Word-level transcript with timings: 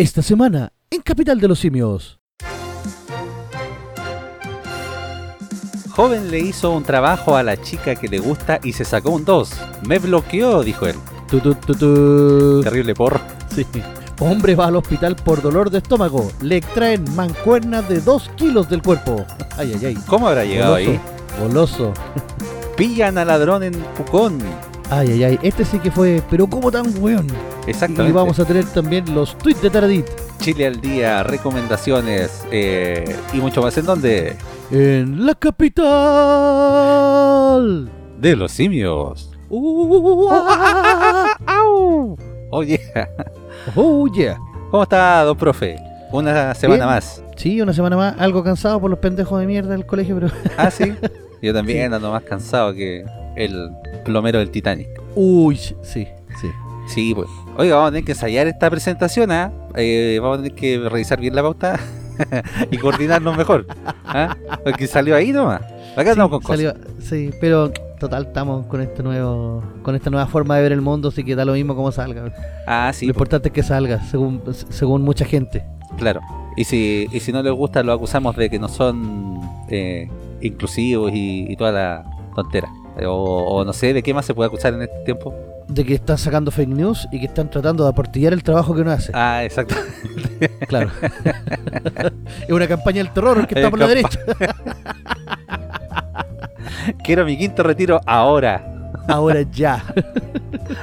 Esta 0.00 0.22
semana, 0.22 0.72
en 0.90 1.02
Capital 1.02 1.38
de 1.40 1.46
los 1.46 1.58
Simios. 1.58 2.18
Joven 5.90 6.30
le 6.30 6.38
hizo 6.38 6.70
un 6.70 6.84
trabajo 6.84 7.36
a 7.36 7.42
la 7.42 7.60
chica 7.60 7.94
que 7.94 8.08
le 8.08 8.18
gusta 8.18 8.60
y 8.64 8.72
se 8.72 8.86
sacó 8.86 9.10
un 9.10 9.26
2. 9.26 9.52
Me 9.86 9.98
bloqueó, 9.98 10.62
dijo 10.62 10.86
él. 10.86 10.96
Tu, 11.28 11.40
tu, 11.40 11.54
tu, 11.54 11.74
tu. 11.74 12.62
Terrible 12.62 12.94
porro. 12.94 13.20
Sí. 13.54 13.66
Hombre 14.20 14.54
va 14.54 14.68
al 14.68 14.76
hospital 14.76 15.16
por 15.16 15.42
dolor 15.42 15.68
de 15.68 15.76
estómago. 15.76 16.32
Le 16.40 16.56
extraen 16.56 17.04
mancuernas 17.14 17.86
de 17.86 18.00
2 18.00 18.30
kilos 18.36 18.70
del 18.70 18.80
cuerpo. 18.80 19.26
Ay, 19.58 19.74
ay, 19.78 19.84
ay. 19.84 19.98
¿Cómo 20.06 20.28
habrá 20.28 20.46
llegado 20.46 20.78
Goloso. 20.78 20.90
ahí? 20.92 21.00
Goloso. 21.42 21.92
Pillan 22.74 23.18
al 23.18 23.26
ladrón 23.26 23.64
en 23.64 23.74
Pucón. 23.98 24.38
Ay, 24.88 25.10
ay, 25.12 25.24
ay. 25.24 25.38
Este 25.42 25.62
sí 25.66 25.78
que 25.78 25.90
fue, 25.90 26.22
pero 26.30 26.46
¿cómo 26.46 26.72
tan 26.72 26.86
weón? 27.02 27.26
Exactamente. 27.70 28.10
Y 28.10 28.12
vamos 28.12 28.38
a 28.40 28.44
tener 28.44 28.64
también 28.66 29.14
los 29.14 29.38
tweets 29.38 29.62
de 29.62 29.70
Taradit. 29.70 30.06
Chile 30.40 30.66
al 30.66 30.80
día, 30.80 31.22
recomendaciones 31.22 32.44
eh, 32.50 33.16
y 33.32 33.36
mucho 33.38 33.62
más. 33.62 33.78
¿En 33.78 33.86
dónde? 33.86 34.36
En 34.70 35.24
la 35.24 35.34
capital. 35.36 35.88
De 38.18 38.36
los 38.36 38.50
simios. 38.50 39.30
Uh, 39.48 40.28
ah, 40.32 41.36
¡Au! 41.46 42.16
Oye, 42.50 42.80
oh, 43.76 44.08
yeah. 44.08 44.38
¿cómo 44.70 44.82
está, 44.82 45.22
don 45.22 45.36
profe? 45.36 45.78
Una 46.10 46.54
semana 46.54 46.84
Bien. 46.84 46.94
más. 46.94 47.22
Sí, 47.36 47.60
una 47.60 47.72
semana 47.72 47.96
más, 47.96 48.16
algo 48.18 48.42
cansado 48.42 48.80
por 48.80 48.90
los 48.90 48.98
pendejos 48.98 49.38
de 49.40 49.46
mierda 49.46 49.70
del 49.70 49.86
colegio, 49.86 50.16
pero... 50.16 50.32
Ah, 50.58 50.70
sí. 50.70 50.92
Yo 51.40 51.54
también 51.54 51.94
ando 51.94 52.10
más 52.10 52.24
cansado 52.24 52.74
que 52.74 53.04
el 53.36 53.70
plomero 54.04 54.40
del 54.40 54.50
Titanic. 54.50 54.88
Uy, 55.14 55.56
sí, 55.56 55.72
sí. 55.82 56.08
Sí, 56.92 57.14
pues. 57.14 57.28
Oiga, 57.56 57.74
vamos 57.76 57.88
a 57.88 57.90
tener 57.92 58.04
que 58.04 58.12
ensayar 58.12 58.46
esta 58.46 58.70
presentación, 58.70 59.30
¿ah? 59.32 59.52
Eh, 59.76 60.18
vamos 60.22 60.38
a 60.38 60.42
tener 60.42 60.56
que 60.56 60.78
revisar 60.88 61.20
bien 61.20 61.34
la 61.34 61.42
pauta 61.42 61.78
y 62.70 62.78
coordinarnos 62.78 63.36
mejor. 63.36 63.66
¿ah? 64.06 64.36
Porque 64.64 64.86
salió 64.86 65.14
ahí 65.14 65.32
nomás. 65.32 65.60
Acá 65.92 66.04
Sí, 66.04 66.08
estamos 66.10 66.30
con 66.30 66.40
cosas. 66.40 66.56
salió- 66.74 66.74
sí, 67.00 67.30
pero 67.40 67.70
total 67.98 68.26
estamos 68.26 68.64
con 68.66 68.80
este 68.80 69.02
nuevo 69.02 69.62
con 69.82 69.94
esta 69.94 70.08
nueva 70.08 70.26
forma 70.26 70.56
de 70.56 70.62
ver 70.62 70.72
el 70.72 70.80
mundo, 70.80 71.08
así 71.08 71.22
que 71.22 71.34
da 71.36 71.44
lo 71.44 71.52
mismo 71.52 71.74
como 71.76 71.92
salga. 71.92 72.32
Ah, 72.66 72.90
sí, 72.94 73.04
lo 73.06 73.10
importante 73.10 73.48
es 73.48 73.52
que 73.54 73.62
salga, 73.62 74.00
según 74.04 74.42
según 74.70 75.02
mucha 75.02 75.24
gente. 75.24 75.64
claro. 75.98 76.20
Y 76.56 76.64
si, 76.64 77.06
y 77.12 77.20
si 77.20 77.32
no 77.32 77.42
les 77.42 77.52
gusta, 77.52 77.82
lo 77.82 77.92
acusamos 77.92 78.34
de 78.36 78.50
que 78.50 78.58
no 78.58 78.68
son 78.68 79.40
eh, 79.70 80.08
inclusivos 80.40 81.12
y, 81.14 81.46
y 81.50 81.56
toda 81.56 81.70
la 81.72 82.04
tontera. 82.34 82.68
Eh, 82.98 83.06
O, 83.06 83.14
o 83.14 83.64
no 83.64 83.72
sé, 83.72 83.92
¿de 83.94 84.02
qué 84.02 84.12
más 84.12 84.26
se 84.26 84.34
puede 84.34 84.48
acusar 84.48 84.74
en 84.74 84.82
este 84.82 84.98
tiempo? 85.04 85.32
De 85.70 85.84
que 85.84 85.94
están 85.94 86.18
sacando 86.18 86.50
fake 86.50 86.68
news 86.68 87.06
y 87.12 87.20
que 87.20 87.26
están 87.26 87.48
tratando 87.50 87.84
de 87.84 87.90
aportillar 87.90 88.32
el 88.32 88.42
trabajo 88.42 88.74
que 88.74 88.80
uno 88.82 88.90
hace. 88.90 89.12
Ah, 89.14 89.44
exacto. 89.44 89.74
Claro. 90.68 90.90
es 92.46 92.50
una 92.50 92.66
campaña 92.66 92.98
del 93.02 93.12
terror 93.12 93.46
que 93.46 93.54
está 93.54 93.66
Eh, 93.68 93.70
por 93.70 93.78
la 93.78 93.86
derecha. 93.88 94.18
Quiero 97.04 97.24
mi 97.24 97.36
quinto 97.36 97.62
retiro 97.62 98.00
ahora. 98.06 98.90
Ahora 99.08 99.42
ya. 99.42 99.84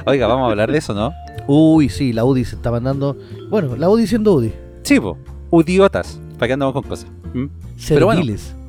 Oiga, 0.06 0.26
vamos 0.26 0.46
a 0.46 0.50
hablar 0.50 0.70
de 0.70 0.78
eso, 0.78 0.94
¿no? 0.94 1.12
Uy, 1.46 1.88
sí, 1.88 2.12
la 2.12 2.24
UDI 2.24 2.44
se 2.44 2.56
está 2.56 2.70
mandando. 2.70 3.16
Bueno, 3.50 3.76
la 3.76 3.88
UDI 3.88 4.06
siendo 4.06 4.32
UDI. 4.34 4.52
Sí, 4.82 5.00
po. 5.00 5.18
Udiotas. 5.50 6.20
¿Para 6.38 6.46
qué 6.48 6.52
andamos 6.52 6.74
con 6.74 6.82
cosas? 6.84 7.08
¿Mm? 7.34 7.46
Pero 7.88 8.06
bueno. 8.06 8.22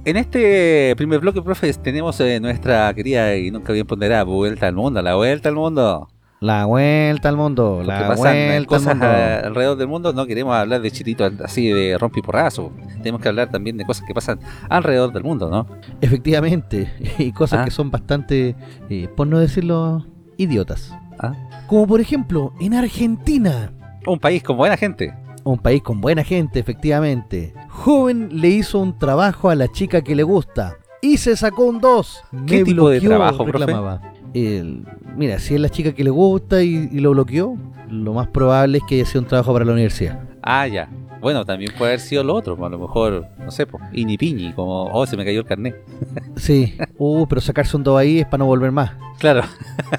En 0.05 0.17
este 0.17 0.93
primer 0.95 1.19
bloque, 1.19 1.41
profe, 1.41 1.71
tenemos 1.73 2.19
eh, 2.21 2.39
nuestra 2.39 2.91
querida 2.93 3.35
y 3.35 3.51
nunca 3.51 3.73
bien 3.73 3.85
ponderada 3.85 4.23
vuelta 4.23 4.67
al 4.67 4.75
mundo, 4.75 5.01
la 5.01 5.15
vuelta 5.15 5.49
al 5.49 5.55
mundo. 5.55 6.07
La 6.41 6.65
vuelta 6.65 7.27
al 7.27 7.35
mundo. 7.35 7.73
Porque 7.83 7.87
La 7.91 8.07
pasan 8.07 8.15
vuelta 8.17 8.55
al 8.57 8.65
cosas 8.65 8.95
mundo. 8.95 9.07
alrededor 9.47 9.77
del 9.77 9.87
mundo, 9.89 10.13
no 10.13 10.25
queremos 10.25 10.55
hablar 10.55 10.81
de 10.81 10.89
chiritos 10.89 11.33
así 11.43 11.67
de 11.67 11.97
rompiporrazo. 11.97 12.71
Tenemos 13.03 13.21
que 13.21 13.27
hablar 13.27 13.51
también 13.51 13.75
de 13.75 13.83
cosas 13.85 14.05
que 14.07 14.13
pasan 14.13 14.39
alrededor 14.69 15.11
del 15.11 15.23
mundo, 15.23 15.49
¿no? 15.49 15.67
Efectivamente. 16.01 16.89
Y 17.19 17.33
cosas 17.33 17.59
Ah. 17.59 17.65
que 17.65 17.71
son 17.71 17.91
bastante, 17.91 18.55
eh, 18.89 19.09
por 19.17 19.27
no 19.27 19.37
decirlo, 19.39 20.05
idiotas. 20.37 20.93
Ah. 21.19 21.33
Como 21.67 21.85
por 21.85 21.99
ejemplo, 21.99 22.53
en 22.61 22.73
Argentina. 22.73 23.73
Un 24.07 24.17
país 24.17 24.41
con 24.41 24.55
buena 24.55 24.77
gente. 24.77 25.13
Un 25.49 25.57
país 25.57 25.81
con 25.81 25.99
buena 25.99 26.23
gente, 26.23 26.59
efectivamente. 26.59 27.53
Joven 27.69 28.29
le 28.39 28.49
hizo 28.49 28.77
un 28.79 28.97
trabajo 28.99 29.49
a 29.49 29.55
la 29.55 29.67
chica 29.67 30.03
que 30.03 30.15
le 30.15 30.21
gusta. 30.21 30.77
Y 31.01 31.17
se 31.17 31.35
sacó 31.35 31.63
un 31.65 31.79
2. 31.81 32.23
¿Qué 32.45 32.63
tipo 32.63 32.87
de 32.89 33.01
trabajo, 33.01 33.45
profe? 33.45 33.65
reclamaba. 33.65 34.01
El- 34.33 34.85
mira, 35.15 35.39
si 35.39 35.55
es 35.55 35.59
la 35.59 35.69
chica 35.69 35.91
que 35.93 36.03
le 36.03 36.11
gusta 36.11 36.61
y, 36.61 36.87
y 36.91 36.99
lo 36.99 37.11
bloqueó, 37.11 37.57
lo 37.89 38.13
más 38.13 38.27
probable 38.27 38.77
es 38.77 38.83
que 38.87 38.95
haya 38.95 39.05
sido 39.05 39.21
un 39.21 39.27
trabajo 39.27 39.51
para 39.53 39.65
la 39.65 39.71
universidad. 39.71 40.19
Ah, 40.43 40.67
ya. 40.67 40.87
Bueno, 41.19 41.43
también 41.45 41.71
puede 41.75 41.93
haber 41.93 41.99
sido 41.99 42.23
lo 42.23 42.35
otro, 42.35 42.63
a 42.63 42.69
lo 42.69 42.77
mejor, 42.77 43.25
no 43.39 43.49
sé, 43.49 43.65
pues, 43.65 43.83
piñi, 44.19 44.53
como, 44.53 44.83
oh, 44.85 45.05
se 45.07 45.17
me 45.17 45.25
cayó 45.25 45.39
el 45.39 45.45
carnet. 45.45 45.75
Sí. 46.35 46.75
Uh, 46.97 47.25
pero 47.27 47.41
sacarse 47.41 47.75
un 47.75 47.83
2 47.83 47.97
ahí 47.99 48.19
es 48.19 48.25
para 48.25 48.37
no 48.39 48.45
volver 48.45 48.71
más. 48.71 48.91
Claro. 49.17 49.41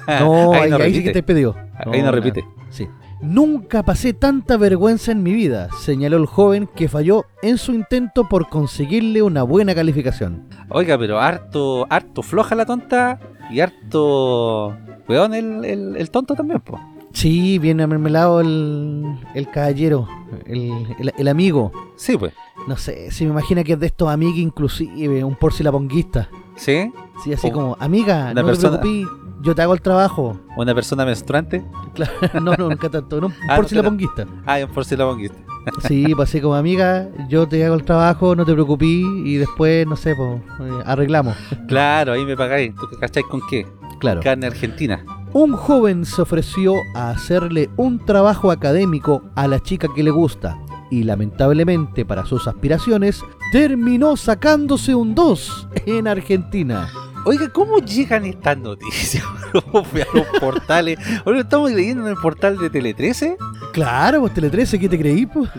No, 0.07 0.53
Ahí 0.53 0.61
ahí, 0.63 0.69
no 0.69 0.77
ahí 0.77 0.93
sí 0.93 1.03
que 1.03 1.11
te 1.11 1.21
pedido. 1.23 1.55
Ahí 1.91 2.01
no 2.01 2.11
repite. 2.11 2.45
Sí. 2.69 2.87
Nunca 3.21 3.83
pasé 3.83 4.13
tanta 4.13 4.57
vergüenza 4.57 5.11
en 5.11 5.21
mi 5.21 5.31
vida, 5.33 5.69
señaló 5.79 6.17
el 6.17 6.25
joven 6.25 6.67
que 6.75 6.87
falló 6.89 7.25
en 7.43 7.57
su 7.59 7.71
intento 7.73 8.27
por 8.27 8.49
conseguirle 8.49 9.21
una 9.21 9.43
buena 9.43 9.75
calificación. 9.75 10.47
Oiga, 10.69 10.97
pero 10.97 11.19
harto, 11.19 11.85
harto 11.89 12.23
floja 12.23 12.55
la 12.55 12.65
tonta 12.65 13.19
y 13.51 13.59
harto, 13.59 14.75
weón, 15.07 15.33
el, 15.35 15.63
el, 15.65 15.95
el 15.97 16.09
tonto 16.11 16.33
también, 16.33 16.61
pues. 16.61 16.81
Sí, 17.13 17.59
viene 17.59 17.85
mermelado 17.85 18.39
el, 18.41 19.03
el 19.35 19.49
caballero, 19.51 20.07
el, 20.45 20.71
el- 20.99 21.13
el 21.17 21.27
amigo. 21.27 21.71
Sí, 21.97 22.17
pues. 22.17 22.33
No 22.67 22.77
sé, 22.77 23.11
se 23.11 23.25
me 23.25 23.31
imagina 23.31 23.63
que 23.63 23.73
es 23.73 23.79
de 23.79 23.87
estos 23.87 24.07
amigos 24.09 24.37
inclusive, 24.37 25.23
un 25.23 25.35
porcilaponguista. 25.35 26.29
¿Sí? 26.55 26.91
Sí, 27.23 27.33
así 27.33 27.47
Oh, 27.49 27.51
como, 27.53 27.77
amiga, 27.79 28.33
no 28.33 28.45
persona- 28.45 28.79
te 28.79 28.81
preocupes, 28.81 29.20
yo 29.41 29.55
te 29.55 29.61
hago 29.61 29.73
el 29.73 29.81
trabajo. 29.81 30.39
Una 30.57 30.73
persona 30.73 31.05
menstruante. 31.05 31.63
Claro, 31.93 32.13
no, 32.35 32.55
no, 32.55 32.69
nunca 32.69 32.89
tanto, 32.89 33.19
no, 33.19 33.27
un 33.27 33.33
Ah, 33.49 33.55
no, 33.55 33.55
porcilaponguista. 33.57 34.25
Ah, 34.45 34.59
un 34.63 34.71
porcelabonguista. 34.71 35.37
Sí, 35.87 36.15
pues 36.15 36.29
así 36.29 36.41
como, 36.41 36.55
amiga, 36.55 37.09
yo 37.29 37.47
te 37.47 37.63
hago 37.63 37.75
el 37.75 37.83
trabajo, 37.83 38.35
no 38.35 38.45
te 38.45 38.53
preocupes, 38.53 38.87
y 38.87 39.35
después, 39.35 39.85
no 39.85 39.95
sé, 39.95 40.15
pues, 40.15 40.41
eh, 40.61 40.83
arreglamos. 40.85 41.35
Claro, 41.67 42.13
ahí 42.13 42.25
me 42.25 42.35
pagáis. 42.35 42.73
¿Tú 42.75 42.87
cacháis 42.99 43.25
con 43.27 43.41
qué? 43.47 43.67
Claro. 43.99 44.21
Carne 44.23 44.47
argentina. 44.47 45.03
Un 45.33 45.55
joven 45.55 46.05
se 46.05 46.21
ofreció 46.21 46.75
a 46.95 47.11
hacerle 47.11 47.69
un 47.77 48.03
trabajo 48.03 48.49
académico 48.51 49.21
a 49.35 49.47
la 49.47 49.59
chica 49.59 49.87
que 49.95 50.01
le 50.01 50.09
gusta 50.11 50.57
y 50.89 51.03
lamentablemente 51.03 52.05
para 52.05 52.25
sus 52.25 52.47
aspiraciones 52.47 53.23
terminó 53.51 54.17
sacándose 54.17 54.93
un 54.93 55.15
2 55.15 55.69
en 55.85 56.07
Argentina. 56.07 56.89
Oiga, 57.23 57.49
¿cómo 57.49 57.77
llegan 57.79 58.25
estas 58.25 58.57
noticias? 58.57 59.23
¿Cómo 59.51 59.83
fue 59.83 60.01
a 60.01 60.07
los 60.13 60.25
portales? 60.39 60.97
Oye, 61.25 61.41
estamos 61.41 61.71
leyendo 61.71 62.03
en 62.03 62.09
el 62.09 62.15
portal 62.15 62.57
de 62.57 62.69
Tele 62.69 62.93
13. 62.93 63.37
Claro, 63.73 64.21
pues 64.21 64.33
Tele 64.33 64.49
13, 64.49 64.79
¿qué 64.79 64.89
te 64.89 64.97
creí? 64.97 65.25
pues? 65.27 65.49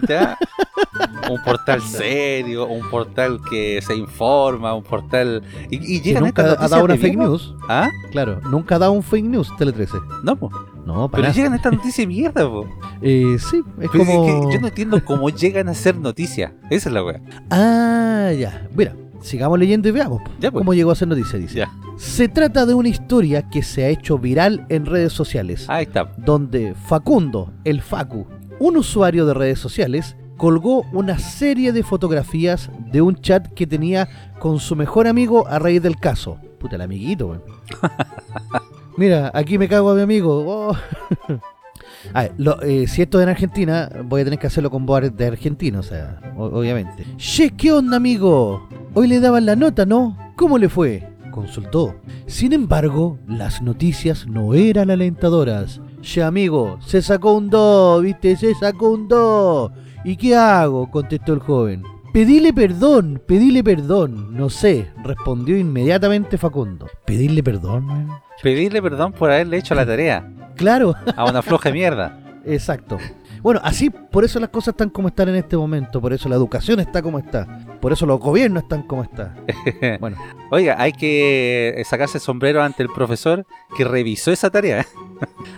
Un 1.30 1.40
portal 1.44 1.80
serio, 1.80 2.66
un 2.66 2.88
portal 2.90 3.40
que 3.48 3.80
se 3.80 3.94
informa, 3.94 4.74
un 4.74 4.82
portal. 4.82 5.42
Y, 5.70 5.96
y 5.96 6.00
llegan 6.00 6.24
nunca 6.24 6.42
estas 6.42 6.64
ha 6.64 6.68
dado 6.68 6.84
una 6.84 6.96
fake 6.96 7.16
news. 7.16 7.54
¿Ah? 7.68 7.88
Claro, 8.10 8.40
nunca 8.50 8.74
ha 8.74 8.78
dado 8.80 8.92
un 8.92 9.02
fake 9.02 9.24
news 9.26 9.56
Tele 9.56 9.72
13. 9.72 9.98
No, 10.24 10.34
pues. 10.36 10.52
No, 10.84 11.08
para 11.08 11.10
Pero 11.10 11.22
nada. 11.22 11.34
llegan 11.34 11.54
estas 11.54 11.72
noticias 11.74 11.96
de 11.98 12.06
mierda, 12.08 12.42
po. 12.48 12.66
Eh, 13.04 13.36
sí, 13.38 13.62
es 13.80 13.88
Pero 13.90 14.04
es 14.04 14.08
como... 14.10 14.26
que 14.48 14.54
yo 14.54 14.60
no 14.60 14.68
entiendo 14.68 15.04
cómo 15.04 15.28
llegan 15.30 15.68
a 15.68 15.74
ser 15.74 15.96
noticias. 15.96 16.52
Esa 16.70 16.88
es 16.88 16.92
la 16.92 17.02
wea. 17.04 17.20
Ah, 17.50 18.30
ya. 18.32 18.68
Mira, 18.76 18.94
sigamos 19.22 19.58
leyendo 19.58 19.88
y 19.88 19.92
veamos 19.92 20.20
Ya, 20.40 20.50
pues. 20.50 20.60
cómo 20.62 20.74
llegó 20.74 20.90
a 20.90 20.94
ser 20.94 21.08
noticia, 21.08 21.38
dice. 21.38 21.56
Ya. 21.58 21.70
Se 21.96 22.28
trata 22.28 22.66
de 22.66 22.74
una 22.74 22.88
historia 22.88 23.48
que 23.48 23.62
se 23.62 23.84
ha 23.84 23.88
hecho 23.88 24.18
viral 24.18 24.66
en 24.68 24.86
redes 24.86 25.12
sociales. 25.12 25.66
Ahí 25.68 25.84
está. 25.84 26.12
donde 26.16 26.74
Facundo, 26.74 27.52
el 27.64 27.80
Facu, 27.82 28.26
un 28.58 28.76
usuario 28.76 29.24
de 29.26 29.34
redes 29.34 29.58
sociales, 29.58 30.16
colgó 30.36 30.84
una 30.92 31.18
serie 31.18 31.72
de 31.72 31.82
fotografías 31.82 32.70
de 32.90 33.00
un 33.02 33.14
chat 33.16 33.46
que 33.54 33.66
tenía 33.66 34.08
con 34.40 34.58
su 34.58 34.74
mejor 34.74 35.06
amigo 35.06 35.46
a 35.46 35.58
raíz 35.58 35.82
del 35.82 35.96
caso. 35.96 36.38
Puta, 36.58 36.76
el 36.76 36.82
amiguito, 36.82 37.28
weón. 37.28 37.42
Mira, 38.96 39.30
aquí 39.34 39.56
me 39.58 39.68
cago 39.68 39.90
a 39.90 39.94
mi 39.94 40.02
amigo. 40.02 40.44
Oh. 40.46 40.76
A 42.14 42.22
ver, 42.22 42.32
lo- 42.36 42.60
eh, 42.62 42.86
si 42.88 43.00
esto 43.02 43.18
es 43.20 43.22
en 43.22 43.28
Argentina, 43.28 43.88
voy 44.04 44.22
a 44.22 44.24
tener 44.24 44.38
que 44.38 44.48
hacerlo 44.48 44.70
con 44.70 44.84
voz 44.84 45.16
de 45.16 45.26
argentino, 45.26 45.78
o 45.78 45.82
sea, 45.84 46.20
o- 46.36 46.46
obviamente. 46.46 47.06
Che, 47.16 47.50
¿qué 47.50 47.70
onda, 47.72 47.96
amigo? 47.96 48.68
Hoy 48.94 49.08
le 49.08 49.20
daban 49.20 49.46
la 49.46 49.56
nota, 49.56 49.86
¿no? 49.86 50.18
¿Cómo 50.36 50.58
le 50.58 50.68
fue? 50.68 51.08
Consultó. 51.30 51.94
Sin 52.26 52.52
embargo, 52.52 53.18
las 53.26 53.62
noticias 53.62 54.26
no 54.26 54.52
eran 54.52 54.90
alentadoras. 54.90 55.80
Che, 56.02 56.22
amigo, 56.22 56.78
se 56.84 57.00
sacó 57.00 57.32
un 57.32 57.48
2, 57.48 58.02
¿viste? 58.02 58.36
Se 58.36 58.54
sacó 58.54 58.90
un 58.90 59.08
2. 59.08 59.72
¿Y 60.04 60.16
qué 60.16 60.36
hago? 60.36 60.90
contestó 60.90 61.32
el 61.32 61.40
joven. 61.40 61.82
Pedile 62.12 62.52
perdón, 62.52 63.22
pedile 63.26 63.64
perdón. 63.64 64.36
No 64.36 64.50
sé, 64.50 64.88
respondió 65.02 65.56
inmediatamente 65.56 66.36
Facundo. 66.36 66.86
¿Pedirle 67.06 67.42
perdón? 67.42 67.86
weón? 67.86 68.08
Pedirle 68.42 68.82
perdón 68.82 69.12
por 69.12 69.30
haberle 69.30 69.56
hecho 69.56 69.74
la 69.74 69.86
tarea 69.86 70.30
Claro, 70.56 70.94
a 71.16 71.24
una 71.24 71.40
floja 71.40 71.70
mierda. 71.70 72.20
Exacto. 72.44 72.98
Bueno, 73.40 73.60
así, 73.64 73.88
por 73.88 74.24
eso 74.24 74.38
las 74.38 74.50
cosas 74.50 74.74
están 74.74 74.90
como 74.90 75.08
están 75.08 75.30
en 75.30 75.36
este 75.36 75.56
momento, 75.56 76.00
por 76.00 76.12
eso 76.12 76.28
la 76.28 76.36
educación 76.36 76.80
está 76.80 77.00
como 77.00 77.18
está, 77.18 77.46
por 77.82 77.92
eso 77.92 78.06
los 78.06 78.18
gobiernos 78.20 78.62
están 78.62 78.84
como 78.84 79.02
están. 79.02 79.44
Bueno, 80.00 80.16
Oiga, 80.50 80.76
hay 80.78 80.92
que 80.92 81.82
sacarse 81.84 82.16
el 82.18 82.22
sombrero 82.22 82.62
ante 82.62 82.82
el 82.82 82.88
profesor 82.88 83.44
que 83.76 83.84
revisó 83.84 84.30
esa 84.30 84.48
tarea. 84.50 84.86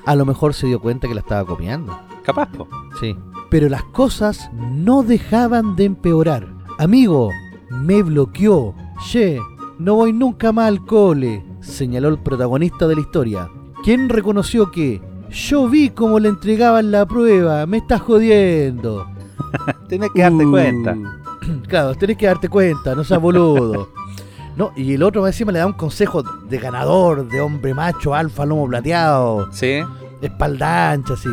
a 0.07 0.15
lo 0.17 0.25
mejor 0.25 0.55
se 0.55 0.67
dio 0.67 0.81
cuenta 0.81 1.07
que 1.07 1.15
la 1.15 1.21
estaba 1.21 1.45
copiando. 1.47 1.97
Capaz, 2.25 2.49
po. 2.51 2.67
Sí. 3.01 3.17
Pero 3.51 3.69
las 3.69 3.85
cosas 3.85 4.51
no 4.55 5.03
dejaban 5.03 5.77
de 5.77 5.85
empeorar. 5.85 6.49
Amigo, 6.79 7.31
me 7.71 8.03
bloqueó. 8.03 8.75
Che, 9.07 9.39
no 9.79 9.97
voy 9.97 10.13
nunca 10.13 10.51
más 10.53 10.69
al 10.69 10.85
cole, 10.85 11.45
señaló 11.61 12.09
el 12.09 12.19
protagonista 12.19 12.87
de 12.87 12.95
la 12.95 13.01
historia, 13.03 13.49
quien 13.85 14.09
reconoció 14.09 14.71
que 14.71 15.03
yo 15.31 15.69
vi 15.69 15.91
cómo 15.91 16.19
le 16.21 16.29
entregaban 16.31 16.91
la 16.93 17.05
prueba, 17.07 17.67
me 17.67 17.79
estás 17.79 18.01
jodiendo. 18.01 19.07
Tienes 19.89 20.11
que 20.15 20.23
darte 20.23 20.47
Uh, 20.47 20.51
cuenta. 20.51 20.97
Claro, 21.69 21.95
tenés 21.95 22.17
que 22.17 22.27
darte 22.27 22.49
cuenta, 22.49 22.95
no 22.95 23.05
seas 23.05 23.21
boludo. 23.21 23.91
No, 24.57 24.73
y 24.77 24.95
el 24.95 25.03
otro 25.03 25.23
más 25.23 25.31
encima 25.35 25.51
le 25.53 25.59
da 25.59 25.67
un 25.67 25.73
consejo 25.73 26.23
de 26.23 26.59
ganador, 26.59 27.29
de 27.29 27.41
hombre 27.41 27.75
macho, 27.75 28.15
alfa, 28.15 28.47
lomo 28.47 28.69
plateado, 28.69 29.49
Sí. 29.53 29.81
espalda 30.23 30.93
ancha, 30.93 31.15
así. 31.15 31.29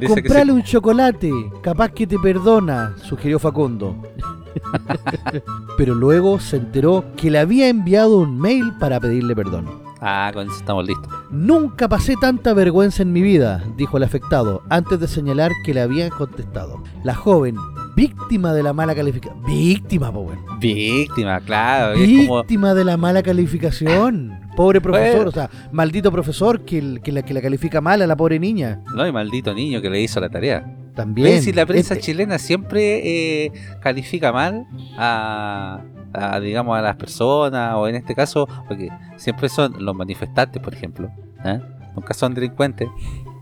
Dice 0.00 0.22
Comprale 0.22 0.52
un 0.52 0.62
chocolate, 0.62 1.30
capaz 1.62 1.90
que 1.90 2.06
te 2.06 2.18
perdona, 2.18 2.94
sugirió 3.02 3.38
Facundo. 3.38 3.94
Pero 5.76 5.94
luego 5.94 6.38
se 6.40 6.56
enteró 6.56 7.04
que 7.16 7.30
le 7.30 7.38
había 7.38 7.68
enviado 7.68 8.18
un 8.18 8.38
mail 8.40 8.72
para 8.78 9.00
pedirle 9.00 9.34
perdón. 9.34 9.66
Ah, 10.00 10.30
con 10.34 10.48
eso 10.48 10.56
estamos 10.58 10.86
listos. 10.86 11.08
Nunca 11.30 11.88
pasé 11.88 12.14
tanta 12.20 12.52
vergüenza 12.54 13.02
en 13.02 13.12
mi 13.12 13.22
vida, 13.22 13.62
dijo 13.76 13.96
el 13.98 14.02
afectado, 14.02 14.62
antes 14.68 14.98
de 14.98 15.06
señalar 15.06 15.52
que 15.64 15.74
le 15.74 15.80
habían 15.80 16.10
contestado. 16.10 16.82
La 17.04 17.14
joven, 17.14 17.54
víctima 17.96 18.52
de 18.52 18.62
la 18.62 18.72
mala 18.72 18.94
calificación. 18.94 19.42
Víctima, 19.44 20.12
po, 20.12 20.20
weón. 20.20 20.38
Víctima, 20.60 21.40
claro. 21.40 21.94
Es 21.94 22.26
como, 22.26 22.38
Víctima 22.40 22.74
de 22.74 22.84
la 22.84 22.96
mala 22.96 23.22
calificación. 23.22 24.40
Pobre 24.56 24.80
profesor, 24.80 25.14
Bueno. 25.24 25.30
o 25.30 25.32
sea, 25.32 25.50
maldito 25.72 26.12
profesor 26.12 26.64
que, 26.64 26.78
el- 26.78 27.00
que 27.02 27.10
la, 27.12 27.22
que 27.22 27.32
la 27.34 27.40
califica 27.40 27.80
mal 27.80 28.02
a 28.02 28.06
la 28.06 28.16
pobre 28.16 28.38
niña. 28.38 28.82
no, 28.94 29.06
y 29.06 29.12
maldito 29.12 29.54
niño 29.54 29.80
que 29.80 29.88
le 29.90 30.00
hizo 30.02 30.20
la 30.20 30.28
tarea. 30.28 30.76
También. 30.94 31.28
¿Ves? 31.28 31.44
Si 31.44 31.52
la 31.54 31.64
prensa 31.64 31.94
Este- 31.94 32.04
chilena 32.06 32.38
siempre 32.38 33.44
eh, 33.46 33.52
califica 33.80 34.30
mal 34.30 34.66
a, 34.98 35.80
a, 36.12 36.40
digamos, 36.40 36.76
a 36.78 36.82
las 36.82 36.96
personas, 36.96 37.74
o 37.76 37.88
en 37.88 37.94
este 37.94 38.14
caso, 38.14 38.46
porque 38.68 38.90
siempre 39.16 39.48
son 39.48 39.74
los 39.82 39.94
manifestantes, 39.96 40.62
por 40.62 40.74
ejemplo. 40.74 41.10
¿eh? 41.46 41.60
Nunca 41.96 42.12
son 42.12 42.34
delincuentes. 42.34 42.88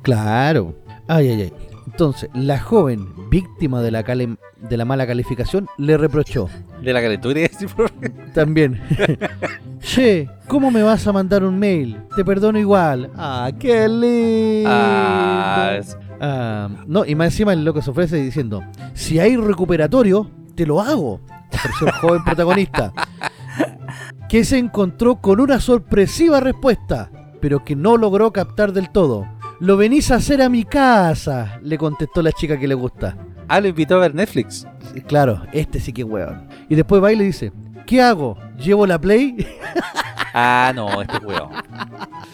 Claro. 0.02 0.76
Ay, 1.08 1.29
ay, 1.29 1.43
ay. 1.43 1.52
Entonces, 1.90 2.31
la 2.34 2.58
joven, 2.58 3.08
víctima 3.31 3.82
de 3.82 3.90
la, 3.90 4.02
de 4.02 4.76
la 4.76 4.84
mala 4.84 5.06
calificación, 5.06 5.66
le 5.76 5.96
reprochó. 5.96 6.48
De 6.82 6.92
la 6.92 7.02
calentura 7.02 7.40
También. 8.34 8.81
che, 9.81 10.28
¿cómo 10.46 10.70
me 10.70 10.82
vas 10.82 11.06
a 11.06 11.12
mandar 11.12 11.42
un 11.44 11.58
mail? 11.58 11.98
Te 12.14 12.25
perdono 12.25 12.58
igual. 12.58 13.10
Ah, 13.16 13.50
qué 13.58 13.88
lindo. 13.88 14.70
Ah, 14.72 15.72
es- 15.78 15.96
Ah, 16.22 16.69
no, 16.87 17.06
y 17.06 17.14
más 17.14 17.28
encima 17.28 17.54
el 17.54 17.64
loco 17.64 17.81
se 17.81 17.90
ofrece 17.90 18.16
diciendo, 18.16 18.62
si 18.92 19.19
hay 19.19 19.37
recuperatorio, 19.38 20.31
te 20.54 20.66
lo 20.66 20.81
hago. 20.82 21.20
El 21.82 21.90
joven 21.92 22.22
protagonista. 22.25 22.92
Que 24.28 24.44
se 24.44 24.58
encontró 24.58 25.16
con 25.16 25.40
una 25.40 25.60
sorpresiva 25.60 26.38
respuesta, 26.40 27.10
pero 27.40 27.64
que 27.64 27.75
no 27.75 27.96
logró 27.96 28.32
captar 28.32 28.72
del 28.75 28.90
todo. 28.90 29.26
Lo 29.60 29.76
venís 29.76 30.10
a 30.10 30.16
hacer 30.16 30.40
a 30.42 30.48
mi 30.48 30.64
casa, 30.64 31.58
le 31.62 31.76
contestó 31.76 32.22
la 32.22 32.32
chica 32.32 32.58
que 32.58 32.66
le 32.66 32.74
gusta. 32.74 33.16
Ah, 33.48 33.60
lo 33.60 33.68
invitó 33.68 33.96
a 33.96 33.98
ver 33.98 34.14
Netflix. 34.14 34.66
Claro, 35.06 35.42
este 35.52 35.80
sí 35.80 35.92
que 35.92 36.02
es 36.02 36.08
weón. 36.08 36.48
Y 36.68 36.74
después 36.76 37.02
va 37.02 37.12
y 37.12 37.16
le 37.16 37.24
dice, 37.24 37.52
¿qué 37.86 38.00
hago? 38.00 38.38
¿Llevo 38.58 38.86
la 38.86 39.00
Play? 39.00 39.36
Ah, 40.32 40.70
no, 40.76 41.02
este 41.02 41.18
weón. 41.26 41.48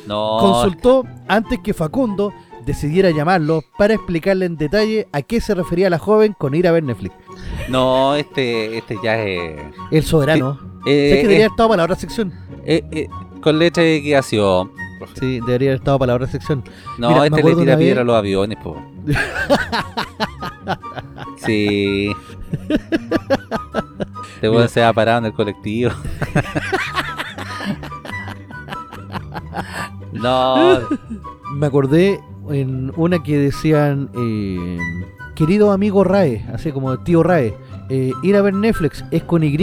No, 0.06 0.37
Consultó 0.38 1.06
antes 1.28 1.61
que 1.64 1.73
Facundo 1.73 2.31
decidiera 2.67 3.11
llamarlo 3.11 3.62
para 3.79 3.94
explicarle 3.94 4.44
en 4.44 4.58
detalle 4.58 5.08
a 5.12 5.22
qué 5.22 5.40
se 5.40 5.55
refería 5.55 5.88
la 5.88 5.99
joven 5.99 6.34
con 6.38 6.55
ir 6.55 6.69
a 6.69 6.72
ver 6.72 6.82
Netflix. 6.82 7.14
no, 7.70 8.14
este, 8.14 8.76
este 8.76 8.99
ya 9.02 9.17
es. 9.22 9.62
El 9.90 10.02
soberano. 10.05 10.58
eh, 10.87 11.08
¿Sabes 11.08 11.22
que 11.22 11.22
debería 11.22 11.31
eh, 11.31 11.34
haber 11.44 11.50
estado 11.52 11.69
para 11.70 11.76
la 11.79 11.84
otra 11.84 11.96
sección? 11.96 12.34
eh, 12.67 12.84
eh, 12.90 13.08
con 13.40 13.58
letra 13.58 13.82
de 13.82 14.02
Sí, 15.19 15.40
debería 15.40 15.70
haber 15.70 15.78
estado 15.78 15.98
para 15.98 16.12
la 16.12 16.16
otra 16.16 16.28
sección. 16.28 16.62
No, 16.98 17.08
Mira, 17.08 17.26
este 17.26 17.43
le 17.43 17.56
tira 17.56 17.76
piedra 17.76 18.02
a 18.02 18.04
los 18.04 18.14
aviones, 18.16 18.58
po. 18.62 18.81
sí. 21.44 22.12
Este 24.34 24.48
weón 24.48 24.62
Mira. 24.62 24.69
se 24.69 24.84
ha 24.84 24.93
parado 24.93 25.19
en 25.19 25.25
el 25.26 25.32
colectivo. 25.32 25.90
no, 30.12 30.81
Me 31.54 31.66
acordé 31.66 32.20
en 32.50 32.93
una 32.96 33.22
que 33.22 33.38
decían, 33.38 34.10
eh, 34.14 34.78
querido 35.34 35.72
amigo 35.72 36.04
Rae, 36.04 36.44
así 36.52 36.72
como 36.72 36.98
tío 36.98 37.22
Rae, 37.22 37.54
eh, 37.88 38.12
ir 38.22 38.37
a 38.37 38.43
ver 38.43 38.52
Netflix, 38.54 39.04
¿es 39.10 39.22
con 39.22 39.43
Y 39.44 39.56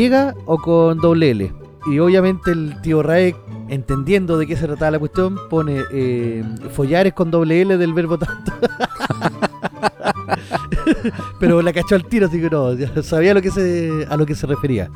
o 0.45 0.57
con 0.57 0.97
doble 0.99 1.31
L? 1.31 1.62
Y 1.91 1.99
obviamente 1.99 2.51
el 2.51 2.79
tío 2.81 3.03
Rae, 3.03 3.35
entendiendo 3.67 4.37
de 4.37 4.47
qué 4.47 4.55
se 4.55 4.67
trataba 4.67 4.91
la 4.91 4.99
cuestión, 4.99 5.37
pone 5.49 5.81
eh, 5.91 6.43
follar 6.71 7.07
es 7.07 7.13
con 7.13 7.29
doble 7.31 7.61
L 7.61 7.77
del 7.77 7.93
verbo 7.93 8.17
tanto. 8.17 8.53
Pero 11.39 11.61
la 11.61 11.73
cachó 11.73 11.95
al 11.95 12.05
tiro, 12.05 12.27
así 12.27 12.39
que 12.39 12.49
no, 12.49 12.71
sabía 13.03 13.31
a 13.31 13.33
lo 13.33 13.41
que 13.41 13.51
se, 13.51 14.05
a 14.09 14.15
lo 14.15 14.25
que 14.25 14.35
se 14.35 14.47
refería. 14.47 14.89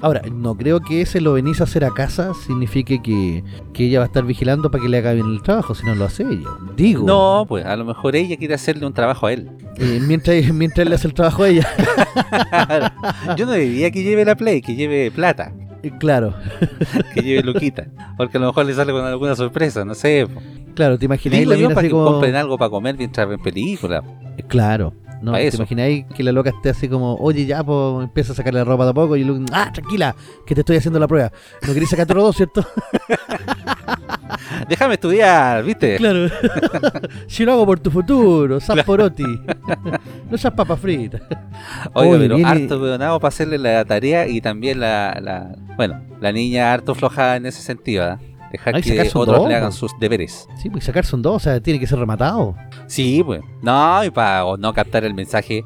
Ahora, 0.00 0.22
no 0.30 0.54
creo 0.56 0.80
que 0.80 1.00
ese 1.00 1.20
lo 1.20 1.32
venís 1.32 1.60
a 1.60 1.64
hacer 1.64 1.84
a 1.84 1.90
casa 1.90 2.32
signifique 2.34 3.00
que, 3.02 3.42
que 3.72 3.86
ella 3.86 4.00
va 4.00 4.04
a 4.04 4.08
estar 4.08 4.24
vigilando 4.24 4.70
para 4.70 4.82
que 4.82 4.88
le 4.88 4.98
haga 4.98 5.12
bien 5.12 5.26
el 5.26 5.42
trabajo, 5.42 5.74
si 5.74 5.84
no 5.86 5.94
lo 5.94 6.04
hace 6.04 6.24
ella. 6.24 6.48
Digo, 6.76 7.06
no, 7.06 7.46
pues 7.48 7.64
a 7.64 7.74
lo 7.76 7.84
mejor 7.86 8.14
ella 8.14 8.36
quiere 8.36 8.54
hacerle 8.54 8.86
un 8.86 8.92
trabajo 8.92 9.26
a 9.26 9.32
él. 9.32 9.50
eh, 9.76 10.00
mientras, 10.06 10.52
mientras 10.52 10.82
él 10.82 10.90
le 10.90 10.94
hace 10.96 11.06
el 11.06 11.14
trabajo 11.14 11.44
a 11.44 11.48
ella. 11.48 11.66
Yo 13.36 13.46
no 13.46 13.52
diría 13.52 13.90
que 13.90 14.02
lleve 14.02 14.24
la 14.26 14.36
play, 14.36 14.60
que 14.60 14.74
lleve 14.74 15.10
plata, 15.10 15.52
claro, 15.92 16.34
que 17.14 17.20
lleve 17.22 17.42
luquita. 17.42 17.86
Porque 18.16 18.36
a 18.36 18.40
lo 18.40 18.46
mejor 18.48 18.66
le 18.66 18.74
sale 18.74 18.92
con 18.92 19.04
alguna 19.04 19.34
sorpresa, 19.36 19.84
no 19.84 19.94
sé. 19.94 20.26
po. 20.32 20.40
claro, 20.74 20.98
te 20.98 21.06
imagináis 21.06 21.40
Digo 21.40 21.52
la 21.52 21.56
yo 21.58 21.68
para 21.68 21.80
así 21.80 21.88
que 21.88 21.92
como... 21.92 22.04
compren 22.06 22.34
algo 22.36 22.58
para 22.58 22.70
comer 22.70 22.96
mientras 22.96 23.28
ven 23.28 23.40
película. 23.40 24.02
Eh, 24.36 24.42
Claro. 24.46 24.94
No, 25.24 25.32
¿Te 25.32 25.46
eso. 25.46 25.56
imagináis 25.56 26.04
que 26.14 26.22
la 26.22 26.30
loca 26.32 26.50
esté 26.50 26.70
así 26.70 26.88
como, 26.88 27.14
oye, 27.16 27.46
ya, 27.46 27.64
pues 27.64 28.04
empieza 28.04 28.32
a 28.32 28.36
sacarle 28.36 28.60
la 28.60 28.64
ropa 28.64 28.84
de 28.84 28.90
a 28.90 28.94
poco 28.94 29.16
y 29.16 29.24
luego, 29.24 29.44
ah, 29.52 29.70
tranquila, 29.72 30.14
que 30.46 30.54
te 30.54 30.60
estoy 30.60 30.76
haciendo 30.76 30.98
la 31.00 31.08
prueba. 31.08 31.32
No 31.66 31.72
queréis 31.72 31.90
sacar 31.90 32.04
otro 32.04 32.22
dos, 32.22 32.36
¿cierto? 32.36 32.62
Déjame 34.68 34.94
estudiar, 34.94 35.62
¿viste? 35.64 35.96
claro. 35.96 36.28
si 37.26 37.44
lo 37.44 37.52
hago 37.52 37.66
por 37.66 37.80
tu 37.80 37.90
futuro, 37.90 38.60
Saporoti. 38.60 39.24
no 40.30 40.38
seas 40.38 40.54
papa 40.54 40.76
frita. 40.76 41.20
Oiga, 41.94 42.10
Oye, 42.10 42.18
pero 42.18 42.36
viene- 42.36 42.50
harto 42.50 42.80
peonado 42.80 43.20
para 43.20 43.28
hacerle 43.28 43.58
la 43.58 43.84
tarea 43.84 44.26
y 44.26 44.40
también 44.40 44.80
la, 44.80 45.18
la- 45.22 45.54
bueno, 45.76 46.00
la 46.20 46.32
niña 46.32 46.72
harto 46.72 46.94
flojada 46.94 47.36
en 47.36 47.46
ese 47.46 47.62
sentido, 47.62 48.04
¿ah? 48.04 48.18
Dejar 48.54 48.76
Ay, 48.76 48.82
que 48.82 49.00
otros 49.00 49.26
dos, 49.26 49.48
le 49.48 49.56
hagan 49.56 49.72
sus 49.72 49.90
deberes. 49.98 50.48
Sí, 50.56 50.70
pues 50.70 50.84
sacarse 50.84 51.16
un 51.16 51.22
dos, 51.22 51.34
o 51.36 51.40
sea, 51.40 51.60
tiene 51.60 51.80
que 51.80 51.88
ser 51.88 51.98
rematado. 51.98 52.54
Sí, 52.86 53.20
pues. 53.24 53.40
No, 53.62 54.04
y 54.04 54.10
para 54.10 54.44
no 54.56 54.72
captar 54.72 55.04
el 55.04 55.12
mensaje. 55.12 55.64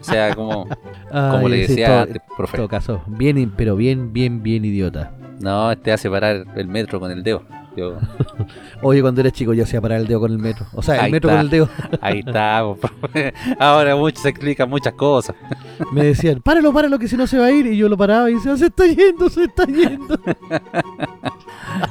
O 0.00 0.04
sea, 0.04 0.32
como, 0.36 0.66
como 1.10 1.38
Ay, 1.38 1.48
le 1.48 1.56
sí, 1.66 1.72
decía 1.72 1.86
todo- 1.88 2.00
antes, 2.02 2.16
En 2.16 2.36
profe. 2.36 2.56
todo 2.56 2.68
caso, 2.68 3.02
bien, 3.08 3.52
pero 3.56 3.74
bien, 3.74 4.12
bien, 4.12 4.42
bien 4.44 4.64
idiota. 4.64 5.12
No, 5.40 5.72
este 5.72 5.90
hace 5.92 6.08
parar 6.08 6.44
el 6.54 6.68
metro 6.68 7.00
con 7.00 7.10
el 7.10 7.24
dedo. 7.24 7.42
Yo, 7.76 7.98
Oye, 8.82 9.00
cuando 9.00 9.20
eres 9.22 9.32
chico 9.32 9.54
yo 9.54 9.64
hacía 9.64 9.80
parar 9.80 10.00
el 10.00 10.06
dedo 10.06 10.20
con 10.20 10.30
el 10.32 10.38
metro. 10.38 10.66
O 10.74 10.82
sea, 10.82 10.96
el 10.96 11.00
Ahí 11.06 11.12
metro 11.12 11.30
está. 11.30 11.38
con 11.38 11.44
el 11.46 11.50
dedo. 11.50 11.68
ahí 12.00 12.18
está. 12.24 12.58
Ahora 13.58 13.96
mucho 13.96 14.20
se 14.20 14.28
explican 14.28 14.68
muchas 14.68 14.92
cosas. 14.94 15.34
Me 15.92 16.04
decían, 16.04 16.40
páralo, 16.42 16.72
páralo, 16.72 16.98
que 16.98 17.08
si 17.08 17.16
no 17.16 17.26
se 17.26 17.38
va 17.38 17.46
a 17.46 17.52
ir. 17.52 17.66
Y 17.66 17.76
yo 17.76 17.88
lo 17.88 17.96
paraba 17.96 18.30
y 18.30 18.34
decía, 18.34 18.56
se 18.56 18.66
está 18.66 18.86
yendo, 18.86 19.28
se 19.30 19.44
está 19.44 19.64
yendo. 19.66 20.18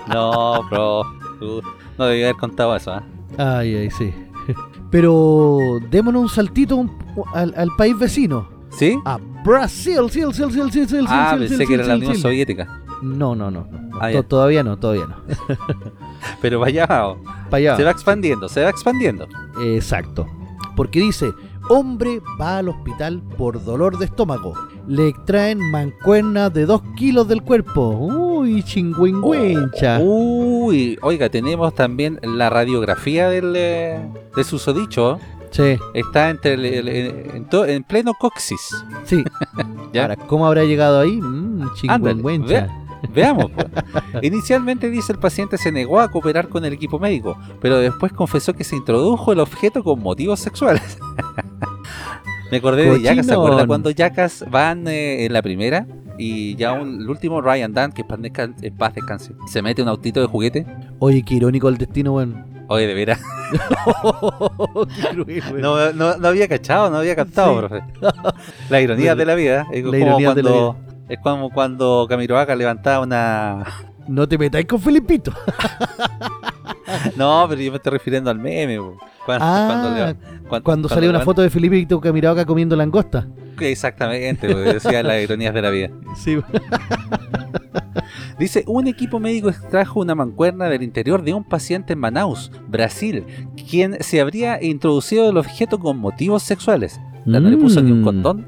No, 0.07 0.63
bro. 0.69 1.01
Uh, 1.41 1.61
no 1.97 2.05
debía 2.05 2.27
haber 2.27 2.37
contado 2.39 2.75
eso, 2.75 2.91
¿ah? 2.93 3.03
Ay, 3.37 3.75
ay, 3.75 3.91
sí. 3.91 4.13
Pero 4.91 5.57
démonos 5.89 6.21
un 6.23 6.29
saltito 6.29 6.75
un- 6.75 6.91
al, 7.33 7.53
al 7.57 7.69
país 7.77 7.97
vecino. 7.97 8.47
¿Sí? 8.69 8.97
A 9.05 9.17
Brasil, 9.43 9.97
sí, 10.09 10.21
sí, 10.31 10.31
sí, 10.33 10.43
sí, 10.51 10.69
sí, 10.71 10.85
sí, 10.87 11.05
Ah, 11.07 11.31
sí, 11.33 11.39
pensé 11.39 11.57
sí, 11.57 11.65
que 11.67 11.73
era 11.73 11.83
sí, 11.83 11.89
la 11.89 11.95
Unión 11.95 12.15
sí. 12.15 12.21
Soviética. 12.21 12.80
No, 13.01 13.35
no, 13.35 13.49
no. 13.51 13.67
no. 13.71 13.97
Ah, 13.99 14.11
To- 14.11 14.23
todavía 14.23 14.63
no, 14.63 14.77
todavía 14.77 15.05
no. 15.07 15.15
Pero 16.41 16.59
vaya, 16.59 16.87
oh, 17.07 17.17
allá. 17.51 17.75
se 17.75 17.83
va 17.83 17.91
expandiendo, 17.91 18.47
se 18.49 18.63
va 18.63 18.69
expandiendo. 18.69 19.27
Exacto. 19.63 20.27
Porque 20.75 20.99
dice, 20.99 21.31
hombre 21.69 22.21
va 22.39 22.57
al 22.59 22.69
hospital 22.69 23.21
por 23.37 23.63
dolor 23.63 23.97
de 23.97 24.05
estómago. 24.05 24.53
Le 24.87 25.07
extraen 25.09 25.59
mancuerna 25.71 26.49
de 26.49 26.65
2 26.65 26.81
kilos 26.95 27.27
del 27.27 27.43
cuerpo. 27.43 27.89
Uy, 27.89 28.63
chingüengüencha. 28.63 29.99
Uy, 30.01 30.97
oiga, 31.01 31.29
tenemos 31.29 31.73
también 31.75 32.19
la 32.23 32.49
radiografía 32.49 33.29
del, 33.29 33.53
eh, 33.55 33.99
de 34.35 34.43
susodicho. 34.43 35.19
Sí, 35.51 35.77
Está 35.93 36.29
entre 36.29 36.53
el- 36.53 36.65
el- 36.65 36.87
en, 37.35 37.45
to- 37.49 37.65
en 37.65 37.83
pleno 37.83 38.13
coxis. 38.17 38.83
sí. 39.03 39.23
¿Ya? 39.93 40.03
Ahora, 40.03 40.15
¿cómo 40.15 40.47
habrá 40.47 40.63
llegado 40.63 40.99
ahí? 41.01 41.19
Mmm, 41.21 41.73
chingüengüencha. 41.75 42.69
Veamos. 43.13 43.51
pues. 43.51 43.67
Inicialmente 44.23 44.89
dice 44.89 45.11
el 45.13 45.19
paciente 45.19 45.57
se 45.57 45.71
negó 45.71 45.99
a 45.99 46.09
cooperar 46.11 46.47
con 46.49 46.63
el 46.65 46.73
equipo 46.73 46.99
médico, 46.99 47.37
pero 47.61 47.77
después 47.79 48.13
confesó 48.13 48.53
que 48.53 48.63
se 48.63 48.75
introdujo 48.75 49.31
el 49.33 49.39
objeto 49.39 49.83
con 49.83 49.99
motivos 50.01 50.39
sexuales. 50.39 50.97
Me 52.51 52.57
acordé 52.57 52.83
de 52.91 53.01
Yacas, 53.01 53.25
¿se 53.25 53.31
acuerda 53.31 53.49
Cochinón. 53.51 53.67
cuando 53.67 53.89
Yacas 53.91 54.45
van 54.49 54.87
eh, 54.87 55.25
en 55.25 55.31
la 55.33 55.41
primera? 55.41 55.87
Y 56.17 56.55
ya 56.55 56.73
un- 56.73 57.01
el 57.01 57.09
último, 57.09 57.41
Ryan 57.41 57.73
Dan, 57.73 57.91
que 57.93 58.01
en 58.03 58.75
paz 58.77 58.93
descanse, 58.93 59.33
se 59.47 59.61
mete 59.61 59.81
un 59.81 59.87
autito 59.87 60.19
de 60.19 60.27
juguete. 60.27 60.65
Oye, 60.99 61.23
qué 61.23 61.35
irónico 61.35 61.69
el 61.69 61.77
destino, 61.77 62.13
weón. 62.13 62.45
Oye, 62.67 62.87
de 62.87 62.93
veras. 62.93 63.19
Weón. 64.41 65.61
No, 65.61 65.91
no, 65.93 66.17
no 66.17 66.27
había 66.27 66.47
cachado, 66.47 66.89
no 66.89 66.97
había 66.97 67.15
captado, 67.15 67.53
Sí. 67.53 67.59
profe. 67.67 67.83
La 68.69 68.81
ironía 68.81 69.15
de 69.15 69.25
la 69.25 69.35
vida. 69.35 69.67
Es 69.71 69.83
La 69.83 69.89
como 69.91 69.97
ironía 70.03 70.33
de 70.33 70.43
la 70.43 70.49
cuando, 70.51 70.77
es 71.13 71.19
como 71.19 71.49
cuando 71.49 72.05
Camiroaga 72.09 72.55
levantaba 72.55 73.03
una. 73.03 73.63
No 74.07 74.27
te 74.27 74.37
metáis 74.37 74.65
con 74.65 74.79
Felipito. 74.81 75.31
No, 77.15 77.45
pero 77.47 77.61
yo 77.61 77.71
me 77.71 77.77
estoy 77.77 77.91
refiriendo 77.93 78.29
al 78.29 78.37
meme. 78.39 78.77
po. 78.77 78.97
Cuando, 79.25 79.45
Ah, 79.45 80.13
cuando, 80.63 80.89
salió 80.89 81.09
una 81.09 81.21
foto 81.21 81.41
de 81.41 81.49
Felipito 81.49 82.01
Camirao 82.01 82.35
comiendo 82.45 82.75
langosta. 82.75 83.27
Exactamente, 83.59 84.47
decía 84.53 85.01
las 85.03 85.21
ironías 85.21 85.53
de 85.53 85.61
la 85.61 85.69
vida. 85.69 85.89
Sí. 86.17 86.37
Dice, 88.39 88.63
un 88.67 88.87
equipo 88.87 89.19
médico 89.19 89.49
extrajo 89.49 89.99
una 89.99 90.15
mancuerna 90.15 90.65
del 90.65 90.81
interior 90.81 91.21
de 91.23 91.33
un 91.33 91.43
paciente 91.43 91.93
en 91.93 91.99
Manaus, 91.99 92.51
Brasil, 92.67 93.23
quien 93.69 93.97
se 94.01 94.19
habría 94.19 94.61
introducido 94.61 95.29
el 95.29 95.37
objeto 95.37 95.79
con 95.79 95.97
motivos 95.97 96.41
sexuales. 96.43 96.99
No 97.25 97.39
le 97.39 97.55
puso 97.55 97.81
ni 97.81 97.91
un 97.91 98.01
Mm. 98.01 98.03
condón. 98.03 98.47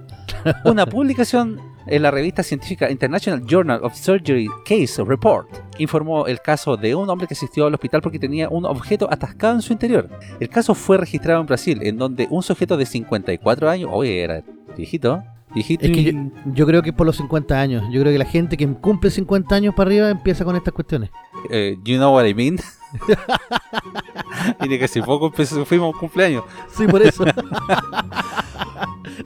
Una 0.65 0.85
publicación 0.87 1.61
en 1.87 2.01
la 2.01 2.11
revista 2.11 2.43
científica 2.43 2.89
International 2.89 3.43
Journal 3.45 3.79
of 3.83 3.95
Surgery 3.95 4.47
Case 4.65 5.03
Report 5.03 5.47
informó 5.79 6.27
el 6.27 6.39
caso 6.41 6.77
de 6.77 6.95
un 6.95 7.09
hombre 7.09 7.27
que 7.27 7.33
asistió 7.33 7.65
al 7.65 7.73
hospital 7.73 8.01
porque 8.01 8.19
tenía 8.19 8.47
un 8.49 8.65
objeto 8.65 9.07
atascado 9.11 9.55
en 9.55 9.61
su 9.61 9.73
interior. 9.73 10.09
El 10.39 10.49
caso 10.49 10.73
fue 10.75 10.97
registrado 10.97 11.41
en 11.41 11.47
Brasil, 11.47 11.79
en 11.83 11.97
donde 11.97 12.27
un 12.29 12.43
sujeto 12.43 12.77
de 12.77 12.85
54 12.85 13.69
años, 13.69 13.89
oye, 13.91 14.21
era 14.23 14.43
viejito, 14.77 15.23
viejito 15.53 15.85
Es 15.85 15.91
que 15.91 15.99
y- 16.01 16.31
Yo 16.53 16.65
creo 16.65 16.81
que 16.81 16.89
es 16.91 16.95
por 16.95 17.05
los 17.05 17.17
50 17.17 17.59
años. 17.59 17.83
Yo 17.91 18.01
creo 18.01 18.11
que 18.13 18.17
la 18.19 18.25
gente 18.25 18.57
que 18.57 18.67
cumple 18.67 19.09
50 19.09 19.55
años 19.55 19.73
para 19.75 19.89
arriba 19.89 20.09
empieza 20.09 20.45
con 20.45 20.55
estas 20.55 20.73
cuestiones. 20.73 21.09
eh, 21.49 21.75
you 21.83 21.97
know 21.97 22.13
what 22.13 22.25
I 22.25 22.33
mean. 22.33 22.57
y 24.63 24.67
de 24.67 24.79
que 24.79 24.85
hace 24.85 25.01
poco 25.01 25.27
empezó- 25.27 25.65
fuimos 25.65 25.85
a 25.85 25.89
un 25.95 25.99
cumpleaños. 25.99 26.43
Sí, 26.75 26.85
por 26.87 27.01
eso. 27.01 27.25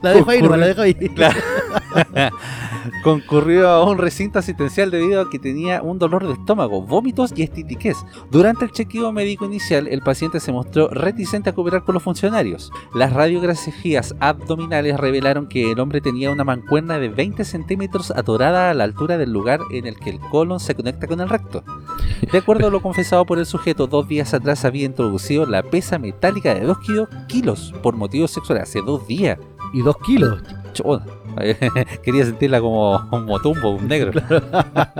la 0.02 0.10
dejo 0.12 0.30
ahí, 0.30 0.42
nomás, 0.42 0.58
la 0.58 0.66
dejo 0.68 0.82
ahí. 0.82 0.94
Claro. 0.94 1.40
Concurrió 3.02 3.68
a 3.68 3.84
un 3.84 3.98
recinto 3.98 4.38
asistencial 4.38 4.90
debido 4.90 5.20
a 5.20 5.28
que 5.30 5.38
tenía 5.38 5.82
un 5.82 5.98
dolor 5.98 6.26
de 6.26 6.32
estómago, 6.32 6.82
vómitos 6.82 7.32
y 7.36 7.42
estitiquez. 7.42 7.96
Durante 8.30 8.64
el 8.64 8.72
chequeo 8.72 9.12
médico 9.12 9.44
inicial, 9.44 9.88
el 9.88 10.00
paciente 10.00 10.40
se 10.40 10.52
mostró 10.52 10.88
reticente 10.88 11.50
a 11.50 11.54
cooperar 11.54 11.84
con 11.84 11.94
los 11.94 12.02
funcionarios. 12.02 12.70
Las 12.94 13.12
radiografías 13.12 14.14
abdominales 14.20 14.98
revelaron 14.98 15.48
que 15.48 15.70
el 15.72 15.80
hombre 15.80 16.00
tenía 16.00 16.30
una 16.30 16.44
mancuerna 16.44 16.98
de 16.98 17.08
20 17.08 17.44
centímetros 17.44 18.10
atorada 18.10 18.70
a 18.70 18.74
la 18.74 18.84
altura 18.84 19.18
del 19.18 19.32
lugar 19.32 19.60
en 19.70 19.86
el 19.86 19.98
que 19.98 20.10
el 20.10 20.20
colon 20.20 20.60
se 20.60 20.74
conecta 20.74 21.06
con 21.06 21.20
el 21.20 21.28
recto. 21.28 21.62
De 22.32 22.38
acuerdo 22.38 22.68
a 22.68 22.70
lo 22.70 22.80
confesado 22.80 23.24
por 23.26 23.38
el 23.38 23.46
sujeto, 23.46 23.57
dos 23.88 24.08
días 24.08 24.34
atrás 24.34 24.64
había 24.64 24.86
introducido 24.86 25.46
la 25.46 25.62
pesa 25.62 25.98
metálica 25.98 26.54
de 26.54 26.60
2 26.60 26.78
kilos 27.28 27.74
por 27.82 27.96
motivos 27.96 28.30
sexuales. 28.30 28.64
Hace 28.64 28.80
dos 28.82 29.06
días. 29.06 29.38
Y 29.72 29.82
dos 29.82 29.96
kilos. 29.98 30.42
Chona. 30.72 31.04
Quería 32.02 32.24
sentirla 32.24 32.60
como 32.60 32.96
un 33.12 33.24
motumbo, 33.26 33.70
un 33.70 33.86
negro. 33.86 34.12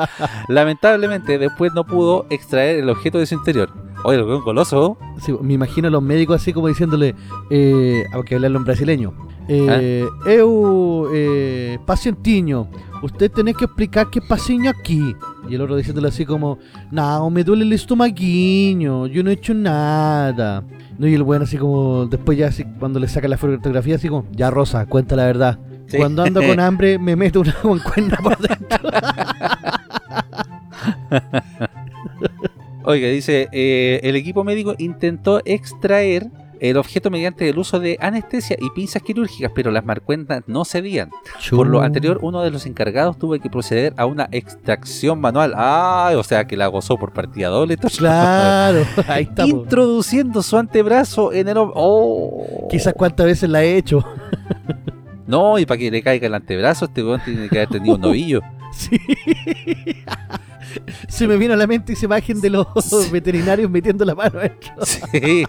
Lamentablemente, 0.48 1.38
después 1.38 1.72
no 1.74 1.84
pudo 1.84 2.26
extraer 2.30 2.80
el 2.80 2.90
objeto 2.90 3.18
de 3.18 3.26
su 3.26 3.34
interior. 3.34 3.70
Oye, 4.04 4.18
lo 4.18 4.26
que 4.26 4.34
un 4.34 4.42
coloso. 4.42 4.98
Sí, 5.20 5.34
me 5.40 5.54
imagino 5.54 5.88
a 5.88 5.90
los 5.90 6.02
médicos 6.02 6.40
así 6.40 6.52
como 6.52 6.68
diciéndole, 6.68 7.14
eh, 7.50 8.04
hay 8.12 8.22
que 8.22 8.34
hablarlo 8.36 8.58
en 8.58 8.64
brasileño. 8.64 9.14
Eh, 9.48 10.06
Eu, 10.26 11.08
eh, 11.14 11.78
pacientiño, 11.86 12.68
usted 13.02 13.30
tenés 13.30 13.56
que 13.56 13.64
explicar 13.64 14.10
qué 14.10 14.20
pasiño 14.20 14.70
aquí. 14.70 15.16
Y 15.48 15.54
el 15.54 15.62
otro 15.62 15.76
diciéndole 15.76 16.08
así 16.08 16.26
como, 16.26 16.58
no, 16.90 17.30
me 17.30 17.42
duele 17.42 17.64
el 17.64 17.72
estomaguiño, 17.72 19.06
yo 19.06 19.22
no 19.22 19.30
he 19.30 19.34
hecho 19.34 19.54
nada. 19.54 20.62
No, 20.98 21.06
y 21.06 21.14
el 21.14 21.22
bueno 21.22 21.44
así 21.44 21.56
como, 21.56 22.06
después 22.06 22.36
ya 22.36 22.48
así, 22.48 22.64
cuando 22.78 23.00
le 23.00 23.08
saca 23.08 23.28
la 23.28 23.38
fotografía 23.38 23.94
así 23.96 24.08
como, 24.08 24.26
ya 24.32 24.50
Rosa, 24.50 24.84
cuenta 24.86 25.16
la 25.16 25.24
verdad. 25.24 25.58
Sí. 25.86 25.96
Cuando 25.96 26.22
ando 26.22 26.42
con 26.42 26.60
hambre 26.60 26.98
me 26.98 27.16
meto 27.16 27.40
una 27.40 27.56
mancuerna 27.64 28.18
por 28.22 28.36
dentro. 28.36 28.90
Oiga, 32.84 33.08
dice, 33.08 33.48
eh, 33.52 34.00
el 34.02 34.16
equipo 34.16 34.44
médico 34.44 34.74
intentó 34.78 35.40
extraer 35.44 36.30
el 36.60 36.76
objeto 36.76 37.10
mediante 37.10 37.48
el 37.48 37.58
uso 37.58 37.80
de 37.80 37.96
anestesia 38.00 38.56
y 38.60 38.70
pinzas 38.70 39.02
quirúrgicas, 39.02 39.52
pero 39.54 39.70
las 39.70 39.84
marcuentas 39.84 40.42
no 40.46 40.64
cedían. 40.64 41.10
Por 41.50 41.66
lo 41.66 41.80
anterior, 41.82 42.18
uno 42.22 42.42
de 42.42 42.50
los 42.50 42.66
encargados 42.66 43.18
tuvo 43.18 43.38
que 43.38 43.50
proceder 43.50 43.94
a 43.96 44.06
una 44.06 44.28
extracción 44.32 45.20
manual. 45.20 45.54
Ah, 45.56 46.12
o 46.16 46.22
sea 46.22 46.46
que 46.46 46.56
la 46.56 46.66
gozó 46.66 46.96
por 46.96 47.12
partida 47.12 47.48
doble. 47.48 47.76
Claro, 47.98 48.84
ahí 49.08 49.24
está. 49.24 49.46
Introduciendo 49.46 50.42
su 50.42 50.56
antebrazo 50.56 51.32
en 51.32 51.48
el... 51.48 51.56
Oh. 51.58 52.68
Quizás 52.70 52.94
cuántas 52.94 53.26
veces 53.26 53.48
la 53.48 53.64
he 53.64 53.76
hecho. 53.76 54.04
No, 55.26 55.58
y 55.58 55.66
para 55.66 55.78
que 55.78 55.90
le 55.90 56.02
caiga 56.02 56.26
el 56.26 56.34
antebrazo, 56.34 56.86
este 56.86 57.02
weón 57.02 57.20
tiene 57.24 57.48
que 57.48 57.58
haber 57.58 57.68
tenido 57.68 57.96
un 57.96 58.00
novillo. 58.02 58.40
Sí. 58.72 58.98
Se 61.08 61.26
me 61.26 61.36
vino 61.36 61.54
a 61.54 61.56
la 61.56 61.66
mente 61.66 61.92
esa 61.92 62.06
imagen 62.06 62.40
de 62.40 62.50
los 62.50 62.66
veterinarios 63.12 63.70
metiendo 63.70 64.04
la 64.04 64.14
mano 64.14 64.38
adentro. 64.38 64.72
Sí. 64.84 65.44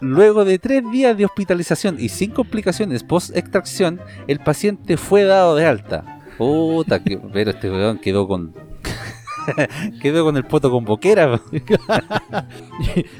Luego 0.00 0.44
de 0.44 0.58
tres 0.58 0.82
días 0.90 1.16
de 1.16 1.24
hospitalización 1.24 1.96
y 1.98 2.08
sin 2.10 2.30
complicaciones 2.30 3.02
post-extracción, 3.04 4.00
el 4.26 4.38
paciente 4.38 4.96
fue 4.96 5.24
dado 5.24 5.54
de 5.54 5.66
alta. 5.66 6.20
Puta, 6.36 7.02
que, 7.02 7.16
pero 7.32 7.52
este 7.52 7.70
weón 7.70 7.98
quedó 7.98 8.28
con. 8.28 8.54
quedó 10.02 10.24
con 10.24 10.36
el 10.36 10.44
poto 10.44 10.70
con 10.70 10.84
boquera. 10.84 11.40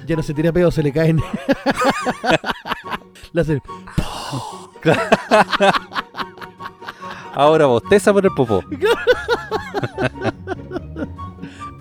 ya 0.06 0.16
no 0.16 0.22
se 0.22 0.34
tira 0.34 0.52
pedo, 0.52 0.70
se 0.70 0.82
le 0.82 0.92
caen. 0.92 1.20
Hacen, 3.34 3.62
Ahora 7.34 7.66
bosteza 7.66 8.12
por 8.12 8.24
el 8.24 8.30
popó. 8.34 8.62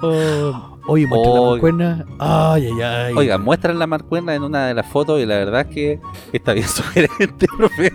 oh, 0.01 0.69
Oye, 0.87 1.07
muestra 1.07 1.31
la 1.33 1.39
Oiga. 1.39 1.51
mancuerna. 1.51 2.05
Ay, 2.19 2.65
ay, 2.67 2.81
ay. 2.81 3.13
Oiga, 3.15 3.37
muestran 3.37 3.79
la 3.79 3.87
marcuerna 3.87 4.35
en 4.35 4.43
una 4.43 4.67
de 4.67 4.73
las 4.73 4.85
fotos 4.85 5.19
y 5.21 5.25
la 5.25 5.35
verdad 5.37 5.61
es 5.61 5.67
que 5.67 6.01
está 6.33 6.51
bien 6.53 6.67
sugerente, 6.67 7.47
profe. 7.57 7.91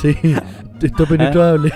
Sí, 0.00 0.16
está 0.82 1.04
penetrable. 1.06 1.72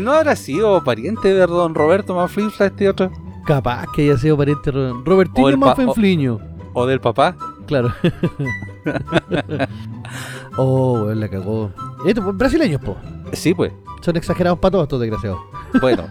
¿No 0.00 0.12
habrá 0.12 0.34
sido 0.36 0.82
pariente 0.82 1.34
de 1.34 1.46
don 1.46 1.74
Roberto 1.74 2.14
Manflinfla 2.14 2.66
este 2.66 2.88
otro? 2.88 3.10
Capaz 3.46 3.86
que 3.94 4.02
haya 4.02 4.16
sido 4.18 4.36
pariente 4.38 4.72
de 4.72 4.90
O 4.90 5.02
Robertino 5.04 5.48
el 5.50 5.58
pa- 5.58 5.66
Manfenfliño. 5.66 6.38
¿O 6.72 6.86
del 6.86 7.00
papá? 7.00 7.36
Claro. 7.66 7.92
oh, 10.56 11.02
weón, 11.04 11.20
la 11.20 11.28
cagó. 11.28 11.70
Esto, 12.06 12.22
pues, 12.22 12.36
brasileños, 12.36 12.80
po. 12.80 12.96
Sí, 13.32 13.54
pues. 13.54 13.72
Son 14.00 14.16
exagerados 14.16 14.58
para 14.58 14.72
todos 14.72 14.84
estos 14.84 15.00
desgraciados. 15.00 15.40
Bueno, 15.80 16.04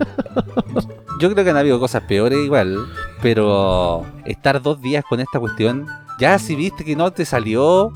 yo 1.19 1.31
creo 1.31 1.43
que 1.43 1.51
han 1.51 1.57
habido 1.57 1.79
cosas 1.79 2.03
peores 2.03 2.39
igual, 2.39 2.87
pero 3.21 4.03
estar 4.25 4.61
dos 4.61 4.81
días 4.81 5.05
con 5.07 5.19
esta 5.19 5.39
cuestión, 5.39 5.85
ya 6.19 6.39
si 6.39 6.55
viste 6.55 6.83
que 6.83 6.95
no 6.95 7.11
te 7.11 7.23
salió, 7.23 7.93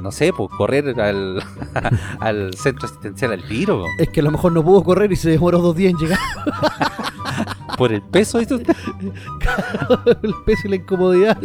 no 0.00 0.12
sé, 0.12 0.32
pues 0.32 0.48
correr 0.56 0.98
al, 0.98 1.42
al 2.20 2.54
centro 2.54 2.86
asistencial 2.86 3.32
al 3.32 3.46
tiro, 3.46 3.84
Es 3.98 4.08
que 4.08 4.20
a 4.20 4.22
lo 4.24 4.30
mejor 4.30 4.52
no 4.52 4.64
pudo 4.64 4.82
correr 4.82 5.12
y 5.12 5.16
se 5.16 5.30
demoró 5.30 5.58
dos 5.58 5.76
días 5.76 5.92
en 5.92 5.98
llegar. 5.98 6.18
por 7.76 7.92
el 7.92 8.02
peso, 8.02 8.38
¿viste? 8.38 8.54
el 8.54 10.34
peso 10.46 10.62
y 10.64 10.70
la 10.70 10.76
incomodidad. 10.76 11.38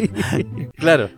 claro. 0.78 1.10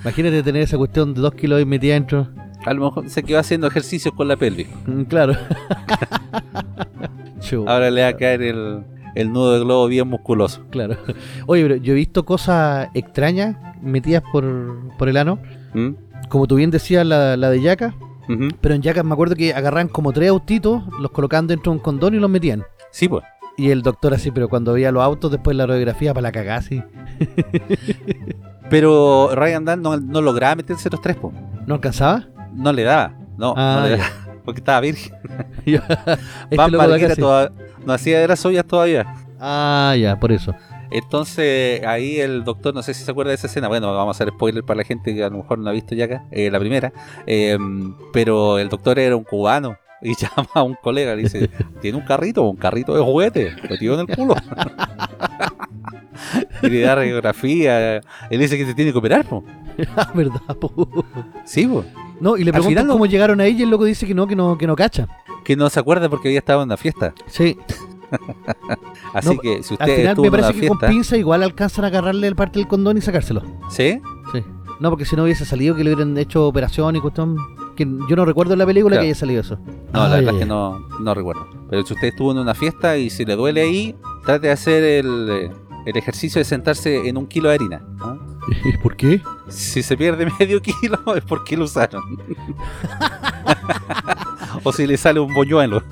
Imagínate 0.00 0.42
tener 0.42 0.62
esa 0.62 0.76
cuestión 0.76 1.14
de 1.14 1.20
dos 1.20 1.34
kilos 1.34 1.60
y 1.60 1.64
metida 1.64 1.94
dentro. 1.94 2.28
A 2.64 2.72
lo 2.74 2.84
mejor 2.84 3.08
se 3.08 3.22
quedó 3.22 3.38
haciendo 3.38 3.66
ejercicios 3.66 4.14
con 4.14 4.28
la 4.28 4.36
pelvis. 4.36 4.68
Mm, 4.86 5.02
Claro. 5.02 5.34
Ahora 7.66 7.90
le 7.90 8.02
va 8.02 8.08
a 8.08 8.16
caer 8.16 8.40
el, 8.42 8.84
el 9.14 9.32
nudo 9.32 9.54
de 9.54 9.60
globo 9.60 9.86
bien 9.88 10.08
musculoso. 10.08 10.62
Claro. 10.70 10.96
Oye, 11.46 11.62
pero 11.62 11.76
yo 11.76 11.92
he 11.92 11.96
visto 11.96 12.24
cosas 12.24 12.88
extrañas 12.94 13.56
metidas 13.82 14.22
por, 14.32 14.44
por 14.96 15.08
el 15.08 15.16
ano. 15.16 15.38
¿Mm? 15.74 15.90
Como 16.28 16.46
tú 16.46 16.54
bien 16.56 16.70
decías, 16.70 17.04
la, 17.04 17.36
la 17.36 17.50
de. 17.50 17.58
Ujú. 18.28 18.48
Pero 18.60 18.74
en 18.74 18.82
Yaca 18.82 19.02
me 19.02 19.12
acuerdo 19.12 19.34
que 19.34 19.52
agarran 19.52 19.88
como 19.88 20.12
tres 20.12 20.30
autitos, 20.30 20.82
los 21.00 21.10
colocaban 21.10 21.46
dentro 21.46 21.72
de 21.72 21.78
un 21.78 21.82
condón 21.82 22.14
y 22.14 22.18
los 22.18 22.30
metían. 22.30 22.62
Sí, 22.90 23.08
pues. 23.08 23.24
Y 23.58 23.70
el 23.70 23.82
doctor 23.82 24.14
así, 24.14 24.30
pero 24.30 24.48
cuando 24.48 24.72
veía 24.72 24.90
los 24.92 25.02
autos 25.02 25.30
después 25.30 25.54
de 25.54 25.58
la 25.58 25.66
radiografía 25.66 26.14
para 26.14 26.22
la 26.22 26.32
cagada, 26.32 26.58
así. 26.60 26.82
Pero 28.70 29.30
Ryan 29.34 29.64
Dunn 29.64 29.82
no, 29.82 29.96
no 29.98 30.20
lograba 30.22 30.54
meterse 30.54 30.88
los 30.88 31.00
tres, 31.02 31.16
pues. 31.20 31.34
¿No 31.66 31.74
alcanzaba? 31.74 32.24
No 32.52 32.72
le 32.72 32.82
daba. 32.82 33.14
No, 33.36 33.54
Ah, 33.56 33.78
no 33.80 33.88
le 33.88 33.96
ya. 33.96 34.02
daba. 34.02 34.14
Porque 34.44 34.60
estaba 34.60 34.80
virgen. 34.80 35.14
Este 35.66 36.56
Van 36.56 36.72
Marguera 36.72 37.14
toda- 37.16 37.52
no 37.86 37.92
hacía 37.92 38.20
de 38.20 38.28
las 38.28 38.44
ollas 38.44 38.64
todavía. 38.66 39.06
Ah, 39.40 39.94
ya, 39.98 40.18
por 40.18 40.30
eso. 40.32 40.54
Entonces 40.90 41.84
ahí 41.86 42.20
el 42.20 42.44
doctor, 42.44 42.74
no 42.74 42.82
sé 42.82 42.92
si 42.92 43.02
se 43.02 43.10
acuerda 43.10 43.30
de 43.30 43.36
esa 43.36 43.46
escena, 43.46 43.66
bueno, 43.68 43.94
vamos 43.94 44.14
a 44.14 44.16
hacer 44.22 44.32
spoiler 44.34 44.62
para 44.62 44.76
la 44.78 44.84
gente 44.84 45.14
que 45.14 45.24
a 45.24 45.30
lo 45.30 45.38
mejor 45.38 45.58
no 45.58 45.70
ha 45.70 45.72
visto 45.72 45.94
ya 45.94 46.04
acá, 46.04 46.24
eh, 46.30 46.50
la 46.50 46.58
primera, 46.60 46.92
Eh, 47.26 47.56
pero 48.12 48.58
el 48.58 48.68
doctor 48.68 48.98
era 48.98 49.16
un 49.16 49.24
cubano 49.24 49.78
y 50.02 50.14
llama 50.14 50.48
a 50.52 50.62
un 50.62 50.74
colega, 50.74 51.14
le 51.16 51.22
dice, 51.22 51.48
¿tiene 51.80 51.96
un 51.96 52.04
carrito? 52.04 52.42
Un 52.42 52.56
carrito 52.56 52.94
de 52.94 53.00
juguete, 53.00 53.54
metido 53.70 53.94
en 53.94 54.00
el 54.00 54.14
culo. 54.16 54.34
y 56.62 56.68
le 56.68 56.80
da 56.80 56.94
radiografía, 56.96 57.96
él 57.96 58.38
dice 58.38 58.58
que 58.58 58.66
se 58.66 58.74
tiene 58.74 58.92
que 58.92 58.98
operar, 58.98 59.24
po. 59.24 59.42
Ah, 59.96 60.10
¿Verdad? 60.14 60.40
po? 60.60 60.72
Sí, 61.44 61.66
po. 61.66 61.84
No, 62.20 62.36
y 62.36 62.44
le 62.44 62.50
Al 62.50 62.52
preguntan 62.52 62.68
final 62.68 62.86
no- 62.86 62.92
cómo 62.94 63.06
llegaron 63.06 63.40
ahí 63.40 63.56
y 63.58 63.62
el 63.62 63.70
loco 63.70 63.84
dice 63.84 64.06
que 64.06 64.14
no, 64.14 64.26
que 64.26 64.36
no, 64.36 64.56
que 64.58 64.66
no 64.66 64.76
cacha. 64.76 65.08
que 65.44 65.56
no 65.56 65.68
se 65.70 65.80
acuerda 65.80 66.08
porque 66.08 66.28
había 66.28 66.38
estado 66.38 66.62
en 66.62 66.68
una 66.68 66.76
fiesta. 66.76 67.14
Sí, 67.26 67.56
Así 69.14 69.34
No, 69.34 69.38
que 69.40 69.62
si 69.62 69.74
al 69.74 69.80
usted 69.80 69.96
final 69.96 70.06
estuvo 70.08 70.24
me 70.24 70.30
parece 70.30 70.52
que 70.60 70.68
con 70.68 70.78
fiesta, 70.78 70.88
pinza 70.92 71.16
igual 71.16 71.42
alcanzan 71.42 71.84
a 71.84 71.88
agarrarle 71.88 72.26
el 72.28 72.36
parte 72.36 72.58
del 72.58 72.68
condón 72.68 72.96
y 72.96 73.00
sacárselo. 73.00 73.42
¿sí? 73.70 74.00
Sí. 74.32 74.42
No, 74.80 74.90
porque 74.90 75.04
si 75.04 75.16
no 75.16 75.24
hubiese 75.24 75.44
salido 75.44 75.74
que 75.74 75.84
le 75.84 75.92
hubieran 75.94 76.16
hecho 76.18 76.46
operación 76.46 76.96
y 76.96 77.00
cuestión. 77.00 77.36
Que 77.76 77.86
yo 78.08 78.16
no 78.16 78.26
recuerdo 78.26 78.52
en 78.52 78.58
la 78.58 78.66
película 78.66 78.94
Claro. 78.96 79.02
que 79.04 79.06
haya 79.08 79.14
salido 79.18 79.40
eso. 79.40 79.56
No, 79.94 80.00
la 80.00 80.16
Ay, 80.16 80.20
verdad 80.20 80.34
es 80.34 80.40
que 80.40 80.46
no, 80.46 80.78
no 81.00 81.14
recuerdo. 81.14 81.46
Pero 81.70 81.86
si 81.86 81.94
usted 81.94 82.08
estuvo 82.08 82.32
en 82.32 82.38
una 82.38 82.54
fiesta 82.54 82.98
y 82.98 83.08
si 83.08 83.24
le 83.24 83.34
duele 83.34 83.62
ahí, 83.62 83.94
trate 84.26 84.48
de 84.48 84.52
hacer 84.52 84.82
el, 84.84 85.28
eh, 85.30 85.50
el 85.86 85.96
ejercicio 85.96 86.38
de 86.40 86.44
sentarse 86.44 87.08
en 87.08 87.16
un 87.16 87.26
kilo 87.26 87.48
de 87.48 87.54
harina. 87.54 87.82
¿ah? 88.02 88.16
¿Y 88.64 88.76
por 88.78 88.96
qué? 88.96 89.20
Si 89.48 89.82
se 89.82 89.96
pierde 89.96 90.30
medio 90.38 90.60
kilo 90.60 90.98
es 91.16 91.24
porque 91.24 91.56
lo 91.56 91.64
usaron. 91.64 92.02
o 94.64 94.72
si 94.72 94.86
le 94.86 94.96
sale 94.96 95.20
un 95.20 95.32
boñuelo. 95.32 95.82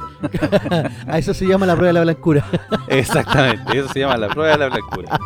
A 1.07 1.19
eso 1.19 1.35
se 1.35 1.47
llama 1.47 1.67
la 1.67 1.75
prueba 1.75 1.89
de 1.89 1.95
la 1.95 2.03
blancura. 2.03 2.45
Exactamente, 2.89 3.79
eso 3.79 3.89
se 3.89 4.01
llama 4.01 4.17
la 4.17 4.29
prueba 4.29 4.53
de 4.53 4.59
la 4.59 4.69
blancura. 4.69 5.19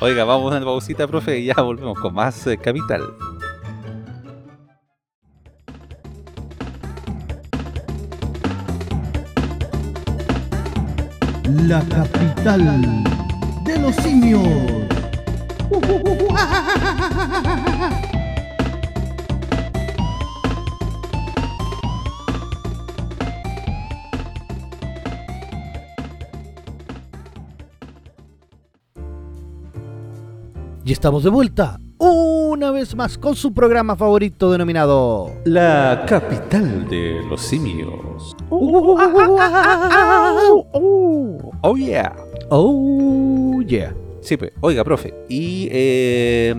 Oiga, 0.00 0.24
vamos 0.24 0.52
a 0.52 0.56
una 0.56 0.64
pausita, 0.64 1.06
profe, 1.06 1.38
y 1.38 1.46
ya 1.46 1.54
volvemos 1.54 1.98
con 1.98 2.14
más 2.14 2.46
eh, 2.46 2.56
Capital. 2.56 3.02
La 11.66 11.80
capital 11.88 13.04
de 13.64 13.78
los 13.78 13.94
simios. 13.96 14.91
Y 30.84 30.90
estamos 30.92 31.22
de 31.22 31.30
vuelta 31.30 31.78
una 31.98 32.72
vez 32.72 32.96
más 32.96 33.16
con 33.16 33.36
su 33.36 33.54
programa 33.54 33.94
favorito 33.94 34.50
denominado 34.50 35.30
La 35.44 36.04
capital 36.08 36.88
de 36.88 37.22
los 37.30 37.40
simios. 37.40 38.36
Oh 41.62 41.76
yeah. 41.76 42.16
Oh 42.50 43.62
yeah. 43.62 43.94
Sí, 44.22 44.36
pues. 44.36 44.52
Oiga, 44.60 44.84
profe. 44.84 45.12
Y 45.28 45.68
eh, 45.72 46.54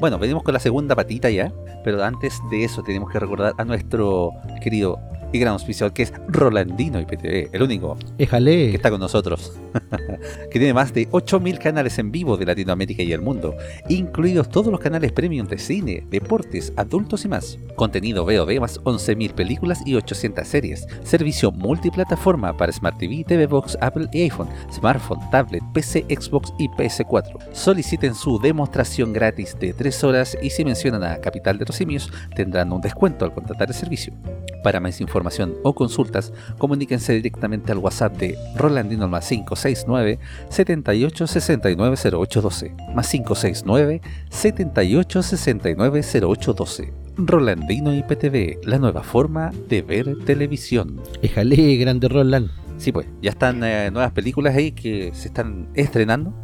bueno, 0.00 0.18
venimos 0.18 0.42
con 0.42 0.54
la 0.54 0.60
segunda 0.60 0.94
patita 0.94 1.28
ya. 1.28 1.52
Pero 1.82 2.02
antes 2.02 2.40
de 2.50 2.64
eso 2.64 2.82
tenemos 2.82 3.10
que 3.10 3.18
recordar 3.18 3.52
a 3.58 3.64
nuestro 3.64 4.30
querido 4.62 4.98
y 5.32 5.38
gran 5.38 5.54
auspiciador 5.54 5.92
que 5.92 6.04
es 6.04 6.12
Rolandino 6.28 7.00
IPTV, 7.00 7.50
el 7.52 7.62
único 7.62 7.96
que 8.16 8.74
está 8.74 8.90
con 8.90 9.00
nosotros. 9.00 9.52
que 10.50 10.58
tiene 10.58 10.74
más 10.74 10.92
de 10.92 11.08
8.000 11.10 11.58
canales 11.58 11.98
en 11.98 12.12
vivo 12.12 12.36
de 12.36 12.46
Latinoamérica 12.46 13.02
y 13.02 13.12
el 13.12 13.20
mundo, 13.20 13.56
incluidos 13.88 14.48
todos 14.48 14.68
los 14.68 14.80
canales 14.80 15.12
premium 15.12 15.46
de 15.46 15.58
cine, 15.58 16.06
deportes, 16.10 16.72
adultos 16.76 17.24
y 17.24 17.28
más. 17.28 17.58
Contenido 17.76 18.24
VOD 18.24 18.60
más 18.60 18.80
11.000 18.82 19.32
películas 19.32 19.82
y 19.84 19.94
800 19.94 20.46
series. 20.46 20.86
Servicio 21.02 21.50
multiplataforma 21.50 22.56
para 22.56 22.72
Smart 22.72 22.98
TV, 22.98 23.24
TV 23.26 23.46
Box, 23.46 23.76
Apple 23.80 24.08
y 24.12 24.22
iPhone, 24.22 24.48
smartphone, 24.72 25.18
tablet, 25.30 25.62
PC, 25.72 26.04
Xbox 26.08 26.52
y 26.58 26.68
PS4. 26.68 27.52
Soliciten 27.52 28.14
su 28.14 28.38
demostración 28.38 29.12
gratis 29.12 29.56
de 29.58 29.72
3 29.72 30.04
horas 30.04 30.38
y 30.40 30.50
si 30.50 30.64
mencionan 30.64 31.02
a 31.02 31.18
Capital 31.18 31.58
de 31.58 31.64
los 31.64 31.76
Simios 31.76 32.12
tendrán 32.36 32.72
un 32.72 32.80
descuento 32.80 33.24
al 33.24 33.34
contratar 33.34 33.68
el 33.68 33.74
servicio. 33.74 34.14
Para 34.62 34.80
más 34.80 35.00
información 35.00 35.23
o 35.62 35.74
consultas, 35.74 36.32
comuníquense 36.58 37.12
directamente 37.12 37.72
al 37.72 37.78
WhatsApp 37.78 38.16
de 38.16 38.38
Rolandino 38.56 39.08
más 39.08 39.28
569 39.28 40.18
78 40.48 41.26
69 41.26 41.96
0812 41.96 42.74
más 42.94 43.08
569 43.10 44.00
78 44.30 45.22
69 45.22 46.00
0812 46.02 46.92
Rolandino 47.16 47.94
IPTV, 47.94 48.66
la 48.66 48.78
nueva 48.78 49.02
forma 49.02 49.52
de 49.68 49.82
ver 49.82 50.16
televisión. 50.24 51.00
Éjale, 51.22 51.76
grande 51.76 52.08
Roland. 52.08 52.50
Sí, 52.76 52.90
pues, 52.90 53.06
ya 53.22 53.30
están 53.30 53.62
eh, 53.62 53.90
nuevas 53.92 54.10
películas 54.12 54.56
ahí 54.56 54.72
que 54.72 55.12
se 55.14 55.28
están 55.28 55.68
estrenando, 55.74 56.34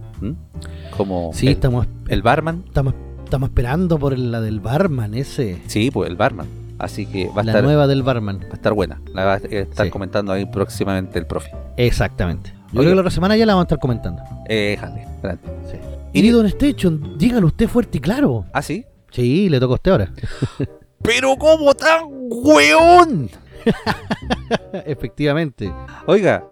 como 0.97 1.33
Sí, 1.35 1.47
el, 1.49 1.55
estamos, 1.55 1.87
el 2.09 2.23
Barman. 2.23 2.62
estamos, 2.66 2.95
estamos 3.25 3.49
esperando 3.49 3.99
por 3.99 4.16
la 4.16 4.40
del 4.40 4.61
barman 4.61 5.14
ese. 5.14 5.59
Sí, 5.66 5.90
pues 5.90 6.09
el 6.09 6.16
Barman. 6.16 6.60
Así 6.81 7.07
que 7.07 7.27
va 7.29 7.43
a, 7.43 7.45
la 7.45 7.53
estar, 7.53 7.64
nueva 7.64 7.87
del 7.87 8.03
barman. 8.03 8.40
va 8.40 8.49
a 8.53 8.55
estar 8.55 8.73
buena. 8.73 9.01
La 9.14 9.25
va 9.25 9.35
a 9.35 9.37
estar 9.37 9.87
Sí. 9.87 9.90
comentando 9.90 10.33
ahí 10.33 10.47
próximamente 10.47 11.19
el 11.19 11.27
profe. 11.27 11.51
Exactamente. 11.77 12.51
Yo 12.73 12.81
Oye. 12.81 12.87
creo 12.87 12.90
que 12.90 12.95
la 12.97 13.01
otra 13.03 13.11
semana 13.11 13.37
ya 13.37 13.47
la 13.47 13.53
vamos 13.55 13.64
a 13.64 13.66
estar 13.66 13.79
comentando. 13.79 14.23
Eh, 14.49 14.77
jale, 14.81 15.07
grande. 15.23 15.43
Sí. 15.71 15.77
Y- 16.12 16.27
Y 16.27 16.31
Don 16.31 16.47
Station, 16.47 17.16
dígalo 17.19 17.47
usted 17.49 17.69
fuerte 17.69 17.99
y 17.99 18.01
claro. 18.01 18.45
¿Ah, 18.53 18.62
sí? 18.62 18.85
Sí, 19.11 19.49
le 19.49 19.59
toca 19.61 19.73
a 19.73 19.75
usted 19.75 19.90
ahora. 19.93 20.12
Pero 21.03 21.37
¿cómo 21.37 21.75
tan 21.75 22.05
weón? 22.31 23.31
Efectivamente. 24.87 25.73
Oiga, 26.07 26.45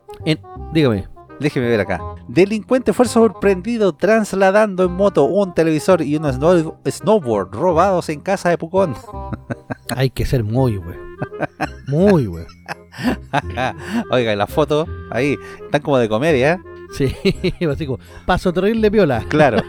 Dígame. 0.73 1.07
Déjeme 1.41 1.69
ver 1.69 1.81
acá. 1.81 2.01
Delincuente 2.29 2.93
fue 2.93 3.07
sorprendido 3.07 3.95
trasladando 3.95 4.85
en 4.85 4.93
moto 4.93 5.25
un 5.25 5.55
televisor 5.55 6.03
y 6.03 6.17
un 6.17 6.25
snow- 6.25 6.77
snowboard 6.89 7.53
robados 7.53 8.09
en 8.09 8.21
casa 8.21 8.51
de 8.51 8.59
Pucón. 8.59 8.95
Hay 9.97 10.11
que 10.11 10.27
ser 10.27 10.45
muy, 10.45 10.77
güey. 10.77 10.97
Muy, 11.87 12.27
güey. 12.27 12.45
Oiga, 14.11 14.33
y 14.33 14.37
la 14.37 14.47
foto 14.47 14.87
ahí 15.11 15.37
están 15.65 15.83
como 15.83 15.99
de 15.99 16.09
comedia, 16.09 16.61
Sí, 16.93 17.15
así 17.71 17.85
como, 17.87 17.99
paso 18.25 18.51
terrible 18.53 18.91
piola. 18.91 19.23
claro. 19.29 19.63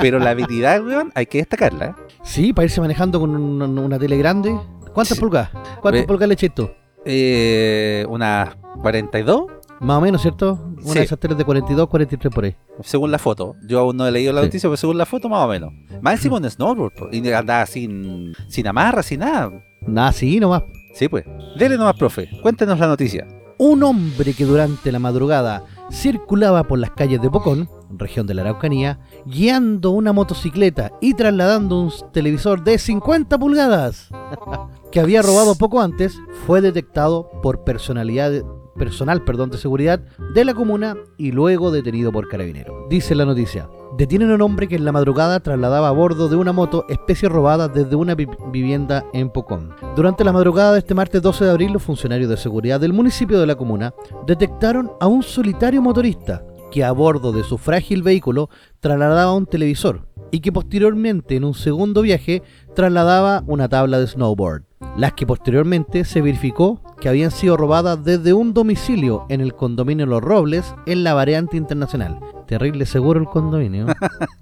Pero 0.00 0.18
la 0.18 0.30
habilidad, 0.30 0.84
weón, 0.84 1.12
hay 1.14 1.26
que 1.26 1.38
destacarla. 1.38 1.86
¿eh? 1.86 1.94
Sí, 2.24 2.52
para 2.52 2.64
irse 2.64 2.80
manejando 2.80 3.20
con 3.20 3.30
una, 3.36 3.66
una 3.66 3.98
tele 3.98 4.16
grande. 4.18 4.58
¿Cuántas 4.92 5.16
Sí. 5.16 5.20
pulgadas? 5.20 5.50
¿Cuántas 5.80 6.02
Ve- 6.02 6.06
pulgadas 6.08 6.28
le 6.28 6.34
eché 6.34 6.46
esto? 6.46 6.74
Eh, 7.04 8.04
unas 8.08 8.56
42, 8.82 9.44
Más 9.80 9.98
o 9.98 10.00
menos, 10.00 10.20
¿cierto? 10.22 10.58
Una 10.76 10.92
Sí. 10.92 10.98
de 10.98 11.04
esas 11.04 11.18
teles 11.18 11.38
de 11.38 11.44
42, 11.44 11.88
43 11.88 12.32
por 12.34 12.44
ahí. 12.44 12.54
según 12.82 13.10
la 13.10 13.18
foto. 13.18 13.56
Yo 13.66 13.80
aún 13.80 13.96
no 13.96 14.06
he 14.06 14.10
leído 14.10 14.32
la 14.32 14.40
Sí. 14.42 14.46
noticia, 14.46 14.68
pero 14.68 14.76
según 14.76 14.98
la 14.98 15.06
foto, 15.06 15.28
más 15.28 15.44
o 15.44 15.48
menos. 15.48 15.72
Más 16.00 16.14
encima 16.14 16.36
un 16.36 16.48
snowboard, 16.50 16.92
po, 16.94 17.08
y 17.12 17.30
andaba 17.32 17.66
sin, 17.66 18.32
sin 18.48 18.66
amarra, 18.66 19.02
sin 19.02 19.20
nada. 19.20 19.50
Nada, 19.86 20.12
sí, 20.12 20.38
nomás. 20.40 20.62
Sí, 20.94 21.08
pues. 21.08 21.24
Dele 21.58 21.76
nomás, 21.76 21.96
profe. 21.96 22.28
Cuéntenos 22.42 22.78
la 22.78 22.86
noticia. 22.86 23.26
Un 23.58 23.82
hombre 23.82 24.32
que 24.32 24.44
durante 24.46 24.90
la 24.92 24.98
madrugada 24.98 25.64
circulaba 25.90 26.64
por 26.64 26.78
las 26.78 26.90
calles 26.92 27.20
de 27.20 27.28
Pocón, 27.30 27.68
región 27.90 28.26
de 28.26 28.32
la 28.34 28.42
Araucanía, 28.42 29.00
guiando 29.26 29.90
una 29.90 30.12
motocicleta 30.14 30.92
y 31.00 31.12
trasladando 31.14 31.80
un 31.80 31.92
televisor 32.12 32.64
de 32.64 32.78
50 32.78 33.38
pulgadas 33.38 34.08
que 34.92 35.00
había 35.00 35.20
robado 35.20 35.54
poco 35.56 35.80
antes, 35.82 36.16
fue 36.46 36.60
detectado 36.62 37.28
por 37.42 37.62
personalidad 37.64 38.32
personal 38.78 39.22
perdón, 39.22 39.50
de 39.50 39.58
seguridad 39.58 40.00
de 40.34 40.44
la 40.44 40.54
comuna 40.54 40.96
y 41.16 41.32
luego 41.32 41.70
detenido 41.70 42.12
por 42.12 42.28
carabinero. 42.28 42.86
Dice 42.88 43.14
la 43.14 43.24
noticia. 43.24 43.68
Detienen 43.98 44.30
a 44.30 44.34
un 44.36 44.42
hombre 44.42 44.68
que 44.68 44.76
en 44.76 44.84
la 44.84 44.92
madrugada 44.92 45.40
trasladaba 45.40 45.88
a 45.88 45.92
bordo 45.92 46.28
de 46.28 46.36
una 46.36 46.52
moto 46.52 46.84
especie 46.88 47.28
robada 47.28 47.68
desde 47.68 47.96
una 47.96 48.14
vi- 48.14 48.28
vivienda 48.52 49.04
en 49.12 49.30
Pocón. 49.30 49.70
Durante 49.96 50.22
la 50.24 50.32
madrugada 50.32 50.72
de 50.72 50.78
este 50.78 50.94
martes 50.94 51.20
12 51.20 51.44
de 51.44 51.50
abril, 51.50 51.72
los 51.72 51.82
funcionarios 51.82 52.30
de 52.30 52.36
seguridad 52.36 52.78
del 52.80 52.92
municipio 52.92 53.40
de 53.40 53.46
la 53.48 53.56
comuna 53.56 53.92
detectaron 54.26 54.92
a 55.00 55.06
un 55.08 55.22
solitario 55.24 55.82
motorista 55.82 56.44
que 56.70 56.84
a 56.84 56.92
bordo 56.92 57.32
de 57.32 57.42
su 57.42 57.58
frágil 57.58 58.04
vehículo 58.04 58.48
trasladaba 58.78 59.34
un 59.34 59.44
televisor 59.46 60.06
y 60.30 60.40
que 60.40 60.52
posteriormente 60.52 61.36
en 61.36 61.44
un 61.44 61.54
segundo 61.54 62.02
viaje 62.02 62.42
trasladaba 62.74 63.42
una 63.46 63.68
tabla 63.68 63.98
de 63.98 64.06
snowboard, 64.06 64.64
las 64.96 65.12
que 65.14 65.26
posteriormente 65.26 66.04
se 66.04 66.20
verificó 66.20 66.80
que 67.00 67.08
habían 67.08 67.30
sido 67.30 67.56
robadas 67.56 68.04
desde 68.04 68.32
un 68.32 68.52
domicilio 68.52 69.26
en 69.28 69.40
el 69.40 69.54
condominio 69.54 70.06
Los 70.06 70.22
Robles 70.22 70.74
en 70.86 71.02
la 71.02 71.14
variante 71.14 71.56
internacional. 71.56 72.18
Terrible 72.46 72.84
seguro 72.84 73.20
el 73.20 73.26
condominio. 73.26 73.86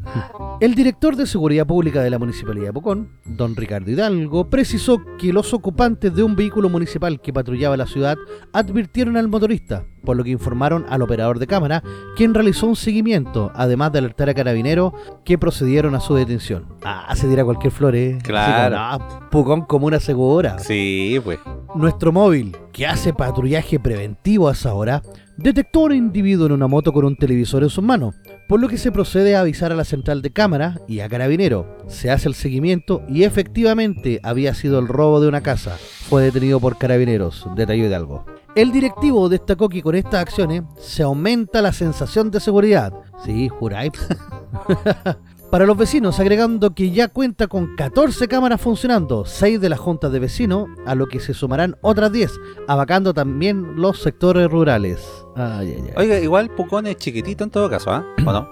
el 0.61 0.75
director 0.75 1.15
de 1.15 1.27
Seguridad 1.27 1.67
Pública 1.67 2.03
de 2.03 2.11
la 2.11 2.19
Municipalidad 2.19 2.69
de 2.69 2.73
Pucón, 2.73 3.11
don 3.25 3.55
Ricardo 3.55 3.91
Hidalgo, 3.91 4.49
precisó 4.49 5.01
que 5.19 5.33
los 5.33 5.53
ocupantes 5.55 6.15
de 6.15 6.23
un 6.23 6.35
vehículo 6.35 6.69
municipal 6.69 7.21
que 7.21 7.33
patrullaba 7.33 7.77
la 7.77 7.87
ciudad 7.87 8.17
advirtieron 8.53 9.17
al 9.17 9.29
motorista, 9.29 9.85
por 10.03 10.17
lo 10.17 10.25
que 10.25 10.31
informaron 10.31 10.87
al 10.89 11.03
operador 11.03 11.39
de 11.39 11.47
cámara, 11.47 11.83
quien 12.17 12.35
realizó 12.35 12.67
un 12.67 12.77
seguimiento, 12.77 13.53
además 13.55 13.93
de 13.93 13.99
alertar 13.99 14.29
a 14.29 14.35
carabineros 14.35 14.93
que 15.25 15.39
procedieron 15.39 15.95
a 15.95 16.01
su 16.01 16.15
detención. 16.15 16.67
Ah, 16.85 17.15
se 17.17 17.29
dirá 17.29 17.45
cualquier 17.45 17.73
flor, 17.73 17.95
¿eh? 17.97 18.19
Claro. 18.23 18.77
Ah, 18.79 19.29
Pucón 19.31 19.63
como 19.63 19.87
una 19.87 20.01
segura. 20.01 20.59
Sí, 20.59 21.21
pues. 21.23 21.39
Nuestro 21.75 22.13
móvil, 22.13 22.57
que 22.73 22.87
hace 22.87 23.13
patrullaje 23.13 23.79
preventivo 23.79 24.49
a 24.49 24.53
esa 24.53 24.75
hora, 24.75 25.03
detectó 25.37 25.81
a 25.81 25.85
un 25.85 25.95
individuo 25.95 26.47
en 26.47 26.53
una 26.53 26.67
moto 26.67 26.93
con 26.93 27.05
un 27.05 27.17
televisor 27.17 27.63
en 27.63 27.71
sus 27.71 27.85
manos, 27.85 28.15
por 28.49 28.61
lo 28.61 28.69
que 28.69 28.79
se 28.79 28.91
procede 28.91 29.37
a 29.37 29.41
avisar 29.41 29.71
a 29.71 29.77
la 29.77 29.85
central 29.85 30.23
de 30.23 30.31
cámara 30.31 30.81
y 30.89 31.01
a 31.01 31.09
carabinero. 31.09 31.79
Se 31.89 32.11
hace 32.11 32.29
el 32.29 32.35
seguimiento 32.35 33.03
y 33.09 33.25
efectivamente 33.25 34.21
había 34.23 34.55
sido 34.55 34.79
el 34.79 34.89
robo 34.89 35.21
de 35.21 35.29
una 35.29 35.43
casa. 35.43 35.77
Fue 36.09 36.23
detenido 36.23 36.59
por 36.59 36.79
carabineros, 36.79 37.47
detalló 37.55 37.95
algo. 37.95 38.25
El 38.59 38.73
directivo 38.73 39.29
destacó 39.29 39.69
que 39.69 39.83
con 39.85 39.95
estas 39.95 40.21
acciones 40.21 40.65
se 40.81 41.05
aumenta 41.05 41.63
la 41.63 41.73
sensación 41.73 42.33
de 42.33 42.41
seguridad. 42.41 42.93
Sí, 43.25 43.49
juráis. 43.49 43.93
Para 45.53 45.65
los 45.65 45.77
vecinos, 45.77 46.19
agregando 46.19 46.75
que 46.75 46.91
ya 46.91 47.07
cuenta 47.07 47.47
con 47.47 47.77
14 47.77 48.27
cámaras 48.27 48.61
funcionando, 48.61 49.25
6 49.25 49.61
de 49.61 49.69
las 49.69 49.79
juntas 49.79 50.11
de 50.11 50.19
vecinos, 50.19 50.67
a 50.87 50.97
lo 50.97 51.07
que 51.07 51.21
se 51.21 51.35
sumarán 51.35 51.77
otras 51.83 52.11
10, 52.11 52.33
abacando 52.67 53.15
también 53.15 53.77
los 53.81 54.01
sectores 54.03 54.51
rurales. 54.51 55.07
Ay, 55.37 55.75
ay, 55.77 55.85
ay. 55.87 55.93
Oiga, 55.97 56.19
igual 56.19 56.51
Pucón 56.51 56.89
es 56.89 56.97
chiquitito 56.97 57.45
en 57.45 57.51
todo 57.51 57.71
caso, 57.71 57.93
¿ah? 57.93 58.05
¿O 58.27 58.33
no? 58.33 58.49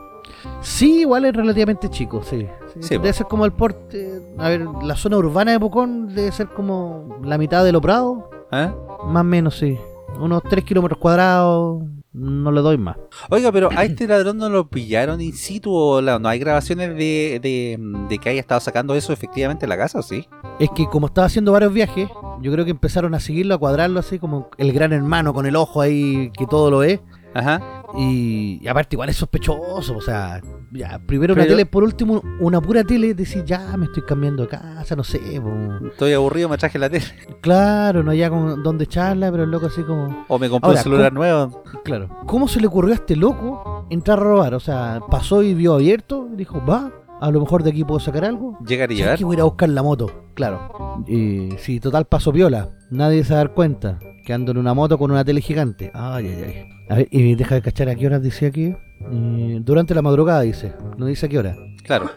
Sí, 0.61 1.01
igual 1.01 1.25
es 1.25 1.35
relativamente 1.35 1.91
chico, 1.91 2.23
sí. 2.23 2.47
Sí, 2.75 2.79
Sí, 2.83 2.89
debe 2.95 3.09
po. 3.09 3.15
ser 3.15 3.27
como 3.27 3.45
el 3.45 3.53
porte... 3.53 4.23
A 4.39 4.51
ver, 4.51 4.67
la 4.85 4.95
zona 4.95 5.17
urbana 5.17 5.51
de 5.51 5.59
Pucón 5.59 6.15
debe 6.15 6.31
ser 6.31 6.47
como 6.47 7.19
la 7.25 7.37
mitad 7.39 7.65
de 7.65 7.73
lo 7.73 7.81
Prado, 7.81 8.31
¿Eh? 8.53 8.71
más 9.07 9.21
o 9.23 9.25
menos, 9.25 9.59
sí. 9.59 9.77
Unos 10.19 10.43
3 10.45 10.65
kilómetros 10.65 10.99
cuadrados, 10.99 11.83
no 12.13 12.51
le 12.53 12.61
doy 12.63 12.79
más. 12.79 12.97
Oiga, 13.29 13.53
pero 13.53 13.69
a 13.71 13.85
este 13.85 14.07
ladrón 14.09 14.39
no 14.39 14.49
lo 14.49 14.69
pillaron 14.69 15.21
in 15.21 15.35
situ 15.35 15.75
o 15.75 16.01
la- 16.01 16.19
no 16.19 16.29
hay 16.29 16.39
grabaciones 16.39 16.91
de, 16.97 17.39
de, 17.43 17.77
de 18.09 18.19
que 18.19 18.31
haya 18.31 18.41
estado 18.41 18.61
sacando 18.61 18.95
eso 18.95 19.13
efectivamente 19.13 19.67
en 19.67 19.69
la 19.71 19.77
casa, 19.77 19.99
¿o 19.99 20.03
sí? 20.03 20.27
Es 20.59 20.71
que 20.71 20.87
como 20.87 21.09
estaba 21.09 21.27
haciendo 21.27 21.53
varios 21.53 21.73
viajes, 21.75 22.09
yo 22.41 22.53
creo 22.53 22.65
que 22.65 22.71
empezaron 22.71 23.15
a 23.15 23.21
seguirlo, 23.21 23.55
a 23.55 23.59
cuadrarlo 23.59 24.01
así 24.01 24.19
como 24.19 24.49
el 24.57 24.73
gran 24.73 24.93
hermano 24.95 25.35
con 25.35 25.45
el 25.47 25.57
ojo 25.57 25.81
ahí 25.83 26.31
que 26.37 26.47
todo 26.47 26.71
lo 26.71 26.79
ve. 26.79 27.01
Ajá. 27.35 27.83
Y, 27.99 28.59
y 28.63 28.69
aparte 28.69 28.97
igual 28.97 29.11
es 29.11 29.17
sospechoso, 29.17 29.95
o 29.97 30.01
sea, 30.01 30.41
ya, 30.73 30.99
primero 30.99 31.35
una 31.35 31.47
tele, 31.47 31.67
por 31.67 31.83
último 31.85 32.23
una 32.41 32.61
pura 32.61 32.85
tele, 32.85 33.15
decir 33.15 33.45
ya 33.45 33.77
me 33.77 33.87
estoy 33.87 34.03
cambiando 34.05 34.43
de 34.43 34.49
casa, 34.49 34.97
no 34.97 35.05
sé, 35.05 35.21
po. 35.41 35.87
Estoy 35.89 36.13
aburrido, 36.13 36.49
me 36.49 36.59
traje 36.59 36.79
la 36.79 36.91
tele. 36.91 37.05
claro, 37.41 38.03
no 38.03 38.11
haya 38.11 38.29
con 38.31 38.63
dónde 38.63 38.85
echarla, 38.85 39.31
pero 39.31 39.45
el 39.45 39.51
loco 39.51 39.67
así 39.67 39.83
como, 39.83 40.25
O 40.29 40.39
me 40.39 40.49
compré 40.49 40.71
un 40.73 40.77
celular 40.77 41.13
nuevo. 41.13 41.63
claro, 41.85 42.09
¿cómo 42.27 42.49
se 42.49 42.61
le 42.61 42.67
ocurrió 42.67 42.93
a 42.93 42.97
este 42.97 43.17
loco 43.17 43.87
entrar 43.91 44.19
a 44.19 44.23
robar? 44.23 44.55
O 44.55 44.61
sea, 44.61 45.01
pasó 45.11 45.43
y 45.43 45.55
vio 45.55 45.75
abierto, 45.75 46.29
dijo, 46.33 46.65
va, 46.65 46.93
a 47.21 47.31
lo 47.31 47.41
mejor 47.41 47.63
de 47.63 47.71
aquí 47.71 47.85
puedo 47.85 48.01
sacar 48.01 48.25
algo. 48.25 48.59
Llegar 48.67 48.91
y 48.93 48.97
¿Sabes 48.97 49.05
llevar. 49.05 49.19
que 49.19 49.25
voy 49.25 49.35
a 49.35 49.39
ir 49.39 49.41
a 49.41 49.45
buscar 49.45 49.69
la 49.69 49.83
moto? 49.83 50.25
Claro. 50.35 51.05
Y 51.07 51.51
si 51.59 51.81
total 51.81 52.07
paso 52.07 52.33
viola, 52.33 52.71
nadie 52.91 53.25
se 53.25 53.33
va 53.33 53.41
a 53.41 53.45
dar 53.45 53.55
cuenta 53.55 53.99
que 54.27 54.33
ando 54.33 54.51
en 54.53 54.59
una 54.59 54.75
moto 54.75 54.99
con 54.99 55.11
una 55.11 55.25
tele 55.25 55.41
gigante. 55.41 55.91
Ay, 55.95 56.27
ay, 56.27 56.45
ay. 56.45 56.65
A 56.89 56.95
ver, 56.97 57.09
y 57.11 57.35
deja 57.35 57.55
de 57.55 57.63
cachar 57.63 57.89
a 57.89 57.95
qué 57.95 58.07
horas 58.07 58.23
dice 58.23 58.47
aquí. 58.47 58.75
Eh, 59.01 59.61
durante 59.63 59.95
la 59.95 60.03
madrugada 60.03 60.41
dice, 60.41 60.73
no 60.97 61.07
dice 61.07 61.27
a 61.27 61.29
qué 61.29 61.39
hora. 61.39 61.57
Claro. 61.85 62.11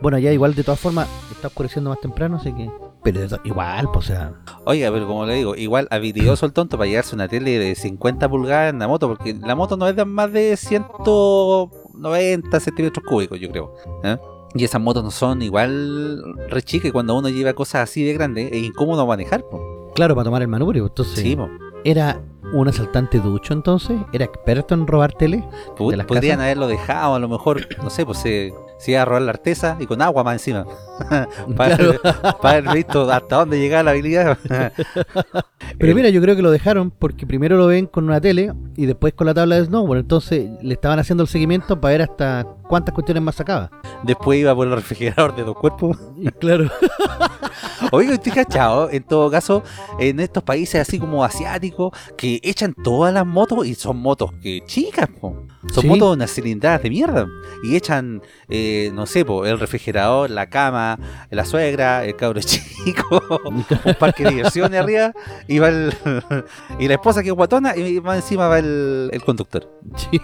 Bueno, 0.00 0.18
ya 0.18 0.32
igual 0.32 0.54
de 0.54 0.64
todas 0.64 0.80
formas 0.80 1.08
está 1.30 1.48
oscureciendo 1.48 1.90
más 1.90 2.00
temprano, 2.00 2.36
así 2.36 2.52
que... 2.52 2.70
Pero 3.02 3.20
igual, 3.44 3.88
pues, 3.92 4.06
o 4.06 4.08
sea... 4.08 4.34
Oiga, 4.64 4.90
pero 4.92 5.06
como 5.06 5.26
le 5.26 5.34
digo, 5.34 5.54
igual 5.56 5.88
habilidoso 5.90 6.46
el 6.46 6.52
tonto 6.52 6.76
para 6.76 6.88
llevarse 6.88 7.14
una 7.14 7.28
tele 7.28 7.58
de 7.58 7.74
50 7.74 8.28
pulgadas 8.28 8.72
en 8.72 8.78
la 8.78 8.88
moto, 8.88 9.08
porque 9.08 9.34
la 9.34 9.54
moto 9.54 9.76
no 9.76 9.88
es 9.88 9.96
de 9.96 10.04
más 10.04 10.32
de 10.32 10.56
190 10.56 12.60
centímetros 12.60 13.04
cúbicos, 13.06 13.40
yo 13.40 13.50
creo. 13.50 13.74
¿eh? 14.04 14.18
Y 14.54 14.64
esas 14.64 14.80
motos 14.80 15.02
no 15.02 15.10
son 15.10 15.42
igual 15.42 16.22
re 16.48 16.62
chicas, 16.62 16.92
cuando 16.92 17.16
uno 17.16 17.28
lleva 17.28 17.54
cosas 17.54 17.88
así 17.88 18.04
de 18.04 18.12
grandes, 18.12 18.52
es 18.52 18.62
incómodo 18.62 19.06
manejar. 19.06 19.44
po. 19.44 19.92
Claro, 19.94 20.14
para 20.14 20.24
tomar 20.24 20.42
el 20.42 20.48
manubrio, 20.48 20.86
entonces... 20.86 21.20
Sí, 21.20 21.36
po. 21.36 21.48
¿Era 21.84 22.20
un 22.52 22.68
asaltante 22.68 23.18
ducho 23.20 23.52
entonces? 23.54 24.00
¿Era 24.12 24.24
experto 24.24 24.74
en 24.74 24.86
robar 24.86 25.12
tele? 25.12 25.44
Pu- 25.76 25.90
¿De 25.90 25.96
las 25.96 26.06
Podrían 26.06 26.36
casas? 26.36 26.44
haberlo 26.46 26.66
dejado, 26.68 27.14
a 27.14 27.18
lo 27.18 27.28
mejor, 27.28 27.66
no 27.82 27.90
sé, 27.90 28.04
pues 28.04 28.18
se, 28.18 28.52
se 28.80 28.92
iba 28.92 29.02
a 29.02 29.04
robar 29.04 29.22
la 29.22 29.30
artesa 29.30 29.76
y 29.78 29.86
con 29.86 30.00
agua 30.02 30.24
más 30.24 30.34
encima. 30.34 30.66
para, 31.56 31.76
Claro. 31.76 31.94
para 32.42 32.58
haber 32.58 32.74
visto 32.74 33.10
hasta 33.10 33.36
dónde 33.36 33.58
llegaba 33.58 33.82
la 33.84 33.90
habilidad. 33.92 34.38
Pero 35.78 35.94
mira, 35.94 36.08
yo 36.10 36.20
creo 36.20 36.36
que 36.36 36.42
lo 36.42 36.50
dejaron 36.50 36.90
porque 36.90 37.26
primero 37.26 37.56
lo 37.56 37.66
ven 37.66 37.86
con 37.86 38.04
una 38.04 38.20
tele 38.20 38.52
y 38.76 38.86
después 38.86 39.14
con 39.14 39.26
la 39.26 39.34
tabla 39.34 39.56
de 39.56 39.66
snowboard. 39.66 40.00
Entonces 40.00 40.50
le 40.62 40.74
estaban 40.74 40.98
haciendo 40.98 41.22
el 41.22 41.28
seguimiento 41.28 41.80
para 41.80 41.92
ver 41.92 42.02
hasta 42.02 42.46
cuántas 42.68 42.94
cuestiones 42.94 43.22
más 43.22 43.34
sacaba. 43.36 43.70
Después 44.02 44.40
iba 44.40 44.54
por 44.54 44.66
el 44.66 44.74
refrigerador 44.74 45.34
de 45.36 45.44
dos 45.44 45.56
cuerpos. 45.56 45.96
Claro, 46.38 46.70
Oiga, 47.92 48.14
estoy 48.14 48.32
cachado, 48.32 48.90
en 48.90 49.02
todo 49.02 49.30
caso, 49.30 49.62
en 49.98 50.20
estos 50.20 50.42
países 50.42 50.80
así 50.80 50.98
como 50.98 51.24
asiáticos, 51.24 51.92
que 52.16 52.40
echan 52.42 52.74
todas 52.74 53.12
las 53.12 53.26
motos 53.26 53.66
y 53.66 53.74
son 53.74 53.96
motos 53.98 54.30
que 54.42 54.62
chicas, 54.66 55.08
po. 55.20 55.46
Son 55.72 55.82
Sí. 55.82 55.88
motos 55.88 56.08
de 56.10 56.14
unas 56.14 56.30
cilindradas 56.32 56.82
de 56.82 56.90
mierda. 56.90 57.28
Y 57.62 57.76
echan, 57.76 58.22
eh, 58.48 58.90
no 58.94 59.04
sé, 59.06 59.24
po, 59.24 59.44
el 59.44 59.58
refrigerador, 59.60 60.30
la 60.30 60.48
cama, 60.48 60.98
la 61.30 61.44
suegra, 61.44 62.04
el 62.04 62.16
cabro 62.16 62.40
chico, 62.44 63.22
un 63.44 63.64
parque 63.98 64.24
de 64.24 64.30
diversiones 64.30 64.80
arriba, 64.80 65.12
y 65.46 65.58
va 65.58 65.68
el, 65.68 65.92
y 66.78 66.88
la 66.88 66.94
esposa 66.94 67.22
que 67.22 67.28
es 67.28 67.34
guatona, 67.34 67.76
y 67.76 68.00
más 68.00 68.16
encima 68.16 68.48
va 68.48 68.58
el, 68.58 69.10
el 69.12 69.22
conductor. 69.22 69.70
sí. 69.96 70.20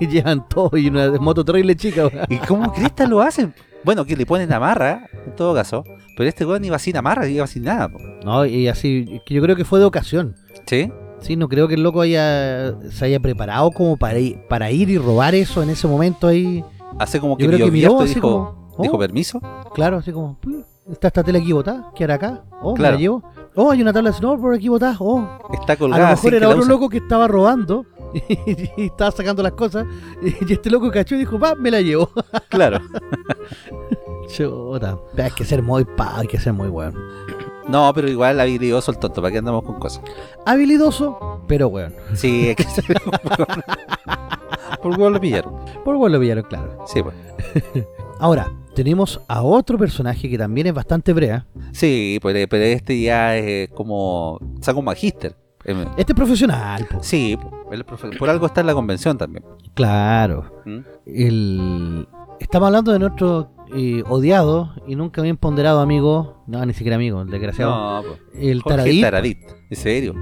llevan 0.06 0.48
todo 0.48 0.76
y 0.76 0.88
una 0.88 1.10
moto 1.12 1.44
terrible 1.44 1.74
chica. 1.76 2.08
¿Y 2.28 2.36
cómo 2.38 2.72
Cresta 2.72 3.06
lo 3.06 3.20
hacen? 3.22 3.54
Bueno, 3.84 4.04
que 4.04 4.16
le 4.16 4.24
ponen 4.26 4.52
amarra, 4.52 5.08
en 5.26 5.34
todo 5.36 5.54
caso, 5.54 5.84
pero 6.16 6.28
este 6.28 6.44
weón 6.46 6.64
iba 6.64 6.78
sin 6.78 6.96
amarra, 6.96 7.28
iba 7.28 7.46
sin 7.46 7.64
nada. 7.64 7.88
po. 7.88 7.98
No, 8.24 8.46
y 8.46 8.68
así, 8.68 9.20
yo 9.28 9.42
creo 9.42 9.56
que 9.56 9.64
fue 9.64 9.78
de 9.78 9.84
ocasión. 9.84 10.36
¿Sí? 10.66 10.90
Sí, 11.24 11.36
no 11.36 11.48
creo 11.48 11.66
que 11.66 11.74
el 11.74 11.82
loco 11.82 12.02
haya 12.02 12.74
se 12.90 13.06
haya 13.06 13.18
preparado 13.18 13.70
como 13.70 13.96
para 13.96 14.18
ir, 14.18 14.46
para 14.46 14.70
ir 14.70 14.90
y 14.90 14.98
robar 14.98 15.34
eso 15.34 15.62
en 15.62 15.70
ese 15.70 15.86
momento 15.88 16.26
ahí. 16.26 16.62
Hace 16.98 17.18
como 17.18 17.34
que 17.38 17.44
Yo 17.44 17.50
creo 17.50 17.64
que 17.66 17.72
miró 17.72 18.00
así 18.02 18.14
dijo, 18.16 18.20
como, 18.20 18.68
oh, 18.76 18.82
dijo 18.82 18.98
permiso. 18.98 19.40
claro, 19.74 19.96
así 19.96 20.12
como, 20.12 20.38
"Pu, 20.38 20.62
está 20.92 21.08
esta 21.08 21.22
tele 21.22 21.38
aquí 21.38 21.50
botada, 21.52 21.90
¿qué 21.94 22.04
hará 22.04 22.14
acá? 22.16 22.44
Oh, 22.60 22.76
me 22.76 22.82
la 22.82 22.96
llevo. 22.96 23.22
Oh, 23.54 23.70
hay 23.70 23.80
una 23.80 23.92
tabla 23.92 24.10
de 24.10 24.16
snowboard 24.18 24.56
aquí 24.56 24.68
botada. 24.68 24.96
Oh, 25.00 25.26
Está 25.52 25.72
A 25.72 25.76
colgada. 25.76 26.10
lo 26.10 26.16
sin 26.18 26.30
mejor 26.32 26.42
era 26.42 26.48
otro 26.50 26.64
loco 26.68 26.88
que 26.90 26.98
estaba 26.98 27.26
robando 27.26 27.86
y, 28.76 28.84
estaba 28.84 29.10
sacando 29.10 29.42
las 29.42 29.52
cosas 29.52 29.86
y 30.22 30.52
este 30.52 30.68
loco 30.68 30.90
cachó 30.90 31.14
y 31.14 31.18
dijo, 31.20 31.38
va, 31.38 31.54
me 31.54 31.70
la 31.70 31.80
llevo. 31.80 32.10
Claro. 32.50 32.80
Chuta, 34.28 34.98
hay 35.16 35.30
que 35.30 35.44
ser 35.44 35.62
muy 35.62 35.84
pa, 35.84 36.18
hay 36.18 36.26
que 36.26 36.38
ser 36.38 36.52
muy 36.52 36.68
bueno. 36.68 36.98
No, 37.68 37.92
pero 37.94 38.08
igual 38.08 38.38
habilidoso 38.40 38.90
el 38.90 38.98
tonto, 38.98 39.22
¿para 39.22 39.32
qué 39.32 39.38
andamos 39.38 39.62
con 39.64 39.78
cosas? 39.78 40.02
Habilidoso, 40.44 41.42
pero 41.48 41.68
weón. 41.68 41.94
Sí, 42.14 42.48
es 42.48 42.56
que 42.56 42.64
se 42.64 42.82
Por 44.82 44.92
huevo 44.92 45.10
lo 45.10 45.20
pillaron. 45.20 45.54
Por 45.84 45.96
bueno 45.96 46.16
lo 46.16 46.20
pillaron, 46.20 46.44
claro. 46.44 46.84
Sí, 46.86 47.02
pues. 47.02 47.14
Ahora, 48.20 48.50
tenemos 48.74 49.20
a 49.28 49.42
otro 49.42 49.78
personaje 49.78 50.28
que 50.28 50.36
también 50.38 50.66
es 50.66 50.74
bastante 50.74 51.12
brea. 51.12 51.46
Sí, 51.72 52.18
pero, 52.22 52.46
pero 52.48 52.64
este 52.64 53.00
ya 53.00 53.36
es 53.36 53.70
como. 53.70 54.38
Saca 54.60 54.78
un 54.78 54.84
magíster. 54.84 55.36
Eh, 55.64 55.86
Este 55.96 56.12
es 56.12 56.16
profesional, 56.16 56.86
po. 56.90 57.02
Sí, 57.02 57.38
es 57.72 57.80
profe- 57.86 58.18
por 58.18 58.28
algo 58.28 58.46
está 58.46 58.60
en 58.60 58.66
la 58.66 58.74
convención 58.74 59.16
también. 59.16 59.44
Claro. 59.72 60.62
¿Mm? 60.66 60.78
El... 61.06 62.08
Estamos 62.38 62.66
hablando 62.66 62.92
de 62.92 62.98
nuestro 62.98 63.50
eh, 63.74 64.02
odiado 64.08 64.72
y 64.86 64.96
nunca 64.96 65.20
bien 65.22 65.36
ponderado 65.36 65.80
amigo, 65.80 66.42
no, 66.46 66.64
ni 66.64 66.72
siquiera 66.74 66.96
amigo, 66.96 67.22
el 67.22 67.30
desgraciado, 67.30 68.02
No, 68.02 68.08
pues. 68.08 68.20
el 68.34 68.62
Jorge. 68.62 69.00
Taradit. 69.00 69.38
En 69.70 69.76
serio. 69.76 70.14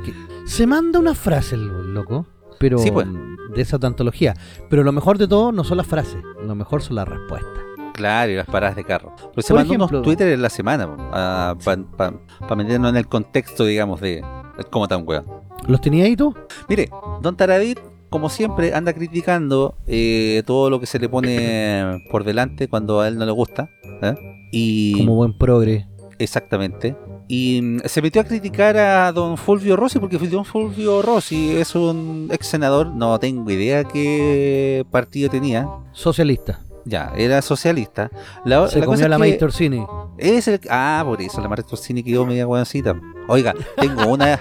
Se 0.46 0.66
manda 0.66 0.98
una 0.98 1.14
frase 1.14 1.54
el 1.56 1.92
loco, 1.94 2.26
pero 2.58 2.78
Sí, 2.78 2.90
pues. 2.90 3.06
de 3.54 3.60
esa 3.62 3.78
antología. 3.82 4.34
Pero 4.70 4.82
lo 4.84 4.92
mejor 4.92 5.18
de 5.18 5.28
todo 5.28 5.52
no 5.52 5.64
son 5.64 5.76
las 5.76 5.86
frases, 5.86 6.22
lo 6.44 6.54
mejor 6.54 6.82
son 6.82 6.96
las 6.96 7.06
respuestas. 7.08 7.50
Claro, 7.94 8.32
y 8.32 8.36
las 8.36 8.46
paradas 8.46 8.74
de 8.74 8.84
carro. 8.84 9.14
Pero 9.16 9.42
se 9.42 9.48
Por 9.52 9.60
mandó 9.60 9.74
ejemplo- 9.74 9.98
unos 9.98 10.02
Twitter 10.02 10.28
en 10.32 10.40
la 10.40 10.48
semana 10.48 10.88
para 11.10 12.56
meternos 12.56 12.90
en 12.90 12.96
el 12.96 13.06
contexto, 13.06 13.64
digamos, 13.66 14.00
de, 14.00 14.24
cómo 14.70 14.88
tan 14.88 15.06
weón. 15.06 15.26
¿Los 15.66 15.80
tenía 15.80 16.04
ahí 16.04 16.16
tú? 16.16 16.34
Mire, 16.68 16.90
Don 17.20 17.36
Taradit 17.36 17.78
como 18.12 18.28
siempre, 18.28 18.74
anda 18.74 18.92
criticando 18.92 19.74
eh, 19.86 20.42
todo 20.46 20.70
lo 20.70 20.78
que 20.78 20.86
se 20.86 20.98
le 21.00 21.08
pone 21.08 22.04
por 22.10 22.22
delante 22.22 22.68
cuando 22.68 23.00
a 23.00 23.08
él 23.08 23.16
no 23.18 23.24
le 23.24 23.32
gusta. 23.32 23.70
¿eh? 24.02 24.14
Y 24.52 24.98
Como 24.98 25.16
buen 25.16 25.36
progre. 25.36 25.88
Exactamente. 26.18 26.94
Y 27.26 27.60
mm, 27.62 27.80
se 27.86 28.02
metió 28.02 28.20
a 28.20 28.24
criticar 28.24 28.76
a 28.76 29.10
don 29.12 29.38
Fulvio 29.38 29.76
Rossi 29.76 29.98
porque 29.98 30.18
don 30.18 30.44
Fulvio 30.44 31.00
Rossi 31.00 31.56
es 31.56 31.74
un 31.74 32.28
ex 32.30 32.46
senador, 32.46 32.88
no 32.88 33.18
tengo 33.18 33.50
idea 33.50 33.84
qué 33.84 34.84
partido 34.90 35.30
tenía. 35.30 35.66
Socialista. 35.92 36.60
Ya, 36.84 37.12
era 37.16 37.40
socialista. 37.40 38.10
La, 38.44 38.68
Se 38.68 38.80
la 38.80 38.84
comió 38.84 39.06
cosa 39.06 39.08
la 39.08 39.26
es 39.26 39.32
que 39.32 39.38
Torsini. 39.38 39.86
es 40.18 40.48
el 40.48 40.60
Ah, 40.68 41.02
por 41.06 41.22
eso 41.22 41.40
la 41.40 41.48
May 41.48 41.62
Torsini 41.62 42.02
quedó 42.02 42.26
media 42.26 42.44
guancita. 42.44 42.94
Oiga, 43.26 43.54
tengo 43.76 44.06
una 44.06 44.38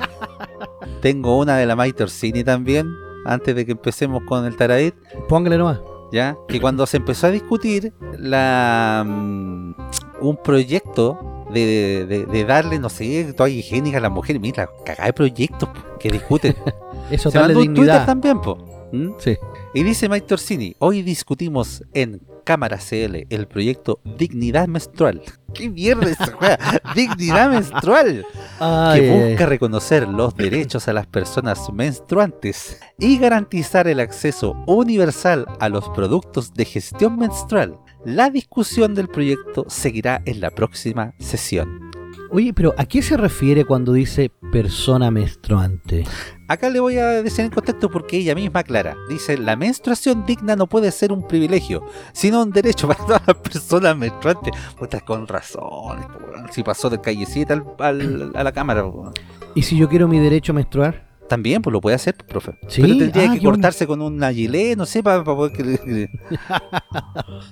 tengo 1.01 1.37
una 1.37 1.55
de 1.55 1.65
la 1.65 1.75
May 1.77 1.93
Torsini 1.93 2.43
también 2.43 2.87
antes 3.25 3.55
de 3.55 3.65
que 3.65 3.71
empecemos 3.73 4.23
con 4.27 4.45
el 4.45 4.55
Taradit. 4.55 4.95
Póngale 5.29 5.57
nomás. 5.57 5.79
¿ya? 6.11 6.35
Que 6.47 6.59
cuando 6.59 6.85
se 6.85 6.97
empezó 6.97 7.27
a 7.27 7.31
discutir 7.31 7.93
la 8.17 9.03
mm, 9.07 9.73
un 10.21 10.37
proyecto 10.43 11.45
de, 11.53 12.05
de- 12.05 12.25
de 12.25 12.45
darle, 12.45 12.79
no 12.79 12.89
sé, 12.89 13.33
toalla 13.33 13.55
higiénica 13.55 13.97
a 13.97 14.01
las 14.01 14.11
mujeres, 14.11 14.41
mira, 14.41 14.69
cagada 14.85 15.07
de 15.07 15.13
proyectos 15.13 15.69
que 15.99 16.09
discuten. 16.09 16.55
Eso 17.11 17.31
se 17.31 17.39
mandó 17.39 17.59
un 17.61 17.73
Twitter 17.73 18.05
también, 18.05 18.41
po. 18.41 18.57
¿Mm? 18.91 19.11
Sí. 19.19 19.37
Y 19.73 19.83
dice 19.83 20.09
Mike 20.09 20.27
Torsini, 20.27 20.75
hoy 20.79 21.01
discutimos 21.01 21.83
en 21.93 22.21
Cámara 22.51 22.79
CL 22.79 23.27
el 23.29 23.47
proyecto 23.47 24.01
Dignidad 24.17 24.67
Menstrual. 24.67 25.21
¿Qué 25.53 25.69
mierda 25.69 26.09
es 26.09 26.19
esa 26.19 26.35
wea? 26.35 26.59
Dignidad 26.93 27.49
Menstrual 27.49 28.25
Ay, 28.59 28.99
que 28.99 29.29
busca 29.29 29.45
reconocer 29.45 30.05
los 30.05 30.35
derechos 30.35 30.89
a 30.89 30.93
las 30.93 31.07
personas 31.07 31.71
menstruantes 31.71 32.77
y 32.99 33.17
garantizar 33.17 33.87
el 33.87 34.01
acceso 34.01 34.61
universal 34.67 35.45
a 35.61 35.69
los 35.69 35.87
productos 35.91 36.53
de 36.53 36.65
gestión 36.65 37.17
menstrual. 37.17 37.79
La 38.03 38.29
discusión 38.29 38.95
del 38.95 39.07
proyecto 39.07 39.63
seguirá 39.69 40.21
en 40.25 40.41
la 40.41 40.49
próxima 40.49 41.13
sesión. 41.19 41.90
Oye, 42.33 42.53
pero 42.53 42.73
¿a 42.77 42.85
qué 42.85 43.01
se 43.01 43.17
refiere 43.17 43.65
cuando 43.65 43.91
dice 43.91 44.31
persona 44.53 45.11
menstruante? 45.11 46.05
Acá 46.47 46.69
le 46.69 46.79
voy 46.79 46.97
a 46.97 47.21
decir 47.21 47.43
en 47.45 47.51
contexto 47.51 47.89
porque 47.89 48.17
ella 48.17 48.35
misma 48.35 48.61
aclara. 48.61 48.95
Dice, 49.09 49.37
la 49.37 49.57
menstruación 49.57 50.25
digna 50.25 50.55
no 50.55 50.67
puede 50.67 50.91
ser 50.91 51.11
un 51.11 51.27
privilegio, 51.27 51.85
sino 52.13 52.41
un 52.41 52.51
derecho 52.51 52.87
para 52.87 53.05
todas 53.05 53.21
las 53.27 53.35
personas 53.37 53.97
menstruantes. 53.97 54.53
Puta, 54.79 55.01
con 55.01 55.27
razón. 55.27 56.07
Si 56.51 56.63
pasó 56.63 56.89
de 56.89 57.01
callecita 57.01 57.53
al- 57.53 57.65
al- 57.79 58.31
a 58.33 58.43
la 58.45 58.51
cámara. 58.53 58.85
¿Y 59.53 59.63
si 59.63 59.75
yo 59.77 59.89
quiero 59.89 60.07
mi 60.07 60.19
derecho 60.19 60.53
a 60.53 60.55
menstruar? 60.55 61.10
También, 61.31 61.61
pues 61.61 61.71
lo 61.71 61.79
puede 61.79 61.95
hacer, 61.95 62.13
profe. 62.17 62.59
Sí, 62.67 62.81
Pero 62.81 62.97
tendría 62.97 63.31
ah, 63.31 63.33
que 63.33 63.41
cortarse 63.41 63.87
con 63.87 64.01
una 64.01 64.33
gilet, 64.33 64.77
no 64.77 64.85
sé, 64.85 65.01
para, 65.01 65.23
poder 65.23 65.53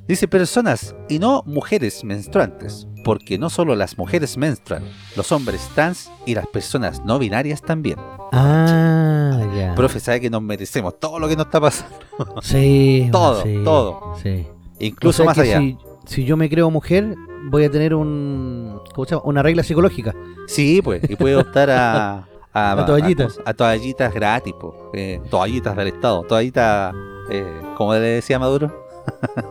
Dice 0.06 0.28
personas 0.28 0.94
y 1.08 1.18
no 1.18 1.44
mujeres 1.46 2.04
menstruantes, 2.04 2.90
porque 3.06 3.38
no 3.38 3.50
solo 3.50 3.78
las 3.78 3.98
mujeres 3.98 4.36
menstruan, 4.36 4.84
los 5.16 5.32
hombres 5.32 5.66
trans 5.76 6.12
y 6.26 6.36
las 6.36 6.46
personas 6.48 7.06
no 7.06 7.20
binarias 7.20 7.62
también. 7.62 7.96
Ah, 8.34 9.48
ya. 9.56 9.76
Profe, 9.76 10.02
sabe 10.02 10.20
que 10.20 10.30
nos 10.30 10.42
merecemos 10.42 11.00
todo 11.00 11.18
lo 11.18 11.30
que 11.30 11.38
nos 11.38 11.46
está 11.46 11.62
pasando, 11.62 11.96
Sí, 12.42 13.08
Todo, 13.14 13.44
sí, 13.44 13.62
todo. 13.64 14.16
Sí. 14.22 14.46
incluso 14.80 15.24
O 15.24 15.26
sea 15.26 15.26
más 15.26 15.38
allá. 15.38 15.60
Si, 15.60 15.78
si 16.06 16.26
yo 16.26 16.36
me 16.36 16.50
creo 16.50 16.70
mujer, 16.70 17.16
voy 17.46 17.64
a 17.64 17.72
tener 17.72 17.96
un. 17.96 18.82
¿Cómo 18.94 19.06
se 19.06 19.16
llama? 19.16 19.24
Una 19.24 19.42
regla 19.42 19.64
psicológica. 19.64 20.14
Sí, 20.48 20.82
pues, 20.84 21.02
y 21.10 21.16
puede 21.16 21.38
optar 21.38 21.70
a... 21.70 22.28
A, 22.54 22.72
A 22.72 22.86
toallitas. 22.86 23.40
A, 23.46 23.54
toallitas 23.54 24.14
gratis, 24.14 24.54
pues. 24.60 24.74
eh, 24.94 25.22
toallitas 25.30 25.76
del 25.76 25.88
Estado, 25.90 26.24
toallitas, 26.24 26.94
eh, 27.30 27.62
como 27.76 27.94
le 27.94 28.00
decía 28.00 28.40
Maduro, 28.40 28.88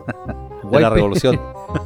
de 0.71 0.79
la 0.79 0.89
revolución. 0.89 1.39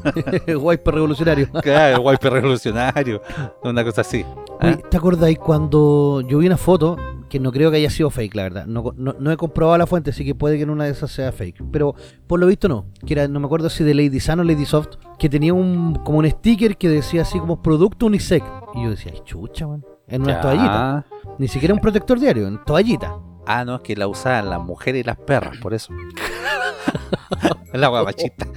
Guaype 0.47 0.91
revolucionario. 0.91 1.49
Claro, 1.62 1.97
el 1.97 2.02
wipe 2.06 2.30
revolucionario, 2.30 3.21
una 3.63 3.84
cosa 3.84 4.02
así. 4.02 4.26
¿ah? 4.60 4.78
¿Te 4.89 4.97
acordáis 4.97 5.38
cuando 5.38 6.21
yo 6.21 6.38
vi 6.39 6.47
una 6.47 6.58
foto 6.58 6.95
que 7.30 7.39
no 7.39 7.52
creo 7.52 7.69
que 7.69 7.78
haya 7.78 7.89
sido 7.89 8.10
fake, 8.10 8.36
la 8.36 8.43
verdad? 8.43 8.65
No, 8.65 8.93
no, 8.95 9.13
no 9.19 9.32
he 9.32 9.38
comprobado 9.38 9.78
la 9.78 9.86
fuente, 9.88 10.12
así 10.12 10.23
que 10.23 10.36
puede 10.36 10.58
que 10.58 10.63
en 10.63 10.69
una 10.69 10.86
de 10.86 10.91
esas 10.91 11.12
sea 11.12 11.32
fake. 11.32 11.63
Pero 11.71 11.95
por 12.28 12.39
lo 12.39 12.47
visto 12.47 12.67
no. 12.69 12.86
Que 13.06 13.13
era, 13.13 13.28
no 13.28 13.39
me 13.39 13.45
acuerdo 13.45 13.69
si 13.69 13.84
de 13.84 13.93
Lady 13.93 14.19
Sun 14.19 14.39
o 14.39 14.43
Lady 14.43 14.65
Soft, 14.65 14.95
que 15.19 15.30
tenía 15.30 15.54
un 15.54 15.95
como 16.06 16.19
un 16.19 16.30
sticker 16.30 16.78
que 16.78 16.88
decía 16.89 17.23
así 17.23 17.39
como 17.39 17.62
producto 17.62 18.06
unisex. 18.06 18.45
Y 18.76 18.84
yo 18.84 18.89
decía, 18.91 19.12
ay, 19.13 19.21
chucha, 19.26 19.67
man. 19.67 19.84
En 20.08 20.22
una 20.24 20.34
Ya. 20.34 20.42
toallita. 20.42 21.06
Ni 21.38 21.48
siquiera 21.48 21.74
un 21.74 21.80
protector 21.80 22.20
diario, 22.20 22.48
en 22.48 22.63
toallita. 22.63 23.16
Ah, 23.46 23.66
no, 23.66 23.76
es 23.76 23.82
que 23.82 23.96
la 23.96 24.08
usaban 24.08 24.50
las 24.50 24.62
mujeres 24.62 25.02
y 25.02 25.04
las 25.04 25.18
perras, 25.18 25.58
por 25.58 25.74
eso. 25.74 25.94
la 27.74 27.88
guapachita. 27.88 28.48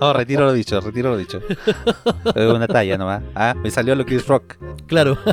No, 0.00 0.12
retiro 0.12 0.46
lo 0.46 0.52
dicho, 0.52 0.80
retiro 0.80 1.10
lo 1.10 1.16
dicho. 1.16 1.40
Es 2.34 2.50
una 2.50 2.66
talla 2.66 2.96
nomás. 2.96 3.22
Ah, 3.34 3.54
me 3.54 3.70
salió 3.70 3.94
lo 3.94 4.04
Chris 4.04 4.26
Rock. 4.26 4.56
claro. 4.86 5.18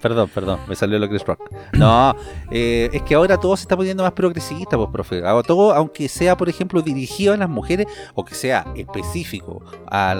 Perdón, 0.00 0.30
perdón, 0.32 0.60
me 0.68 0.76
salió 0.76 0.98
lo 0.98 1.08
Chris 1.08 1.24
Rock. 1.24 1.50
No, 1.72 2.14
eh, 2.50 2.88
es 2.92 3.02
que 3.02 3.14
ahora 3.14 3.38
todo 3.38 3.56
se 3.56 3.62
está 3.62 3.76
poniendo 3.76 4.04
más 4.04 4.12
progresista, 4.12 4.76
pues, 4.76 4.88
profe. 4.92 5.22
Todo, 5.46 5.74
aunque 5.74 6.08
sea, 6.08 6.36
por 6.36 6.48
ejemplo, 6.48 6.80
dirigido 6.82 7.34
a 7.34 7.36
las 7.36 7.48
mujeres 7.48 7.86
o 8.14 8.24
que 8.24 8.34
sea 8.34 8.66
específico 8.76 9.64
a 9.90 10.14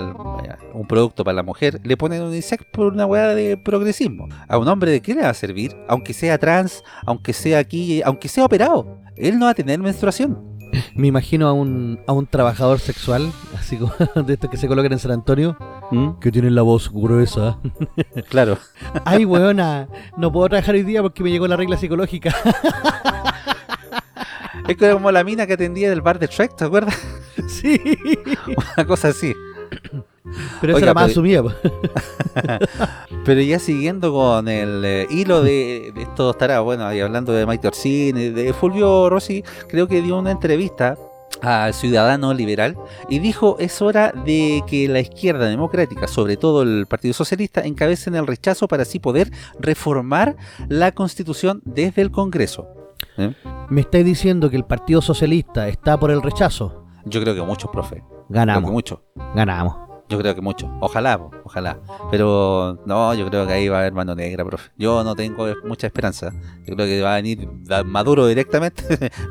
un 0.73 0.87
producto 0.89 1.23
para 1.23 1.37
la 1.37 1.43
mujer, 1.43 1.81
le 1.85 1.97
ponen 1.97 2.23
un 2.23 2.35
insecto 2.35 2.67
por 2.73 2.93
una 2.93 3.07
weá 3.07 3.35
de 3.35 3.57
progresismo. 3.57 4.29
A 4.49 4.59
un 4.59 4.67
hombre, 4.67 4.91
¿de 4.91 5.01
qué 5.01 5.15
le 5.15 5.23
va 5.23 5.29
a 5.29 5.35
servir? 5.35 5.77
Aunque 5.89 6.13
sea 6.13 6.39
trans, 6.39 6.83
aunque 7.05 7.33
sea 7.33 7.59
aquí, 7.59 8.03
aunque 8.03 8.29
sea 8.29 8.45
operado. 8.45 9.06
Él 9.17 9.39
no 9.39 9.47
va 9.47 9.53
a 9.53 9.55
tener 9.55 9.79
menstruación. 9.79 10.57
Me 10.95 11.07
imagino 11.07 11.49
a 11.49 11.53
un, 11.53 12.01
a 12.07 12.13
un 12.13 12.27
trabajador 12.27 12.81
sexual, 12.81 13.33
así 13.59 13.77
como 13.79 13.93
de 14.27 14.35
estos 14.35 14.51
que 14.51 14.57
se 14.57 14.69
colocan 14.69 14.93
en 14.93 14.99
San 14.99 15.11
Antonio, 15.13 15.57
¿Mm? 15.91 16.19
que 16.21 16.31
tienen 16.33 16.55
la 16.55 16.63
voz 16.63 16.91
gruesa. 16.93 17.59
Claro. 18.29 18.59
Ay, 19.05 19.25
weona, 19.25 19.89
no 20.17 20.33
puedo 20.33 20.49
trabajar 20.49 20.75
hoy 20.75 20.83
día 20.83 21.03
porque 21.03 21.23
me 21.23 21.31
llegó 21.31 21.47
la 21.47 21.57
regla 21.57 21.77
psicológica. 21.77 22.35
Es 24.69 24.77
como 24.77 25.13
la 25.13 25.23
mina 25.23 25.47
que 25.47 25.53
atendía 25.53 25.89
del 25.89 26.01
bar 26.01 26.19
de 26.19 26.27
Shrek, 26.27 26.57
¿te 26.57 26.65
acuerdas? 26.65 26.99
sí. 27.47 27.81
Una 28.77 28.85
cosa 28.85 29.09
así. 29.09 29.33
Pero 30.61 30.75
Oiga, 30.75 30.87
era 30.87 30.95
más 30.95 31.11
asumida. 31.11 31.43
Pero 33.25 33.41
ya 33.41 33.59
siguiendo 33.59 34.13
con 34.13 34.49
el 34.49 34.85
eh, 34.85 35.07
hilo 35.11 35.43
de, 35.43 35.93
de 35.95 36.03
estos 36.03 36.37
tarados, 36.39 36.65
bueno, 36.65 36.93
y 36.93 37.01
hablando 37.01 37.33
de 37.33 37.47
Mike 37.47 37.69
Orsini, 37.69 38.31
de 38.31 38.53
Fulvio 38.53 39.09
Rossi, 39.11 39.43
creo 39.69 39.89
que 39.89 40.03
dio 40.03 40.19
una 40.19 40.31
entrevista 40.31 40.97
al 41.43 41.75
Ciudadano 41.75 42.33
Liberal 42.35 42.77
y 43.09 43.19
dijo 43.19 43.57
es 43.59 43.83
hora 43.83 44.13
de 44.25 44.63
que 44.67 44.89
la 44.89 45.01
izquierda 45.01 45.47
democrática, 45.47 46.09
sobre 46.09 46.37
todo 46.37 46.63
el 46.63 46.87
Partido 46.87 47.15
Socialista, 47.15 47.63
encabecen 47.63 48.15
el 48.15 48.27
rechazo 48.27 48.69
para 48.69 48.83
así 48.83 48.99
poder 48.99 49.31
reformar 49.59 50.37
la 50.69 50.93
constitución 50.93 51.63
desde 51.65 52.03
el 52.03 52.11
Congreso. 52.11 52.69
¿Eh? 53.19 53.35
Me 53.69 53.83
estáis 53.83 54.05
diciendo 54.05 54.51
que 54.51 54.57
el 54.57 54.65
Partido 54.65 55.03
Socialista 55.03 55.69
está 55.69 55.99
por 55.99 56.11
el 56.11 56.23
rechazo. 56.23 56.85
Yo 57.05 57.21
creo 57.21 57.35
que 57.35 57.43
muchos, 57.43 57.71
profe. 57.71 58.03
Ganamos, 58.29 58.71
muchos. 58.71 58.99
ganamos. 59.35 59.86
Yo 60.09 60.19
creo 60.19 60.35
que 60.37 60.41
mucho. 60.41 60.71
Ojalá, 60.81 61.19
ojalá. 61.45 61.79
Pero 62.13 62.79
no, 62.87 63.13
yo 63.15 63.27
creo 63.29 63.47
que 63.47 63.53
ahí 63.53 63.69
va 63.69 63.79
a 63.79 63.81
haber 63.81 63.93
mano 63.93 64.15
negra, 64.15 64.45
profe. 64.45 64.71
Yo 64.79 65.03
no 65.03 65.15
tengo 65.17 65.47
mucha 65.65 65.89
esperanza. 65.89 66.33
Yo 66.65 66.75
creo 66.77 66.87
que 66.87 67.03
va 67.03 67.15
a 67.15 67.17
venir 67.17 67.49
Maduro 67.85 68.27
directamente. 68.29 68.83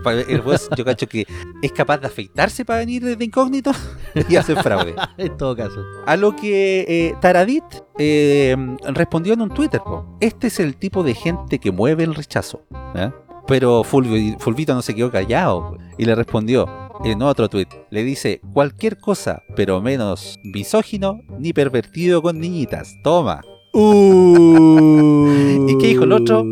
El 0.27 0.41
juez, 0.41 0.67
yo 0.75 0.83
cacho 0.83 1.07
que 1.07 1.25
es 1.61 1.71
capaz 1.71 1.99
de 1.99 2.07
afeitarse 2.07 2.65
para 2.65 2.79
venir 2.79 3.17
de 3.17 3.23
incógnito 3.25 3.71
y 4.29 4.35
hacer 4.35 4.57
fraude. 4.61 4.95
En 5.17 5.37
todo 5.37 5.55
caso. 5.55 5.81
A 6.05 6.17
lo 6.17 6.35
que 6.35 6.85
eh, 6.87 7.15
Taradit 7.21 7.63
eh, 7.97 8.55
respondió 8.93 9.33
en 9.33 9.41
un 9.41 9.49
Twitter. 9.49 9.79
po. 9.81 10.17
Este 10.19 10.47
es 10.47 10.59
el 10.59 10.75
tipo 10.75 11.03
de 11.03 11.13
gente 11.13 11.59
que 11.59 11.71
mueve 11.71 12.03
el 12.03 12.15
rechazo. 12.15 12.61
¿eh? 12.95 13.11
Pero 13.47 13.83
Fulvio- 13.83 14.37
Fulvito 14.39 14.73
no 14.73 14.81
se 14.81 14.93
quedó 14.95 15.09
callado 15.11 15.69
po, 15.71 15.77
y 15.97 16.03
le 16.05 16.15
respondió 16.15 16.67
en 17.03 17.21
otro 17.21 17.49
tweet. 17.49 17.67
Le 17.89 18.03
dice 18.03 18.41
cualquier 18.53 18.97
cosa, 18.97 19.43
pero 19.55 19.81
menos 19.81 20.39
misógino 20.43 21.19
ni 21.39 21.53
pervertido 21.53 22.21
con 22.21 22.39
niñitas. 22.39 22.95
Toma. 23.03 23.41
¿Y 23.73 25.77
qué 25.77 25.87
dijo 25.87 26.05
el 26.05 26.13
otro? 26.13 26.43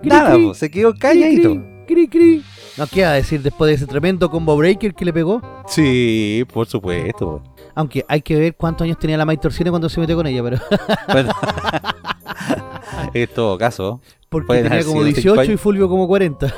Cri, 0.00 0.08
Nada, 0.08 0.34
cri, 0.34 0.46
po, 0.46 0.54
se 0.54 0.70
quedó 0.70 0.94
calladito. 0.94 1.62
cri, 1.86 2.08
cri. 2.08 2.42
No, 2.76 2.86
¿qué 2.86 3.04
a 3.04 3.12
decir 3.12 3.42
después 3.42 3.68
de 3.68 3.74
ese 3.74 3.86
tremendo 3.86 4.30
combo 4.30 4.56
breaker 4.56 4.94
que 4.94 5.04
le 5.04 5.12
pegó? 5.12 5.40
Sí, 5.66 6.44
por 6.52 6.66
supuesto. 6.66 7.42
Aunque 7.74 8.04
hay 8.08 8.22
que 8.22 8.36
ver 8.36 8.56
cuántos 8.56 8.84
años 8.84 8.98
tenía 8.98 9.16
la 9.16 9.24
May 9.24 9.38
cuando 9.38 9.88
se 9.88 10.00
metió 10.00 10.16
con 10.16 10.26
ella, 10.26 10.42
pero 10.42 10.58
Bueno, 11.12 11.32
en 13.14 13.28
todo 13.28 13.58
caso, 13.58 14.00
porque 14.28 14.46
Pueden 14.46 14.64
tenía 14.68 14.84
como 14.84 15.02
sido 15.04 15.14
cinco 15.14 15.34
18 15.34 15.52
y. 15.52 15.56
Fulvio 15.56 15.88
como 15.88 16.06
40. 16.08 16.52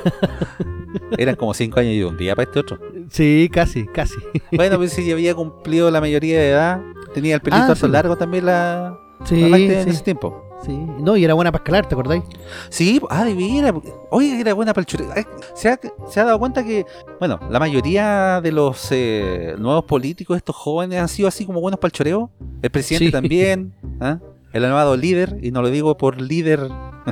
eran 1.19 1.35
como 1.37 1.55
5 1.55 1.81
años 1.81 1.93
y 1.93 2.03
un 2.03 2.17
día 2.17 2.35
para 2.35 2.45
este 2.49 2.61
otro. 2.61 2.79
Sí, 3.11 3.49
casi, 3.53 3.87
casi. 3.87 4.15
Bueno, 4.53 4.77
pues 4.77 4.93
si 4.93 5.11
había 5.11 5.35
cumplido 5.35 5.91
la 5.91 6.01
mayoría 6.01 6.39
de 6.39 6.51
edad, 6.51 6.81
tenía 7.13 7.35
el 7.37 7.41
pelito 7.41 7.73
Ah, 7.73 7.75
sí. 7.75 7.89
largo 7.89 8.17
también 8.17 8.47
la, 8.47 8.97
Sí, 9.25 9.49
la 9.49 9.59
en 9.59 9.89
ese 9.89 10.03
tiempo. 10.03 10.41
Sí. 10.65 10.73
No, 10.99 11.17
y 11.17 11.25
era 11.25 11.35
buena 11.35 11.53
para 11.53 11.63
escalar, 11.63 11.87
¿te 11.87 11.95
acordáis? 11.95 12.23
Sí, 12.71 13.01
ah, 13.11 13.25
de. 13.25 13.83
Oye, 14.11 14.41
era 14.41 14.55
buena 14.55 14.73
para 14.73 14.83
el 14.83 14.87
choreo. 14.87 15.11
Ay, 15.15 15.25
¿Se 15.55 15.69
ha, 15.69 15.79
se 16.09 16.21
ha 16.21 16.25
dado 16.25 16.39
cuenta 16.39 16.65
que, 16.65 16.87
bueno, 17.19 17.39
la 17.51 17.59
mayoría 17.59 18.41
de 18.41 18.51
los 18.51 18.89
eh, 18.91 19.57
nuevos 19.59 19.85
políticos, 19.85 20.37
estos 20.39 20.57
jóvenes, 20.57 21.01
han 21.01 21.09
sido 21.09 21.29
así 21.29 21.45
como 21.45 21.61
buenos 21.61 21.79
para 21.79 21.89
el 21.89 21.93
choreo? 21.93 22.31
El 22.63 22.71
presidente 22.71 23.07
Sí. 23.07 23.13
también, 23.13 23.75
¿ah? 24.01 24.19
El 24.55 24.65
animado 24.65 24.97
líder, 24.97 25.39
y 25.43 25.51
no 25.51 25.61
lo 25.61 25.69
digo 25.69 25.97
por 25.99 26.21
líder, 26.21 26.69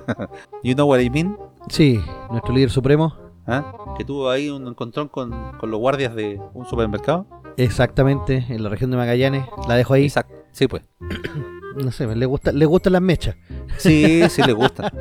you 0.65 0.75
know 0.75 0.89
what 0.89 1.01
I 1.01 1.11
mean, 1.11 1.37
Sí, 1.69 2.01
nuestro 2.31 2.55
líder 2.55 2.71
supremo. 2.71 3.15
¿ah? 3.47 3.95
que 3.97 4.05
tuvo 4.05 4.31
ahí 4.31 4.49
un 4.49 4.67
encontrón 4.67 5.09
con, 5.09 5.53
con 5.59 5.71
los 5.71 5.79
guardias 5.79 6.15
de 6.15 6.41
un 6.55 6.67
supermercado. 6.67 7.27
Exactamente, 7.57 8.47
en 8.49 8.63
la 8.63 8.69
región 8.69 8.91
de 8.91 8.97
Magallanes. 8.97 9.47
La 9.69 9.75
dejo 9.75 9.95
ahí. 9.95 10.05
Exacto. 10.05 10.35
Sí, 10.53 10.67
pues. 10.67 10.83
No 11.77 11.91
sé, 11.91 12.07
le, 12.15 12.27
gusta, 12.27 12.53
le 12.53 12.67
gustan 12.67 12.95
las 12.95 13.03
mechas. 13.03 13.37
Sí, 13.79 14.23
sí 14.29 14.43
le 14.43 14.53
gusta. 14.55 14.93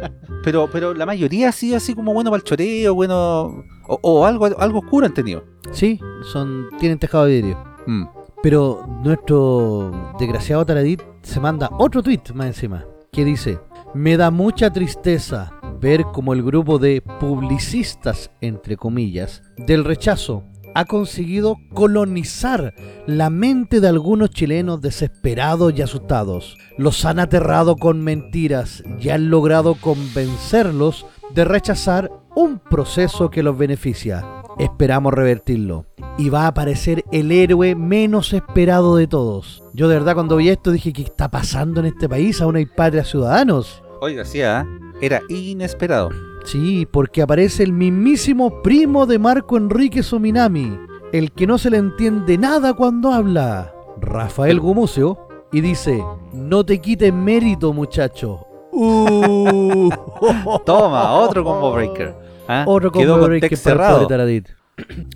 Pero, 0.43 0.69
pero 0.71 0.93
la 0.93 1.05
mayoría 1.05 1.49
ha 1.49 1.51
sido 1.51 1.77
así 1.77 1.93
como 1.93 2.13
bueno 2.13 2.29
para 2.29 2.39
el 2.39 2.43
choreo, 2.43 2.93
bueno. 2.95 3.63
O, 3.87 3.99
o 4.01 4.25
algo, 4.25 4.45
algo 4.45 4.79
oscuro 4.79 5.05
han 5.05 5.13
tenido. 5.13 5.43
Sí, 5.71 5.99
son 6.31 6.67
tienen 6.79 6.99
tejado 6.99 7.25
de 7.25 7.41
vidrio. 7.41 7.63
Mm. 7.87 8.03
Pero 8.43 8.85
nuestro 9.03 10.13
desgraciado 10.19 10.65
Taradit 10.65 11.01
se 11.21 11.39
manda 11.39 11.69
otro 11.77 12.01
tweet 12.01 12.21
más 12.33 12.47
encima, 12.47 12.85
que 13.11 13.25
dice, 13.25 13.59
me 13.93 14.17
da 14.17 14.31
mucha 14.31 14.71
tristeza 14.71 15.51
ver 15.79 16.03
como 16.13 16.33
el 16.33 16.43
grupo 16.43 16.79
de 16.79 17.01
publicistas, 17.19 18.31
entre 18.41 18.77
comillas, 18.77 19.41
del 19.57 19.83
rechazo 19.83 20.45
ha 20.73 20.85
conseguido 20.85 21.57
colonizar 21.73 22.73
la 23.05 23.29
mente 23.29 23.81
de 23.81 23.87
algunos 23.87 24.29
chilenos 24.29 24.81
desesperados 24.81 25.73
y 25.75 25.81
asustados. 25.81 26.57
Los 26.77 27.05
han 27.05 27.19
aterrado 27.19 27.75
con 27.75 28.01
mentiras 28.01 28.83
y 28.99 29.09
han 29.09 29.29
logrado 29.29 29.75
convencerlos 29.75 31.05
de 31.33 31.45
rechazar 31.45 32.11
un 32.35 32.59
proceso 32.59 33.29
que 33.29 33.43
los 33.43 33.57
beneficia. 33.57 34.40
Esperamos 34.57 35.13
revertirlo. 35.13 35.85
Y 36.17 36.29
va 36.29 36.43
a 36.43 36.47
aparecer 36.47 37.03
el 37.11 37.31
héroe 37.31 37.75
menos 37.75 38.33
esperado 38.33 38.95
de 38.95 39.07
todos. 39.07 39.63
Yo 39.73 39.87
de 39.87 39.95
verdad 39.95 40.13
cuando 40.13 40.35
vi 40.35 40.49
esto 40.49 40.71
dije, 40.71 40.93
¿qué 40.93 41.03
está 41.03 41.31
pasando 41.31 41.79
en 41.79 41.87
este 41.87 42.07
país? 42.07 42.41
Aún 42.41 42.57
hay 42.57 42.65
patria 42.65 43.03
ciudadanos. 43.03 43.83
Oiga, 44.01 44.25
sí, 44.25 44.41
¿ah? 44.41 44.65
era 45.01 45.21
inesperado. 45.27 46.09
Sí, 46.45 46.87
porque 46.89 47.21
aparece 47.21 47.63
el 47.63 47.73
mismísimo 47.73 48.61
primo 48.61 49.05
de 49.05 49.19
Marco 49.19 49.57
Enrique 49.57 50.03
Sominami, 50.03 50.79
el 51.11 51.31
que 51.31 51.47
no 51.47 51.57
se 51.57 51.69
le 51.69 51.77
entiende 51.77 52.37
nada 52.37 52.73
cuando 52.73 53.11
habla, 53.11 53.73
Rafael 53.99 54.59
Gumucio, 54.59 55.27
y 55.51 55.61
dice, 55.61 56.03
no 56.33 56.63
te 56.65 56.79
quites 56.79 57.13
mérito 57.13 57.73
muchacho. 57.73 58.47
Uh. 58.71 59.89
Toma, 60.65 61.13
otro 61.13 61.43
combo 61.43 61.73
breaker. 61.73 62.15
¿Ah? 62.51 62.63
Otro 62.67 62.91
Quedó 62.91 63.19
con 63.19 63.29
para 63.29 63.47
el 63.47 63.57
cerrado. 63.57 63.95
pobre 63.95 64.07
Taradit. 64.07 64.47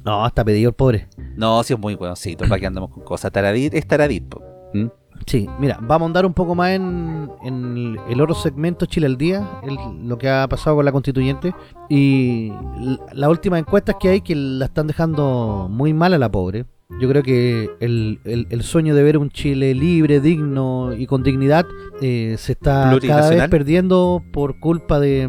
No, 0.03 0.25
está 0.27 0.43
pedido 0.45 0.69
el 0.69 0.75
pobre. 0.75 1.07
No, 1.35 1.63
sí 1.63 1.73
es 1.73 1.79
muy 1.79 1.95
buenosito. 1.95 2.43
¿Para 2.47 2.59
qué 2.59 2.67
andamos 2.67 2.91
con 2.91 3.03
cosas? 3.03 3.31
Taradit 3.31 3.73
es 3.73 3.87
Taradit. 3.87 4.23
¿Mm? 4.73 4.87
Sí, 5.25 5.47
mira, 5.59 5.79
vamos 5.81 6.05
a 6.05 6.07
andar 6.07 6.25
un 6.25 6.33
poco 6.33 6.53
más 6.55 6.71
en, 6.71 7.31
en 7.43 7.97
el, 8.09 8.21
otro 8.21 8.35
segmento 8.35 8.85
Chile 8.85 9.07
al 9.07 9.17
día, 9.17 9.59
el- 9.63 10.07
lo 10.07 10.17
que 10.17 10.29
ha 10.29 10.47
pasado 10.47 10.75
con 10.75 10.85
la 10.85 10.91
constituyente. 10.91 11.53
Y 11.89 12.51
las 13.13 13.29
últimas 13.29 13.59
encuestas 13.61 13.95
que 13.99 14.09
hay 14.09 14.21
que 14.21 14.35
la 14.35 14.65
están 14.65 14.87
dejando 14.87 15.67
muy 15.71 15.93
mal 15.93 16.13
a 16.13 16.17
la 16.17 16.29
pobre. 16.29 16.65
Yo 16.99 17.09
creo 17.09 17.23
que 17.23 17.71
el, 17.79 18.19
el- 18.25 18.45
el 18.51 18.63
sueño 18.63 18.93
de 18.93 19.01
ver 19.01 19.17
un 19.17 19.31
Chile 19.31 19.73
libre, 19.73 20.19
digno 20.19 20.93
y 20.93 21.07
con 21.07 21.23
dignidad 21.23 21.65
eh, 21.99 22.35
se 22.37 22.51
está 22.51 22.95
cada 23.07 23.29
vez 23.31 23.49
perdiendo 23.49 24.21
por 24.31 24.59
culpa 24.59 24.99
de, 24.99 25.27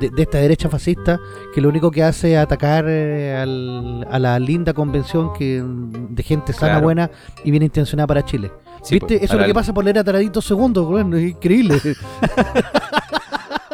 de- 0.00 0.10
de 0.10 0.22
esta 0.22 0.38
derecha 0.38 0.68
fascista 0.68 1.20
que 1.54 1.60
lo 1.60 1.68
único 1.68 1.92
que 1.92 2.02
hace 2.02 2.32
es 2.32 2.38
atacar 2.38 2.86
eh, 2.88 3.36
al- 3.36 4.04
a 4.10 4.18
la 4.18 4.38
linda 4.40 4.74
convención 4.74 5.32
que 5.32 5.62
de 5.64 6.22
gente 6.24 6.52
sana, 6.52 6.72
Claro. 6.72 6.84
buena 6.84 7.10
y 7.44 7.52
bien 7.52 7.62
intencionada 7.62 8.08
para 8.08 8.24
Chile. 8.24 8.50
Sí, 8.82 8.94
¿Viste? 8.96 9.18
pues, 9.18 9.22
Eso 9.22 9.34
es 9.34 9.40
lo 9.40 9.46
que 9.46 9.54
pasa 9.54 9.72
por 9.72 9.84
leer 9.84 9.98
a 10.00 10.04
Taradito 10.04 10.42
segundo, 10.42 10.88
weón, 10.88 11.14
es 11.14 11.30
increíble. 11.30 11.80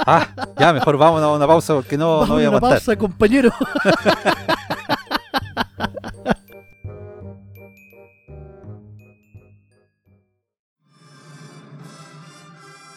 Ah, 0.08 0.24
ya, 0.56 0.72
mejor 0.72 0.96
vámonos 0.98 1.24
a 1.24 1.34
una 1.34 1.48
pausa 1.48 1.74
porque 1.74 1.98
no, 1.98 2.04
no 2.04 2.20
Vamos 2.20 2.28
voy 2.28 2.44
a 2.44 2.46
a 2.46 2.50
una 2.50 2.58
aguantar. 2.58 2.78
pausa, 2.78 2.96
compañero. 2.96 3.50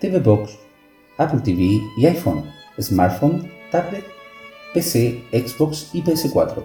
TV 0.00 0.20
Box, 0.20 0.58
Apple 1.18 1.40
TV 1.40 1.82
y 1.96 2.06
iPhone, 2.06 2.44
smartphone, 2.80 3.50
tablet, 3.70 4.04
PC, 4.74 5.22
Xbox 5.32 5.90
y 5.92 6.02
PS4. 6.02 6.64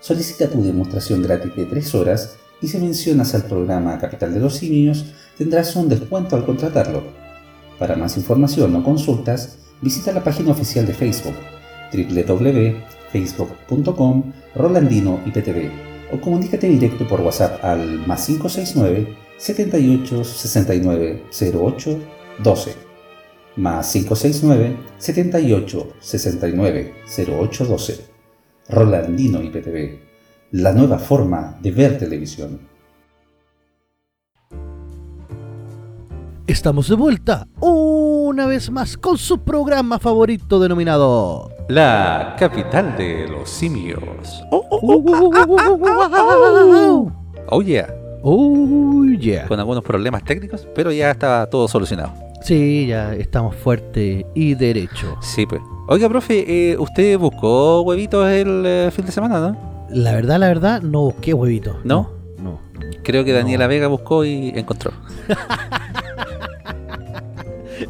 Solicita 0.00 0.48
tu 0.50 0.62
demostración 0.62 1.22
gratis 1.22 1.54
de 1.54 1.66
3 1.66 1.94
horas 1.94 2.36
y 2.60 2.66
si 2.68 2.78
mencionas 2.78 3.34
al 3.34 3.44
programa 3.44 3.98
Capital 3.98 4.32
de 4.34 4.40
los 4.40 4.56
Simios 4.56 5.14
tendrás 5.38 5.76
un 5.76 5.88
descuento 5.88 6.36
al 6.36 6.44
contratarlo. 6.44 7.04
Para 7.78 7.96
más 7.96 8.16
información 8.16 8.74
o 8.76 8.84
consultas, 8.84 9.58
visita 9.80 10.12
la 10.12 10.24
página 10.24 10.52
oficial 10.52 10.86
de 10.86 10.94
Facebook 10.94 11.34
www.facebook.com 11.92 14.32
Rolandino 14.54 15.20
IPTV 15.26 15.70
o 16.12 16.20
comunícate 16.20 16.68
directo 16.68 17.06
por 17.06 17.20
WhatsApp 17.20 17.62
al 17.64 18.06
más 18.06 18.26
569 18.26 19.16
78 19.36 20.24
69 20.24 21.22
08 21.54 22.23
12 22.42 22.74
más 23.56 23.92
569 23.92 24.76
78 24.98 25.92
69 26.00 26.94
08 27.28 27.64
12 27.64 28.14
Rolandino 28.68 29.42
IPTV, 29.42 29.98
la 30.52 30.72
nueva 30.72 30.98
forma 30.98 31.58
de 31.60 31.70
ver 31.70 31.98
televisión. 31.98 32.60
Estamos 36.46 36.88
de 36.88 36.94
vuelta 36.94 37.46
una 37.60 38.46
vez 38.46 38.70
más 38.70 38.96
con 38.96 39.18
su 39.18 39.40
programa 39.40 39.98
favorito 39.98 40.58
denominado. 40.60 41.50
La 41.68 42.36
capital 42.38 42.96
de 42.96 43.28
los 43.28 43.48
simios. 43.50 44.42
Oh, 44.50 44.64
oh 47.48 47.62
yeah. 47.62 47.94
Oh, 48.22 49.04
yeah. 49.04 49.46
Con 49.46 49.60
algunos 49.60 49.84
problemas 49.84 50.24
técnicos, 50.24 50.66
pero 50.74 50.90
ya 50.92 51.10
está 51.10 51.46
todo 51.50 51.68
solucionado. 51.68 52.23
Sí, 52.44 52.86
ya 52.86 53.14
estamos 53.14 53.56
fuerte 53.56 54.26
y 54.34 54.54
derecho. 54.54 55.16
Sí, 55.22 55.46
pues. 55.46 55.62
Oiga, 55.88 56.08
profe, 56.10 56.44
eh, 56.72 56.76
¿usted 56.78 57.18
buscó 57.18 57.80
huevitos 57.82 58.28
el 58.28 58.64
eh, 58.66 58.90
fin 58.92 59.06
de 59.06 59.12
semana, 59.12 59.40
no? 59.40 59.86
La 59.90 60.12
verdad, 60.12 60.38
la 60.38 60.48
verdad, 60.48 60.82
no 60.82 61.00
busqué 61.02 61.32
huevito. 61.32 61.78
¿No? 61.84 62.10
No. 62.38 62.60
Creo 63.02 63.24
que 63.24 63.32
Daniela. 63.32 63.66
Vega 63.66 63.86
buscó 63.86 64.24
y 64.26 64.50
encontró. 64.54 64.92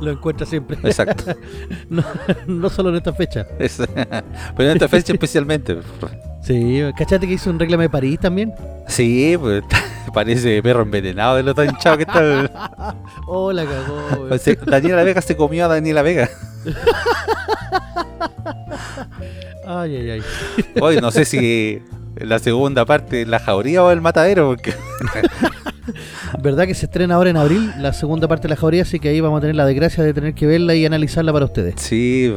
Lo 0.01 0.11
encuentra 0.13 0.47
siempre. 0.47 0.79
Exacto. 0.85 1.35
no, 1.89 2.05
no 2.47 2.71
solo 2.71 2.91
en 2.91 2.97
esta 2.97 3.13
fecha. 3.13 3.47
Es- 3.59 3.79
pero 4.57 4.71
en 4.71 4.77
esta 4.77 4.89
fecha 4.89 5.13
especialmente. 5.13 5.79
Sí, 6.45 6.83
¿cachate 6.97 7.27
que 7.27 7.35
hizo 7.35 7.49
un 7.51 7.59
reclame 7.59 7.85
de 7.85 7.91
París 7.91 8.19
también? 8.21 8.53
Sí, 8.87 9.37
pues 9.41 9.63
parece 10.15 10.63
perro 10.63 10.83
envenenado 10.83 11.37
de 11.37 11.43
lo 11.43 11.55
tan 11.55 11.71
hinchado 11.71 11.97
que 11.97 12.03
está. 12.05 12.95
Oh, 13.27 13.51
la 13.53 13.65
cagó. 13.65 14.29
Daniela 14.71 15.03
Vega 15.03 15.23
se 15.23 15.35
comió 15.35 15.65
a 15.65 15.69
Daniela 15.69 16.03
Vega. 16.03 16.29
Ay, 19.67 19.97
ay, 19.97 20.11
ay. 20.11 20.23
Hoy 20.81 20.99
no 21.01 21.11
sé 21.11 21.25
si 21.25 21.83
la 22.17 22.39
segunda 22.39 22.85
parte 22.85 23.25
la 23.25 23.39
jauría 23.39 23.83
o 23.83 23.91
el 23.91 24.01
matadero, 24.03 24.49
porque 24.49 24.75
¿Verdad 26.43 26.67
que 26.67 26.75
se 26.75 26.87
estrena 26.87 27.15
ahora 27.15 27.31
en 27.31 27.37
abril 27.39 27.73
la 27.79 27.93
segunda 27.95 28.29
parte 28.29 28.43
de 28.43 28.51
la 28.51 28.57
jauría? 28.57 28.83
Así 28.83 29.01
que 29.01 29.09
ahí 29.09 29.21
vamos 29.21 29.39
a 29.39 29.41
tener 29.41 29.57
la 29.57 29.65
desgracia 29.65 30.05
de 30.05 30.13
tener 30.13 30.35
que 30.35 30.47
verla 30.47 30.75
y 30.75 30.85
analizarla 30.85 31.33
para 31.33 31.47
ustedes. 31.47 31.75
sí, 31.79 32.33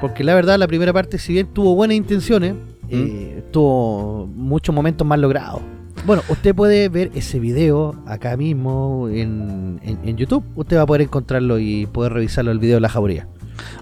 Porque 0.00 0.24
la 0.24 0.34
verdad, 0.34 0.58
la 0.58 0.66
primera 0.66 0.92
parte, 0.92 1.18
si 1.18 1.32
bien 1.34 1.46
tuvo 1.46 1.74
buenas 1.76 1.96
intenciones, 1.96 2.54
eh, 2.92 3.44
tuvo 3.50 4.26
muchos 4.26 4.74
momentos 4.74 5.06
más 5.06 5.18
logrados. 5.18 5.60
Bueno, 6.06 6.22
usted 6.28 6.54
puede 6.54 6.88
ver 6.88 7.10
ese 7.14 7.38
video 7.38 7.94
acá 8.06 8.36
mismo 8.36 9.08
en, 9.08 9.78
en- 9.84 9.98
en 10.04 10.16
YouTube. 10.16 10.44
Usted 10.56 10.76
va 10.78 10.82
a 10.82 10.86
poder 10.86 11.02
encontrarlo 11.02 11.58
y 11.58 11.86
poder 11.86 12.12
revisarlo 12.12 12.50
el 12.50 12.58
video 12.58 12.76
de 12.76 12.80
la 12.80 12.88
jauría. 12.88 13.28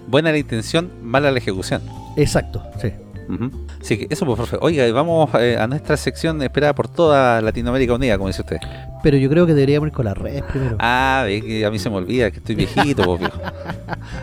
Buena 0.07 0.31
la 0.31 0.37
intención, 0.37 0.89
mala 1.01 1.31
la 1.31 1.37
ejecución. 1.39 1.81
Exacto, 2.17 2.61
sí. 2.81 2.89
Ujú. 3.29 3.49
Así 3.79 3.97
que 3.97 4.07
eso, 4.09 4.25
pues, 4.25 4.35
profe. 4.37 4.57
Oiga, 4.61 4.91
vamos 4.91 5.29
eh, 5.39 5.57
a 5.57 5.65
nuestra 5.67 5.95
sección 5.97 6.41
esperada 6.43 6.75
por 6.75 6.87
toda 6.89 7.41
Latinoamérica 7.41 7.93
Unida, 7.93 8.17
como 8.17 8.27
dice 8.27 8.41
usted. 8.41 8.57
Pero 9.03 9.17
yo 9.17 9.29
creo 9.29 9.45
que 9.45 9.53
deberíamos 9.53 9.87
ir 9.87 9.93
con 9.93 10.05
las 10.05 10.17
redes 10.17 10.43
primero. 10.43 10.77
Ah, 10.79 11.23
ve 11.25 11.41
que 11.41 11.65
a 11.65 11.71
mí 11.71 11.79
se 11.79 11.89
me 11.89 11.97
olvida 11.97 12.31
que 12.31 12.37
estoy 12.37 12.55
viejito, 12.55 13.03
pues, 13.03 13.19
viejo. 13.19 13.39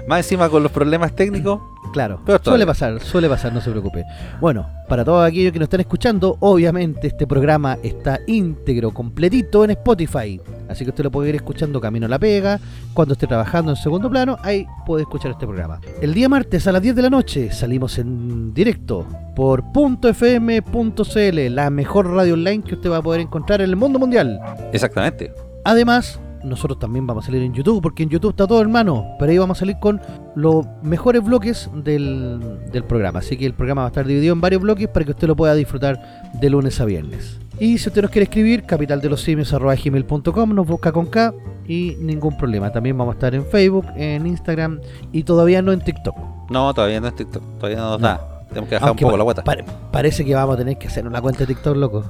Más 0.06 0.20
encima 0.20 0.48
con 0.48 0.62
los 0.62 0.72
problemas 0.72 1.14
técnicos. 1.14 1.60
Claro, 1.92 2.20
Pero 2.24 2.38
suele 2.42 2.66
pasar, 2.66 3.00
suele 3.00 3.28
pasar, 3.28 3.52
no 3.52 3.60
se 3.60 3.70
preocupe. 3.70 4.04
Bueno, 4.40 4.66
para 4.88 5.04
todos 5.04 5.26
aquellos 5.26 5.52
que 5.52 5.58
nos 5.58 5.66
están 5.66 5.80
escuchando, 5.80 6.36
obviamente 6.40 7.06
este 7.08 7.26
programa 7.26 7.78
está 7.82 8.20
íntegro, 8.26 8.92
completito 8.92 9.64
en 9.64 9.70
Spotify. 9.70 10.40
Así 10.68 10.84
que 10.84 10.90
usted 10.90 11.04
lo 11.04 11.10
puede 11.10 11.30
ir 11.30 11.34
escuchando 11.36 11.80
camino 11.80 12.06
a 12.06 12.08
la 12.08 12.18
pega, 12.18 12.60
cuando 12.92 13.14
esté 13.14 13.26
trabajando 13.26 13.72
en 13.72 13.76
segundo 13.76 14.10
plano, 14.10 14.36
ahí 14.42 14.66
puede 14.86 15.02
escuchar 15.02 15.30
este 15.30 15.46
programa. 15.46 15.80
El 16.00 16.12
día 16.12 16.28
martes 16.28 16.66
a 16.66 16.72
las 16.72 16.82
10 16.82 16.96
de 16.96 17.02
la 17.02 17.10
noche 17.10 17.50
salimos 17.52 17.98
en 17.98 18.52
directo 18.52 19.06
por 19.34 19.62
.fm.cl, 19.72 21.54
la 21.54 21.70
mejor 21.70 22.10
radio 22.10 22.34
online 22.34 22.62
que 22.64 22.74
usted 22.74 22.90
va 22.90 22.98
a 22.98 23.02
poder 23.02 23.20
encontrar 23.20 23.60
en 23.60 23.70
el 23.70 23.76
mundo 23.76 23.98
mundial. 23.98 24.40
Exactamente. 24.72 25.32
Además, 25.64 26.20
nosotros 26.44 26.78
también 26.78 27.06
vamos 27.06 27.24
a 27.24 27.26
salir 27.26 27.42
en 27.42 27.52
YouTube, 27.52 27.82
porque 27.82 28.02
en 28.04 28.08
YouTube 28.10 28.30
está 28.30 28.46
todo 28.46 28.60
hermano, 28.60 29.04
pero 29.18 29.32
ahí 29.32 29.38
vamos 29.38 29.58
a 29.58 29.60
salir 29.60 29.76
con 29.80 30.00
los 30.36 30.64
mejores 30.82 31.22
bloques 31.24 31.68
del, 31.74 32.38
del 32.70 32.84
programa. 32.84 33.18
Así 33.18 33.36
que 33.36 33.44
el 33.46 33.54
programa 33.54 33.82
va 33.82 33.88
a 33.88 33.90
estar 33.90 34.06
dividido 34.06 34.32
en 34.34 34.40
varios 34.40 34.62
bloques 34.62 34.88
para 34.88 35.04
que 35.04 35.10
usted 35.10 35.26
lo 35.26 35.34
pueda 35.36 35.54
disfrutar 35.54 36.30
de 36.34 36.50
lunes 36.50 36.80
a 36.80 36.84
viernes. 36.84 37.38
Y 37.58 37.78
si 37.78 37.88
usted 37.88 38.02
nos 38.02 38.10
quiere 38.12 38.24
escribir, 38.24 38.62
capitaldelosimios.gmail.com, 38.64 40.54
nos 40.54 40.66
busca 40.66 40.92
con 40.92 41.06
K 41.06 41.34
y 41.66 41.96
ningún 42.00 42.36
problema. 42.36 42.70
También 42.70 42.96
vamos 42.96 43.14
a 43.14 43.16
estar 43.16 43.34
en 43.34 43.44
Facebook, 43.44 43.86
en 43.96 44.26
Instagram 44.26 44.80
y 45.12 45.24
todavía 45.24 45.60
no 45.60 45.72
en 45.72 45.80
TikTok. 45.80 46.16
No, 46.50 46.72
todavía 46.72 47.00
no 47.00 47.08
es 47.08 47.16
TikTok. 47.16 47.42
Todavía 47.58 47.78
no 47.78 47.90
nos 47.90 48.00
No. 48.00 48.06
da. 48.08 48.37
Tenemos 48.48 48.68
que 48.68 48.74
bajar 48.76 48.88
Aunque 48.88 49.04
un 49.04 49.08
poco 49.10 49.14
pa- 49.14 49.18
la 49.18 49.24
guata. 49.24 49.44
pare- 49.44 49.64
parece 49.92 50.24
que 50.24 50.34
vamos 50.34 50.54
a 50.54 50.58
tener 50.58 50.78
que 50.78 50.88
hacer 50.88 51.06
una 51.06 51.20
cuenta 51.20 51.40
de 51.40 51.46
TikTok, 51.48 51.76
loco. 51.76 52.04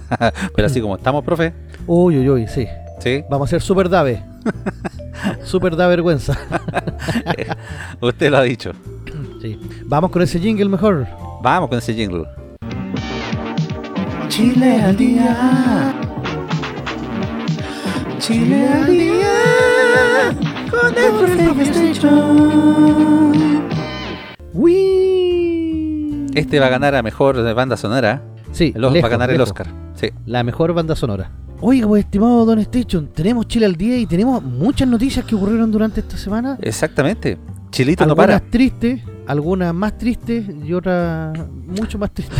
Pero 0.54 0.66
así 0.66 0.80
como 0.80 0.96
estamos, 0.96 1.24
profe. 1.24 1.52
Uy, 1.86 2.18
uy, 2.18 2.28
uy, 2.30 2.46
sí. 2.48 2.66
Sí. 2.98 3.24
Vamos 3.30 3.48
a 3.48 3.50
ser 3.50 3.62
super 3.62 3.88
dave. 3.88 4.22
super 5.44 5.76
da 5.76 5.86
vergüenza. 5.86 6.36
Usted 8.00 8.30
lo 8.30 8.36
ha 8.38 8.42
dicho. 8.42 8.72
Sí. 9.40 9.58
Vamos 9.84 10.10
con 10.10 10.20
ese 10.22 10.38
jingle 10.40 10.68
mejor. 10.68 11.06
Vamos 11.42 11.68
con 11.68 11.78
ese 11.78 11.94
jingle. 11.94 12.24
Chile 14.28 14.82
al 14.82 14.96
día. 14.96 15.94
Chile 18.18 18.68
al 18.68 18.86
día. 18.86 20.34
Con 20.70 20.94
el 20.98 21.12
Wii. 24.54 25.07
Este 26.38 26.60
va 26.60 26.66
a 26.66 26.70
ganar 26.70 26.94
a 26.94 27.02
mejor 27.02 27.54
banda 27.54 27.76
sonora. 27.76 28.22
Sí, 28.52 28.72
El 28.74 28.84
va 28.84 28.88
a 28.88 28.92
lejos, 28.92 29.10
ganar 29.10 29.30
el. 29.30 29.40
Oscar. 29.40 29.66
Sí. 29.94 30.10
La 30.26 30.42
mejor 30.42 30.72
banda 30.72 30.96
sonora. 30.96 31.30
Oiga, 31.60 31.88
pues 31.88 32.04
estimado 32.04 32.44
Don 32.44 32.60
Station, 32.60 33.08
tenemos 33.08 33.48
Chile 33.48 33.66
al 33.66 33.74
día 33.74 33.98
y 33.98 34.06
tenemos 34.06 34.42
muchas 34.42 34.86
noticias 34.86 35.24
que 35.24 35.34
ocurrieron 35.34 35.70
durante 35.72 36.00
esta 36.00 36.16
semana. 36.16 36.56
Exactamente. 36.62 37.36
Chilito 37.70 38.06
no 38.06 38.12
algunas 38.12 38.40
para. 38.40 38.50
tristes, 38.50 39.02
algunas 39.26 39.74
más 39.74 39.98
tristes 39.98 40.44
y 40.64 40.72
otras 40.72 41.36
mucho 41.66 41.98
más 41.98 42.12
tristes. 42.12 42.38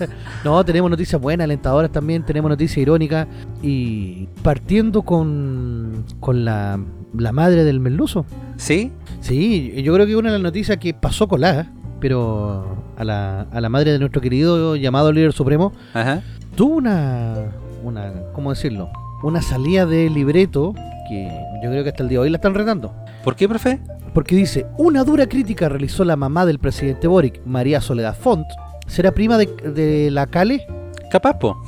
no, 0.44 0.62
tenemos 0.64 0.90
noticias 0.90 1.20
buenas, 1.20 1.44
alentadoras 1.44 1.90
también, 1.90 2.22
tenemos 2.24 2.50
noticias 2.50 2.78
irónicas 2.78 3.26
y 3.62 4.28
partiendo 4.42 5.02
con, 5.02 6.04
con 6.20 6.44
la, 6.44 6.78
la 7.16 7.32
madre 7.32 7.64
del 7.64 7.80
merluzo. 7.80 8.26
¿Sí? 8.56 8.92
Sí, 9.20 9.82
yo 9.82 9.94
creo 9.94 10.06
que 10.06 10.14
una 10.14 10.28
de 10.30 10.38
las 10.38 10.42
noticias 10.42 10.76
que 10.76 10.92
pasó 10.94 11.26
colada, 11.26 11.72
pero 12.00 12.64
a 12.96 13.04
la, 13.04 13.42
a 13.52 13.60
la 13.60 13.68
madre 13.68 13.92
de 13.92 13.98
nuestro 13.98 14.20
querido 14.20 14.76
llamado 14.76 15.12
líder 15.12 15.32
supremo, 15.32 15.72
Ajá. 15.94 16.22
tuvo 16.56 16.76
una, 16.76 17.34
una, 17.82 18.12
¿cómo 18.32 18.50
decirlo? 18.50 18.90
Una 19.22 19.42
salida 19.42 19.84
de 19.86 20.08
libreto 20.10 20.74
que 21.08 21.28
yo 21.62 21.70
creo 21.70 21.82
que 21.82 21.90
hasta 21.90 22.02
el 22.02 22.08
día 22.08 22.18
de 22.18 22.24
hoy 22.24 22.30
la 22.30 22.36
están 22.36 22.54
retando. 22.54 22.92
¿Por 23.24 23.34
qué, 23.34 23.48
profe? 23.48 23.80
Porque 24.14 24.34
dice, 24.36 24.66
una 24.78 25.04
dura 25.04 25.26
crítica 25.28 25.68
realizó 25.68 26.04
la 26.04 26.16
mamá 26.16 26.46
del 26.46 26.58
presidente 26.58 27.06
Boric, 27.08 27.40
María 27.44 27.80
Soledad 27.80 28.16
Font. 28.16 28.46
¿Será 28.86 29.12
prima 29.12 29.36
de, 29.36 29.46
de 29.46 30.10
la 30.10 30.26
Cale? 30.26 30.66
Capaz, 31.10 31.38
po. 31.38 31.60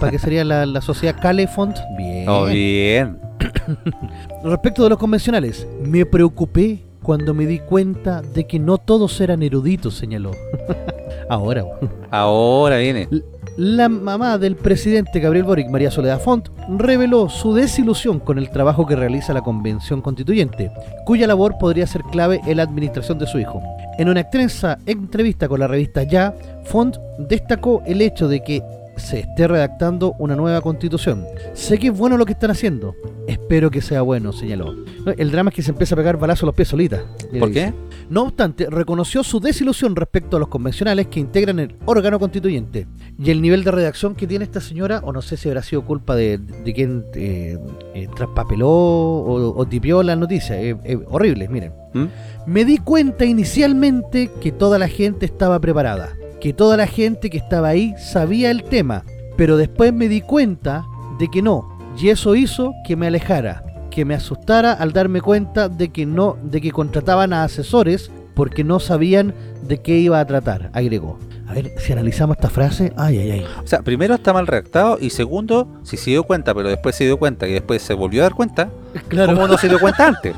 ¿Para 0.00 0.10
qué 0.10 0.18
sería 0.18 0.44
la, 0.44 0.66
la 0.66 0.80
sociedad 0.80 1.16
Cale 1.20 1.46
Font? 1.46 1.76
Bien. 1.96 2.28
Oh, 2.28 2.46
bien. 2.46 3.18
Respecto 4.44 4.82
de 4.84 4.90
los 4.90 4.98
convencionales, 4.98 5.66
me 5.84 6.04
preocupé 6.06 6.82
cuando 7.04 7.34
me 7.34 7.46
di 7.46 7.60
cuenta 7.60 8.22
de 8.22 8.46
que 8.48 8.58
no 8.58 8.78
todos 8.78 9.20
eran 9.20 9.44
eruditos, 9.44 9.94
señaló. 9.94 10.32
Ahora. 11.28 11.64
Ahora 12.10 12.78
viene. 12.78 13.08
La 13.56 13.88
mamá 13.88 14.36
del 14.38 14.56
presidente 14.56 15.20
Gabriel 15.20 15.44
Boric, 15.44 15.68
María 15.68 15.90
Soledad 15.90 16.20
Font, 16.20 16.48
reveló 16.76 17.28
su 17.28 17.54
desilusión 17.54 18.18
con 18.18 18.38
el 18.38 18.50
trabajo 18.50 18.84
que 18.86 18.96
realiza 18.96 19.32
la 19.32 19.42
Convención 19.42 20.02
Constituyente, 20.02 20.72
cuya 21.04 21.28
labor 21.28 21.54
podría 21.60 21.86
ser 21.86 22.02
clave 22.02 22.40
en 22.46 22.56
la 22.56 22.64
administración 22.64 23.18
de 23.18 23.28
su 23.28 23.38
hijo. 23.38 23.62
En 23.98 24.08
una 24.08 24.20
extensa 24.20 24.78
entrevista 24.86 25.46
con 25.46 25.60
la 25.60 25.68
revista 25.68 26.02
Ya, 26.02 26.34
Font 26.64 26.96
destacó 27.18 27.82
el 27.86 28.02
hecho 28.02 28.26
de 28.26 28.42
que 28.42 28.62
se 28.96 29.20
esté 29.20 29.48
redactando 29.48 30.14
una 30.18 30.36
nueva 30.36 30.60
constitución. 30.60 31.24
Sé 31.52 31.78
que 31.78 31.88
es 31.88 31.96
bueno 31.96 32.16
lo 32.16 32.26
que 32.26 32.32
están 32.32 32.50
haciendo. 32.50 32.94
Espero 33.26 33.70
que 33.70 33.80
sea 33.80 34.02
bueno, 34.02 34.32
señaló. 34.32 34.74
El 35.16 35.30
drama 35.30 35.50
es 35.50 35.56
que 35.56 35.62
se 35.62 35.70
empieza 35.70 35.94
a 35.94 35.98
pegar 35.98 36.16
balazo 36.18 36.44
a 36.44 36.48
los 36.48 36.54
pies 36.54 36.68
solita. 36.68 37.04
¿Por 37.38 37.48
dice. 37.48 37.52
qué? 37.52 37.74
No 38.10 38.22
obstante, 38.22 38.68
reconoció 38.70 39.22
su 39.24 39.40
desilusión 39.40 39.96
respecto 39.96 40.36
a 40.36 40.40
los 40.40 40.48
convencionales 40.48 41.06
que 41.06 41.20
integran 41.20 41.58
el 41.58 41.74
órgano 41.86 42.18
constituyente 42.18 42.86
y 43.18 43.30
el 43.30 43.40
nivel 43.40 43.64
de 43.64 43.70
redacción 43.70 44.14
que 44.14 44.26
tiene 44.26 44.44
esta 44.44 44.60
señora, 44.60 45.00
o 45.04 45.12
no 45.12 45.22
sé 45.22 45.36
si 45.36 45.48
habrá 45.48 45.62
sido 45.62 45.84
culpa 45.84 46.14
de, 46.16 46.38
de 46.38 46.74
quien 46.74 47.04
eh, 47.14 47.58
eh, 47.94 48.08
traspapeló 48.14 48.68
o, 48.68 49.58
o 49.58 49.66
tipió 49.66 50.02
la 50.02 50.16
noticia. 50.16 50.60
Eh, 50.60 50.76
eh, 50.84 50.98
horrible, 51.08 51.48
miren. 51.48 51.72
¿Mm? 51.94 52.04
Me 52.46 52.64
di 52.64 52.78
cuenta 52.78 53.24
inicialmente 53.24 54.30
que 54.40 54.52
toda 54.52 54.78
la 54.78 54.88
gente 54.88 55.24
estaba 55.26 55.58
preparada, 55.60 56.14
que 56.44 56.52
toda 56.52 56.76
la 56.76 56.86
gente 56.86 57.30
que 57.30 57.38
estaba 57.38 57.68
ahí 57.68 57.94
sabía 57.96 58.50
el 58.50 58.64
tema, 58.64 59.02
pero 59.34 59.56
después 59.56 59.94
me 59.94 60.10
di 60.10 60.20
cuenta 60.20 60.84
de 61.18 61.30
que 61.30 61.40
no, 61.40 61.74
y 61.98 62.10
eso 62.10 62.34
hizo 62.34 62.74
que 62.86 62.96
me 62.96 63.06
alejara, 63.06 63.64
que 63.90 64.04
me 64.04 64.14
asustara 64.14 64.74
al 64.74 64.92
darme 64.92 65.22
cuenta 65.22 65.70
de 65.70 65.88
que 65.88 66.04
no, 66.04 66.36
de 66.42 66.60
que 66.60 66.70
contrataban 66.70 67.32
a 67.32 67.44
asesores 67.44 68.10
porque 68.34 68.62
no 68.62 68.78
sabían 68.78 69.34
de 69.66 69.80
qué 69.80 69.96
iba 69.96 70.20
a 70.20 70.26
tratar, 70.26 70.68
agregó. 70.74 71.18
A 71.48 71.54
ver, 71.54 71.72
si 71.78 71.94
analizamos 71.94 72.36
esta 72.36 72.50
frase, 72.50 72.92
ay, 72.98 73.20
ay, 73.20 73.30
ay. 73.30 73.46
O 73.64 73.66
sea, 73.66 73.80
primero 73.80 74.12
está 74.12 74.34
mal 74.34 74.46
redactado 74.46 74.98
y 75.00 75.08
segundo, 75.08 75.80
si 75.82 75.96
se 75.96 76.10
dio 76.10 76.24
cuenta, 76.24 76.52
pero 76.54 76.68
después 76.68 76.94
se 76.94 77.04
dio 77.04 77.16
cuenta 77.16 77.48
y 77.48 77.54
después 77.54 77.80
se 77.80 77.94
volvió 77.94 78.20
a 78.20 78.24
dar 78.24 78.34
cuenta, 78.34 78.68
¿cómo 79.08 79.48
no 79.48 79.56
se 79.56 79.70
dio 79.70 79.80
cuenta 79.80 80.08
antes? 80.08 80.36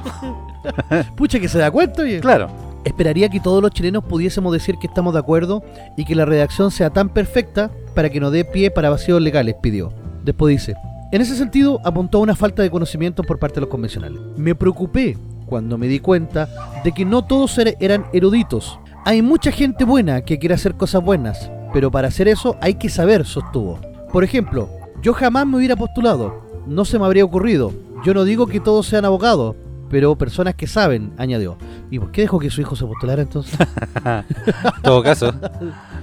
Pucha 1.17 1.41
que 1.41 1.49
se 1.49 1.59
da 1.59 1.69
cuenta, 1.69 2.03
oye. 2.03 2.21
Claro. 2.21 2.76
Esperaría 2.87 3.28
que 3.28 3.41
todos 3.41 3.61
los 3.61 3.72
chilenos 3.72 4.05
pudiésemos 4.05 4.53
decir 4.53 4.76
que 4.78 4.87
estamos 4.87 5.12
de 5.12 5.18
acuerdo 5.18 5.64
y 5.97 6.05
que 6.05 6.14
la 6.14 6.24
redacción 6.24 6.70
sea 6.70 6.91
tan 6.91 7.09
perfecta 7.09 7.68
para 7.97 8.11
que 8.11 8.20
no 8.20 8.30
dé 8.30 8.45
pie 8.45 8.70
para 8.70 8.91
vacíos 8.91 9.20
legales, 9.20 9.57
pidió. 9.61 9.93
Después 10.24 10.53
dice, 10.53 10.74
en 11.11 11.20
ese 11.20 11.34
sentido 11.37 11.80
apuntó 11.84 12.18
a 12.18 12.20
una 12.20 12.37
falta 12.37 12.62
de 12.62 12.70
conocimiento 12.70 13.24
por 13.24 13.41
parte 13.41 13.57
de 13.57 13.62
los 13.62 13.70
convencionales. 13.70 14.20
Me 14.37 14.55
preocupé 14.55 15.18
cuando 15.47 15.76
me 15.78 15.89
di 15.89 15.99
cuenta 15.99 16.49
de 16.84 16.93
que 16.93 17.05
no 17.05 17.24
todos 17.24 17.59
er- 17.59 17.76
eran 17.80 18.07
eruditos. 18.12 18.78
Hay 19.05 19.20
mucha 19.20 19.51
gente 19.51 19.84
buena 19.84 20.20
que 20.22 20.39
quiere 20.39 20.55
hacer 20.55 20.76
cosas 20.76 21.03
buenas, 21.03 21.51
pero 21.72 21.91
para 21.91 22.07
hacer 22.07 22.28
eso 22.28 22.57
hay 22.61 22.74
que 22.74 22.89
saber, 22.89 23.24
sostuvo. 23.26 23.80
Por 24.12 24.22
ejemplo, 24.22 24.68
yo 25.03 25.12
jamás 25.12 25.45
me 25.45 25.57
hubiera 25.57 25.74
postulado, 25.74 26.41
no 26.68 26.84
se 26.84 27.01
me 27.01 27.05
habría 27.05 27.24
ocurrido. 27.24 27.72
Yo 28.05 28.14
no 28.14 28.22
digo 28.22 28.47
que 28.47 28.61
todos 28.61 28.87
sean 28.87 29.05
abogados, 29.05 29.57
pero 29.89 30.16
personas 30.16 30.55
que 30.55 30.66
saben, 30.66 31.12
añadió. 31.16 31.57
¿Y 31.91 31.99
por 31.99 32.11
qué 32.11 32.22
dejó 32.22 32.39
que 32.39 32.51
su 32.51 32.61
hijo 32.61 32.76
se 32.76 32.84
postulara 32.84 33.22
entonces? 33.22 33.59
En 34.05 34.82
todo 34.82 35.03
caso, 35.03 35.32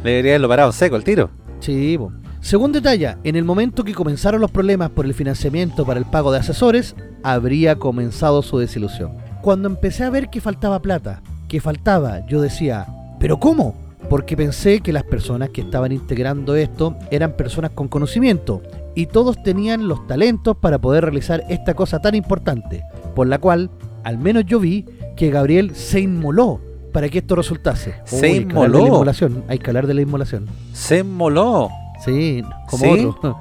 le 0.03 0.09
debería 0.09 0.31
haberlo 0.33 0.49
parado 0.49 0.71
seco 0.71 0.95
el 0.95 1.03
tiro. 1.03 1.29
Sí, 1.59 1.97
po. 1.97 2.11
Según 2.43 2.73
detalla, 2.73 3.17
en 3.23 3.37
el 3.37 3.45
momento 3.45 3.85
que 3.85 3.93
comenzaron 3.93 4.41
los 4.41 4.51
problemas 4.51 4.89
por 4.89 5.05
el 5.05 5.13
financiamiento 5.13 5.85
para 5.85 5.97
el 5.99 6.05
pago 6.05 6.31
de 6.31 6.39
asesores, 6.39 6.93
habría 7.23 7.77
comenzado 7.77 8.41
su 8.41 8.57
desilusión. 8.57 9.13
Cuando 9.41 9.69
empecé 9.69 10.03
a 10.03 10.09
ver 10.09 10.29
que 10.29 10.41
faltaba 10.41 10.81
plata, 10.81 11.21
que 11.47 11.61
faltaba, 11.61 12.25
yo 12.27 12.41
decía, 12.41 12.85
¿pero 13.17 13.39
cómo? 13.39 13.75
Porque 14.09 14.35
pensé 14.35 14.81
que 14.81 14.91
las 14.91 15.03
personas 15.03 15.51
que 15.51 15.61
estaban 15.61 15.93
integrando 15.93 16.55
esto 16.55 16.97
eran 17.11 17.37
personas 17.37 17.71
con 17.71 17.87
conocimiento 17.87 18.61
y 18.93 19.05
todos 19.05 19.41
tenían 19.41 19.87
los 19.87 20.05
talentos 20.05 20.57
para 20.57 20.79
poder 20.79 21.05
realizar 21.05 21.43
esta 21.47 21.73
cosa 21.73 22.01
tan 22.01 22.13
importante, 22.15 22.83
por 23.15 23.27
la 23.27 23.39
cual, 23.39 23.69
al 24.03 24.17
menos 24.17 24.45
yo 24.45 24.59
vi 24.59 24.85
que 25.15 25.29
Gabriel 25.29 25.75
se 25.75 26.01
inmoló 26.01 26.59
para 26.91 27.09
que 27.09 27.19
esto 27.19 27.35
resultase. 27.35 27.95
Se 28.05 28.17
Uy, 28.17 28.23
hay 28.25 28.45
que 28.45 28.51
inmoló. 28.51 28.79
la 28.79 28.85
inmolación, 28.87 29.43
hay 29.47 29.59
que 29.59 29.69
hablar 29.69 29.87
de 29.87 29.93
la 29.95 30.01
inmolación. 30.01 30.47
Se 30.73 31.03
moló. 31.03 31.69
Sí, 32.03 32.43
como 32.69 32.95
¿Sí? 32.95 33.05
otro. 33.05 33.37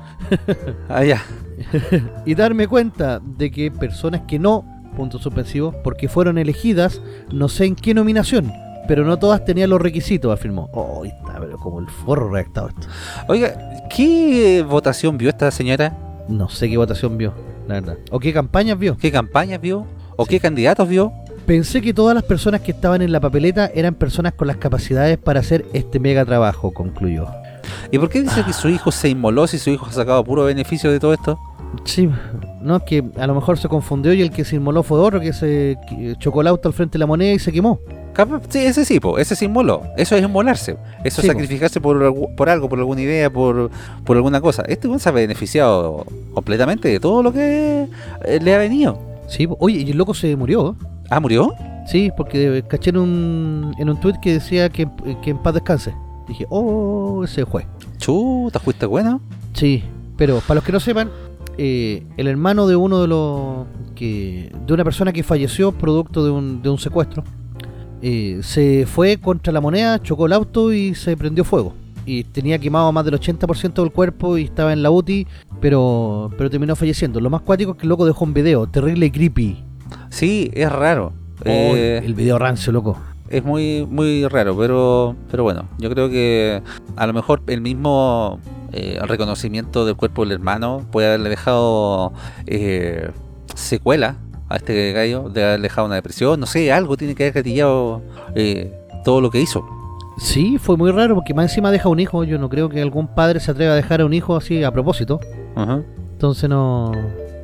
Ah, 0.88 1.04
ya. 1.04 1.22
y 2.26 2.34
darme 2.34 2.66
cuenta 2.68 3.20
de 3.20 3.50
que 3.50 3.70
personas 3.70 4.22
que 4.26 4.38
no, 4.38 4.64
punto 4.96 5.18
suspensivo, 5.18 5.72
porque 5.82 6.08
fueron 6.08 6.38
elegidas, 6.38 7.00
no 7.32 7.48
sé 7.48 7.66
en 7.66 7.74
qué 7.74 7.94
nominación, 7.94 8.52
pero 8.88 9.04
no 9.04 9.18
todas 9.18 9.44
tenían 9.44 9.70
los 9.70 9.80
requisitos, 9.80 10.32
afirmó. 10.32 10.68
Oh, 10.72 11.04
está, 11.04 11.38
pero 11.40 11.56
como 11.58 11.80
el 11.80 11.88
forro 11.88 12.30
redactado 12.30 12.68
esto. 12.68 12.86
Oiga, 13.28 13.54
¿qué 13.94 14.64
votación 14.68 15.18
vio 15.18 15.28
esta 15.28 15.50
señora? 15.50 15.96
No 16.28 16.48
sé 16.48 16.68
qué 16.68 16.76
votación 16.76 17.18
vio, 17.18 17.34
la 17.68 17.74
verdad. 17.74 17.98
O 18.10 18.18
qué 18.18 18.32
campañas 18.32 18.78
vio. 18.78 18.96
¿Qué 18.96 19.10
campañas 19.10 19.60
vio? 19.60 19.86
¿O 20.16 20.26
qué 20.26 20.40
candidatos 20.40 20.88
vio? 20.88 21.12
Pensé 21.46 21.82
que 21.82 21.92
todas 21.92 22.14
las 22.14 22.24
personas 22.24 22.60
que 22.60 22.70
estaban 22.70 23.02
en 23.02 23.10
la 23.10 23.20
papeleta 23.20 23.70
eran 23.74 23.94
personas 23.94 24.34
con 24.34 24.46
las 24.46 24.58
capacidades 24.58 25.18
para 25.18 25.40
hacer 25.40 25.64
este 25.72 25.98
mega 25.98 26.24
trabajo, 26.24 26.72
concluyó. 26.72 27.26
¿Y 27.90 27.98
por 27.98 28.08
qué 28.08 28.22
dice 28.22 28.44
que 28.44 28.52
su 28.52 28.68
hijo 28.68 28.92
se 28.92 29.08
inmoló 29.08 29.46
si 29.46 29.58
su 29.58 29.70
hijo 29.70 29.86
ha 29.86 29.92
sacado 29.92 30.22
puro 30.24 30.44
beneficio 30.44 30.90
de 30.90 31.00
todo 31.00 31.12
esto? 31.12 31.38
Sí, 31.84 32.08
no, 32.60 32.76
es 32.76 32.82
que 32.84 33.04
a 33.18 33.26
lo 33.26 33.34
mejor 33.34 33.58
se 33.58 33.68
confundió 33.68 34.12
y 34.12 34.22
el 34.22 34.30
que 34.30 34.44
se 34.44 34.56
inmoló 34.56 34.82
fue 34.82 34.98
otro 35.00 35.20
que 35.20 35.32
se 35.32 35.76
chocó 36.18 36.42
el 36.42 36.46
auto 36.46 36.68
al 36.68 36.74
frente 36.74 36.92
de 36.92 36.98
la 37.00 37.06
moneda 37.06 37.32
y 37.32 37.38
se 37.38 37.50
quemó. 37.50 37.80
Sí, 38.48 38.58
ese 38.58 38.84
sí, 38.84 39.00
po, 39.00 39.18
ese 39.18 39.34
se 39.36 39.44
inmoló. 39.46 39.82
Eso 39.96 40.14
es 40.16 40.22
inmolarse. 40.22 40.76
Eso 41.04 41.22
Sí, 41.22 41.26
es 41.28 41.32
po. 41.32 41.38
sacrificarse 41.38 41.80
por, 41.80 42.34
por 42.36 42.48
algo, 42.48 42.68
por 42.68 42.78
alguna 42.78 43.00
idea, 43.00 43.30
por, 43.30 43.70
por 44.04 44.16
alguna 44.16 44.40
cosa. 44.40 44.62
Este 44.68 44.88
se 44.98 45.08
ha 45.08 45.12
beneficiado 45.12 46.04
completamente 46.34 46.88
de 46.88 47.00
todo 47.00 47.22
lo 47.22 47.32
que 47.32 47.86
eh, 48.24 48.38
le 48.42 48.54
ha 48.54 48.58
venido. 48.58 48.98
Sí, 49.28 49.46
po. 49.46 49.56
oye, 49.60 49.78
y 49.80 49.90
el 49.90 49.96
loco 49.98 50.14
se 50.14 50.36
murió. 50.36 50.76
Ah, 51.10 51.20
¿murió? 51.20 51.54
Sí, 51.86 52.10
porque 52.16 52.62
caché 52.68 52.90
en 52.90 52.96
un, 52.98 53.74
en 53.78 53.88
un 53.90 53.98
tweet 54.00 54.14
que 54.22 54.34
decía 54.34 54.68
que, 54.68 54.88
que 55.22 55.30
en 55.30 55.38
paz 55.38 55.54
descanse. 55.54 55.94
Dije, 56.28 56.46
oh, 56.50 57.24
ese 57.24 57.44
fue. 57.46 57.66
Chuta, 57.98 58.58
fuiste 58.60 58.86
bueno. 58.86 59.20
Sí, 59.54 59.82
pero 60.16 60.40
para 60.40 60.56
los 60.56 60.64
que 60.64 60.72
no 60.72 60.80
sepan, 60.80 61.10
eh, 61.58 62.04
el 62.16 62.28
hermano 62.28 62.66
de 62.66 62.76
uno 62.76 63.00
de 63.02 63.08
los 63.08 63.66
que 63.94 64.50
de 64.66 64.72
una 64.72 64.84
persona 64.84 65.12
que 65.12 65.22
falleció 65.22 65.72
producto 65.72 66.24
de 66.24 66.30
un, 66.30 66.62
de 66.62 66.70
un 66.70 66.78
secuestro 66.78 67.24
eh, 68.02 68.40
se 68.42 68.84
fue 68.86 69.16
contra 69.18 69.52
la 69.52 69.60
moneda, 69.60 70.02
chocó 70.02 70.26
el 70.26 70.32
auto 70.32 70.72
y 70.72 70.94
se 70.94 71.16
prendió 71.16 71.44
fuego. 71.44 71.72
Y 72.04 72.24
tenía 72.24 72.58
quemado 72.58 72.90
más 72.92 73.04
del 73.04 73.14
80% 73.14 73.74
del 73.74 73.92
cuerpo 73.92 74.36
y 74.36 74.44
estaba 74.44 74.72
en 74.72 74.82
la 74.82 74.90
UTI, 74.90 75.26
pero, 75.60 76.30
pero 76.36 76.50
terminó 76.50 76.74
falleciendo. 76.74 77.20
Lo 77.20 77.30
más 77.30 77.42
cuático 77.42 77.72
es 77.72 77.76
que 77.78 77.84
el 77.84 77.90
loco 77.90 78.04
dejó 78.04 78.24
un 78.24 78.34
video, 78.34 78.66
terrible 78.66 79.06
y 79.06 79.10
creepy. 79.12 79.64
Sí, 80.10 80.50
es 80.52 80.70
raro. 80.70 81.12
Oh, 81.40 81.44
Eh, 81.46 81.98
el 82.04 82.14
video 82.14 82.38
rancio, 82.38 82.72
loco. 82.72 82.98
es 83.28 83.44
muy 83.44 83.86
muy 83.88 84.26
raro, 84.28 84.56
pero 84.56 85.16
pero 85.30 85.42
bueno, 85.44 85.68
yo 85.78 85.88
creo 85.90 86.08
que 86.10 86.60
a 86.96 87.06
lo 87.06 87.12
mejor 87.12 87.42
el 87.46 87.60
mismo 87.60 88.38
eh, 88.72 88.98
reconocimiento 89.06 89.86
del 89.86 89.96
cuerpo 89.96 90.22
del 90.22 90.32
hermano 90.32 90.84
puede 90.90 91.06
haberle 91.08 91.30
dejado 91.30 92.12
eh, 92.46 93.10
secuela 93.54 94.16
a 94.52 94.56
este 94.56 94.92
gallo, 94.92 95.28
de 95.28 95.44
haberle 95.44 95.64
dejado 95.64 95.86
una 95.86 95.94
depresión, 95.96 96.38
no 96.38 96.46
sé, 96.46 96.70
algo 96.72 96.96
tiene 96.96 97.14
que 97.14 97.24
haber 97.24 97.34
gatillado 97.34 98.02
eh, 98.34 98.72
todo 99.04 99.20
lo 99.20 99.30
que 99.30 99.40
hizo. 99.40 99.64
Sí, 100.18 100.58
fue 100.58 100.76
muy 100.76 100.90
raro 100.90 101.14
porque 101.14 101.32
más 101.32 101.50
encima 101.50 101.70
deja 101.70 101.88
un 101.88 101.98
hijo. 101.98 102.22
Yo 102.24 102.38
no 102.38 102.48
creo 102.50 102.68
que 102.68 102.82
algún 102.82 103.08
padre 103.08 103.40
se 103.40 103.50
atreva 103.50 103.72
a 103.72 103.76
dejar 103.76 104.02
a 104.02 104.04
un 104.04 104.12
hijo 104.12 104.36
así 104.36 104.62
a 104.62 104.70
propósito. 104.70 105.20
Ajá, 105.54 105.82
Entonces 106.12 106.50
no, 106.50 106.92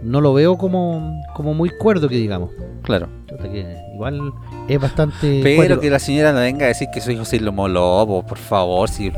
no 0.03 0.21
lo 0.21 0.35
veo 0.35 0.59
como, 0.59 1.19
como 1.35 1.55
muy 1.55 1.71
cuerdo 1.71 2.09
que 2.09 2.17
digamos. 2.17 2.51
claro. 2.83 3.09
Que 3.41 3.65
igual 3.95 4.33
es 4.69 4.81
bastante. 4.81 5.41
Pero 5.45 5.79
que 5.79 5.91
la 5.91 6.01
señora 6.01 6.33
no 6.33 6.41
venga 6.41 6.65
a 6.65 6.69
decir 6.69 6.89
que 6.93 7.01
su 7.01 7.13
hijo 7.13 7.25
se 7.25 7.39
lo 7.39 7.53
moló, 7.53 8.05
po, 8.05 8.27
por 8.27 8.39
favor, 8.39 8.89
si 8.89 9.13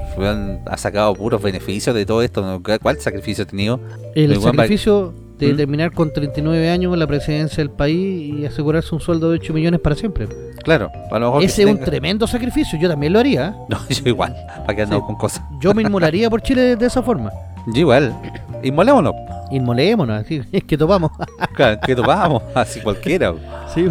ha 0.66 0.76
sacado 0.76 1.14
puros 1.14 1.40
beneficios 1.40 1.94
de 1.94 2.04
todo 2.04 2.22
esto. 2.22 2.60
¿cuál 2.82 3.00
sacrificio 3.00 3.44
ha 3.44 3.46
tenido? 3.46 3.80
El 4.14 4.38
sacrificio 4.40 5.14
de 5.46 5.54
¿Mm? 5.54 5.56
terminar 5.56 5.92
con 5.92 6.12
39 6.12 6.70
años 6.70 6.96
la 6.98 7.06
presidencia 7.06 7.58
del 7.58 7.70
país 7.70 7.96
y 8.40 8.44
asegurarse 8.46 8.94
un 8.94 9.00
sueldo 9.00 9.30
de 9.30 9.38
8 9.38 9.52
millones 9.54 9.80
para 9.80 9.94
siempre. 9.96 10.28
Claro, 10.62 10.90
a 11.10 11.18
lo 11.18 11.26
mejor 11.26 11.40
que 11.40 11.46
Ese 11.46 11.62
es 11.62 11.68
un 11.68 11.78
tremendo 11.80 12.26
sacrificio, 12.26 12.78
yo 12.78 12.88
también 12.88 13.12
lo 13.12 13.18
haría. 13.20 13.54
No, 13.68 13.78
yo 13.88 14.02
igual, 14.08 14.34
para 14.66 14.74
que 14.76 14.82
andamos 14.82 15.04
Sí. 15.04 15.06
con 15.06 15.16
cosas. 15.16 15.42
Yo 15.60 15.72
me 15.74 15.82
inmolaría 15.82 16.28
por 16.30 16.42
Chile 16.42 16.60
de, 16.62 16.76
de 16.76 16.86
esa 16.86 17.02
forma. 17.02 17.30
Yo 17.74 17.80
igual. 17.80 18.14
Inmolémonos. 18.62 19.14
Inmolémonos, 19.50 20.20
así, 20.24 20.40
es 20.52 20.64
que 20.64 20.76
topamos. 20.76 21.10
Claro, 21.54 21.80
que 21.84 21.94
topamos, 21.96 22.42
así 22.54 22.80
cualquiera. 22.80 23.34
Sí. 23.74 23.86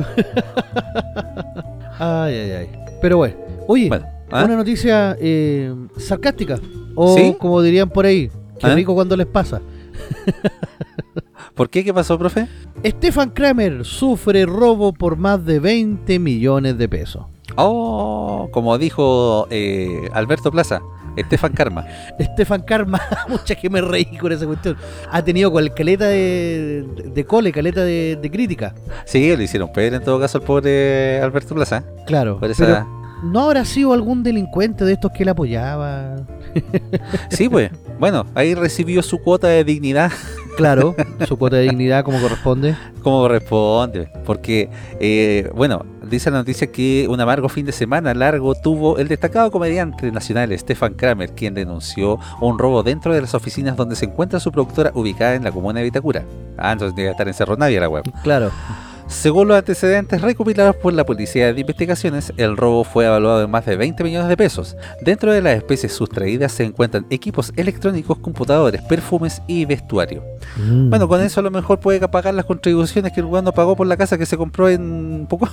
ay, 2.00 2.34
ay, 2.36 2.52
ay. 2.52 2.70
Pero 3.02 3.18
bueno, 3.18 3.36
oye, 3.68 3.88
Bueno, 3.90 4.06
¿ah? 4.32 4.46
una 4.46 4.56
noticia 4.56 5.16
eh, 5.20 5.74
sarcástica. 5.98 6.60
O 6.96 7.16
¿Sí? 7.16 7.36
como 7.40 7.62
dirían 7.62 7.90
por 7.90 8.06
ahí, 8.06 8.30
qué 8.60 8.68
¿Ah? 8.68 8.76
rico 8.76 8.94
cuando 8.96 9.16
les 9.16 9.28
pasa. 9.28 9.62
¿Por 11.60 11.70
qué? 11.70 11.84
¿Qué 11.84 11.94
pasó, 11.94 12.18
profe? 12.18 12.48
Stefan 12.86 13.32
Kramer 13.32 13.84
sufre 13.84 14.46
robo 14.46 14.94
por 14.94 15.18
más 15.18 15.44
de 15.46 15.60
20 15.60 16.18
millones 16.18 16.78
de 16.78 16.88
pesos. 16.88 17.26
Oh, 17.58 18.48
como 18.54 18.78
dijo 18.78 19.46
eh, 19.50 20.08
Alberto 20.14 20.52
Plaza, 20.52 20.80
Estefan 21.18 21.52
Karma. 21.52 21.86
Stefan 22.18 22.62
Karma, 22.62 23.02
mucha 23.28 23.56
que 23.56 23.70
me 23.70 23.82
reí 23.82 24.06
con 24.18 24.32
esa 24.32 24.46
cuestión. 24.46 24.78
Ha 25.12 25.22
tenido 25.22 25.52
caleta 25.76 26.08
de, 26.08 26.86
de 27.14 27.26
cole, 27.26 27.52
caleta 27.52 27.84
de, 27.84 28.18
de 28.22 28.32
crítica. 28.32 28.74
Sí, 29.04 29.36
le 29.36 29.44
hicieron 29.44 29.70
pedir 29.74 29.94
en 29.96 30.02
todo 30.02 30.18
caso 30.18 30.38
al 30.38 30.46
pobre 30.46 31.20
Alberto 31.22 31.56
Plaza. 31.56 31.84
Claro. 32.08 32.40
Por 32.40 32.50
esa- 32.52 32.88
no 33.22 33.42
habrá 33.42 33.66
sido 33.66 33.92
algún 33.92 34.24
delincuente 34.24 34.86
de 34.86 34.94
estos 34.94 35.12
que 35.12 35.24
él 35.24 35.30
apoyaba. 35.30 36.16
Sí, 37.30 37.50
pues. 37.50 37.70
Bueno, 38.00 38.26
ahí 38.34 38.56
recibió 38.56 39.04
su 39.04 39.18
cuota 39.20 39.48
de 39.50 39.66
dignidad 39.66 40.10
Claro, 40.58 40.96
su 41.28 41.38
cuota 41.38 41.58
de 41.58 41.64
dignidad 41.64 42.04
como 42.04 42.20
corresponde. 42.22 42.76
como 43.02 43.20
corresponde. 43.22 44.12
Porque, 44.26 44.70
eh, 45.00 45.50
bueno, 45.56 45.86
dice 46.10 46.32
la 46.32 46.38
noticia 46.40 46.68
que 46.68 47.08
un 47.10 47.20
amargo 47.20 47.50
fin 47.50 47.66
de 47.66 47.72
semana 47.72 48.14
largo 48.14 48.56
tuvo 48.56 48.98
el 48.98 49.08
destacado 49.08 49.52
comediante 49.52 50.12
nacional 50.12 50.58
Stefan 50.58 50.94
Kramer, 50.94 51.32
quien 51.32 51.54
denunció 51.54 52.20
un 52.42 52.60
robo 52.60 52.84
dentro 52.84 53.14
de 53.14 53.22
las 53.22 53.34
oficinas 53.34 53.78
donde 53.78 53.96
se 53.96 54.06
encuentra 54.06 54.40
su 54.40 54.52
productora 54.52 54.92
ubicada 54.94 55.36
en 55.36 55.44
la 55.44 55.52
comuna 55.52 55.80
de 55.80 55.86
Vitacura. 55.86 56.26
Ah, 56.58 56.72
entonces 56.72 56.96
debe 56.96 57.12
estar 57.12 57.28
en 57.28 57.34
Cerro 57.34 57.56
Navia 57.56 57.80
la 57.80 57.90
web. 57.90 58.04
Claro. 58.24 58.52
Según 59.10 59.48
los 59.48 59.58
antecedentes 59.58 60.22
recopilados 60.22 60.76
por 60.76 60.94
la 60.94 61.04
Policía 61.04 61.52
de 61.52 61.60
Investigaciones, 61.60 62.32
el 62.38 62.56
robo 62.56 62.84
fue 62.84 63.06
evaluado 63.06 63.44
en 63.44 63.50
más 63.50 63.66
de 63.66 63.76
20 63.76 64.04
millones 64.04 64.30
de 64.30 64.38
pesos. 64.38 64.78
Dentro 65.02 65.34
de 65.34 65.42
las 65.42 65.58
especies 65.58 65.94
sustraídas 65.94 66.52
se 66.52 66.64
encuentran 66.64 67.08
equipos 67.10 67.52
electrónicos, 67.56 68.20
computadores, 68.20 68.84
perfumes 68.84 69.42
y 69.48 69.66
vestuario. 69.66 70.24
Mm. 70.58 70.92
Bueno, 70.92 71.08
con 71.08 71.22
eso 71.22 71.40
a 71.40 71.44
lo 71.44 71.50
mejor 71.50 71.80
puede 71.80 72.08
pagar 72.08 72.36
las 72.36 72.46
contribuciones 72.46 73.12
que 73.12 73.20
el 73.20 73.26
weón 73.26 73.46
no 73.46 73.52
pagó 73.52 73.76
por 73.76 73.88
la 73.88 73.98
casa 73.98 74.16
que 74.16 74.28
se 74.28 74.38
compró 74.38 74.70
en 74.70 75.26
poco. 75.28 75.50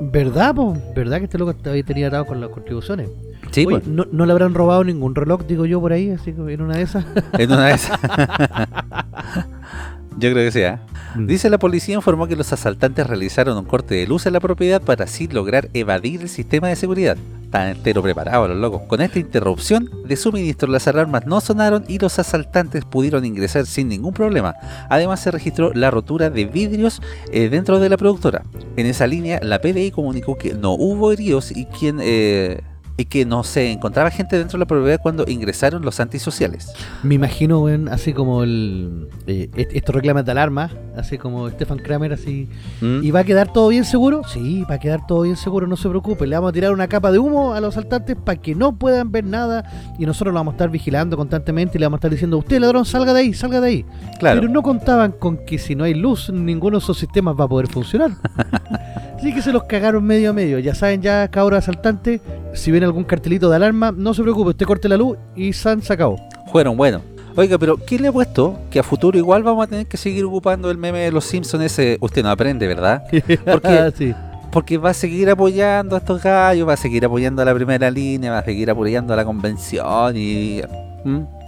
¿Verdad, 0.00 0.54
po? 0.54 0.76
¿Verdad 0.94 1.18
que 1.18 1.24
este 1.24 1.36
loco 1.36 1.52
había 1.66 1.82
tenía 1.82 2.06
atado 2.06 2.26
con 2.26 2.40
las 2.40 2.50
contribuciones? 2.50 3.10
Sí, 3.50 3.66
Oye, 3.66 3.82
no, 3.86 4.06
no 4.12 4.24
le 4.24 4.32
habrán 4.32 4.54
robado 4.54 4.84
ningún 4.84 5.16
reloj, 5.16 5.42
digo 5.46 5.66
yo, 5.66 5.80
por 5.80 5.92
ahí, 5.92 6.10
así 6.10 6.32
que 6.32 6.52
en 6.52 6.62
una 6.62 6.76
de 6.76 6.82
esas. 6.82 7.04
en 7.38 7.52
una 7.52 7.66
de 7.66 7.74
esas. 7.74 7.98
Yo 10.18 10.30
creo 10.30 10.44
que 10.44 10.52
sí, 10.52 10.60
¿eh? 10.60 10.78
Dice 11.16 11.50
la 11.50 11.58
policía 11.58 11.94
informó 11.94 12.26
que 12.26 12.36
los 12.36 12.52
asaltantes 12.52 13.06
realizaron 13.06 13.56
un 13.56 13.64
corte 13.64 13.94
de 13.94 14.06
luz 14.06 14.26
en 14.26 14.32
la 14.32 14.40
propiedad 14.40 14.80
para 14.80 15.04
así 15.04 15.28
lograr 15.28 15.68
evadir 15.72 16.20
el 16.22 16.28
sistema 16.28 16.68
de 16.68 16.76
seguridad. 16.76 17.16
Están 17.42 17.68
entero 17.68 18.00
preparados 18.02 18.48
los 18.48 18.58
locos. 18.58 18.82
Con 18.82 19.00
esta 19.00 19.18
interrupción 19.18 19.90
de 20.06 20.16
suministro 20.16 20.70
las 20.70 20.86
alarmas 20.86 21.26
no 21.26 21.40
sonaron 21.40 21.84
y 21.88 21.98
los 21.98 22.18
asaltantes 22.18 22.84
pudieron 22.84 23.24
ingresar 23.24 23.66
sin 23.66 23.88
ningún 23.88 24.12
problema. 24.12 24.54
Además 24.88 25.20
se 25.20 25.30
registró 25.30 25.72
la 25.74 25.90
rotura 25.90 26.30
de 26.30 26.44
vidrios 26.44 27.02
eh, 27.32 27.48
dentro 27.48 27.80
de 27.80 27.88
la 27.88 27.96
productora. 27.96 28.44
En 28.76 28.86
esa 28.86 29.06
línea 29.06 29.40
la 29.42 29.60
PDI 29.60 29.90
comunicó 29.90 30.36
que 30.36 30.54
no 30.54 30.72
hubo 30.72 31.12
heridos 31.12 31.50
y 31.50 31.66
quien... 31.66 31.98
eh, 32.00 32.60
y 33.00 33.04
que 33.06 33.24
no 33.24 33.42
se 33.44 33.70
encontraba 33.72 34.10
gente 34.10 34.36
dentro 34.36 34.58
de 34.58 34.60
la 34.60 34.66
propiedad 34.66 35.00
cuando 35.02 35.24
ingresaron 35.26 35.82
los 35.84 36.00
antisociales. 36.00 36.72
Me 37.02 37.14
imagino, 37.14 37.60
weón, 37.60 37.88
así 37.88 38.12
como 38.12 38.42
el. 38.42 39.08
eh, 39.26 39.48
est- 39.56 39.70
estos 39.74 39.94
reclames 39.94 40.24
de 40.24 40.32
alarma, 40.32 40.70
así 40.96 41.16
como 41.18 41.48
Stefan 41.48 41.78
Kramer, 41.78 42.12
así. 42.12 42.48
¿Mm? 42.80 43.02
¿Y 43.02 43.10
va 43.10 43.20
a 43.20 43.24
quedar 43.24 43.52
todo 43.52 43.68
bien 43.68 43.84
seguro? 43.84 44.22
Sí, 44.28 44.64
va 44.70 44.74
a 44.74 44.78
quedar 44.78 45.06
todo 45.06 45.22
bien 45.22 45.36
seguro, 45.36 45.66
no 45.66 45.76
se 45.76 45.88
preocupe. 45.88 46.26
Le 46.26 46.36
vamos 46.36 46.50
a 46.50 46.52
tirar 46.52 46.72
una 46.72 46.88
capa 46.88 47.10
de 47.10 47.18
humo 47.18 47.54
a 47.54 47.60
los 47.60 47.76
asaltantes 47.76 48.16
para 48.16 48.40
que 48.40 48.54
no 48.54 48.76
puedan 48.76 49.10
ver 49.10 49.24
nada 49.24 49.64
y 49.98 50.04
nosotros 50.06 50.32
lo 50.34 50.40
vamos 50.40 50.52
a 50.52 50.56
estar 50.56 50.70
vigilando 50.70 51.16
constantemente 51.16 51.78
y 51.78 51.80
le 51.80 51.86
vamos 51.86 51.96
a 51.96 52.00
estar 52.00 52.10
diciendo, 52.10 52.36
usted 52.38 52.60
ladrón, 52.60 52.84
salga 52.84 53.12
de 53.14 53.20
ahí, 53.20 53.32
salga 53.34 53.60
de 53.60 53.68
ahí. 53.68 53.84
Claro. 54.18 54.40
Pero 54.40 54.52
no 54.52 54.62
contaban 54.62 55.12
con 55.12 55.38
que 55.46 55.58
si 55.58 55.74
no 55.74 55.84
hay 55.84 55.94
luz, 55.94 56.30
ninguno 56.30 56.78
de 56.78 56.82
esos 56.84 56.98
sistemas 56.98 57.34
va 57.38 57.44
a 57.44 57.48
poder 57.48 57.66
funcionar. 57.68 58.10
Así 59.20 59.34
que 59.34 59.42
se 59.42 59.52
los 59.52 59.64
cagaron 59.64 60.02
medio 60.02 60.30
a 60.30 60.32
medio. 60.32 60.58
Ya 60.60 60.74
saben, 60.74 61.02
ya 61.02 61.28
cabros 61.28 61.58
asaltantes, 61.58 62.22
si 62.54 62.70
ven 62.70 62.84
algún 62.84 63.04
cartelito 63.04 63.50
de 63.50 63.56
alarma, 63.56 63.92
no 63.94 64.14
se 64.14 64.22
preocupe, 64.22 64.48
usted 64.48 64.64
corte 64.64 64.88
la 64.88 64.96
luz 64.96 65.18
y 65.36 65.52
San 65.52 65.82
se 65.82 65.92
acabó. 65.92 66.16
Fueron 66.50 66.74
buenos. 66.74 67.02
Oiga, 67.36 67.58
pero 67.58 67.76
¿quién 67.76 68.00
le 68.00 68.08
ha 68.08 68.12
puesto 68.12 68.58
que 68.70 68.78
a 68.78 68.82
futuro 68.82 69.18
igual 69.18 69.42
vamos 69.42 69.66
a 69.66 69.66
tener 69.68 69.86
que 69.86 69.98
seguir 69.98 70.24
ocupando 70.24 70.70
el 70.70 70.78
meme 70.78 71.00
de 71.00 71.12
los 71.12 71.26
Simpsons 71.26 71.62
ese? 71.64 71.98
Usted 72.00 72.22
no 72.22 72.30
aprende, 72.30 72.66
¿verdad? 72.66 73.02
Porque, 73.44 73.92
sí. 73.98 74.14
porque 74.50 74.78
va 74.78 74.88
a 74.88 74.94
seguir 74.94 75.28
apoyando 75.28 75.96
a 75.96 75.98
estos 75.98 76.22
gallos, 76.22 76.66
va 76.66 76.72
a 76.72 76.78
seguir 76.78 77.04
apoyando 77.04 77.42
a 77.42 77.44
la 77.44 77.54
primera 77.54 77.90
línea, 77.90 78.30
va 78.30 78.38
a 78.38 78.44
seguir 78.44 78.70
apoyando 78.70 79.12
a 79.12 79.16
la 79.16 79.26
convención 79.26 80.16
y... 80.16 80.62
¿Mm? 81.04 81.39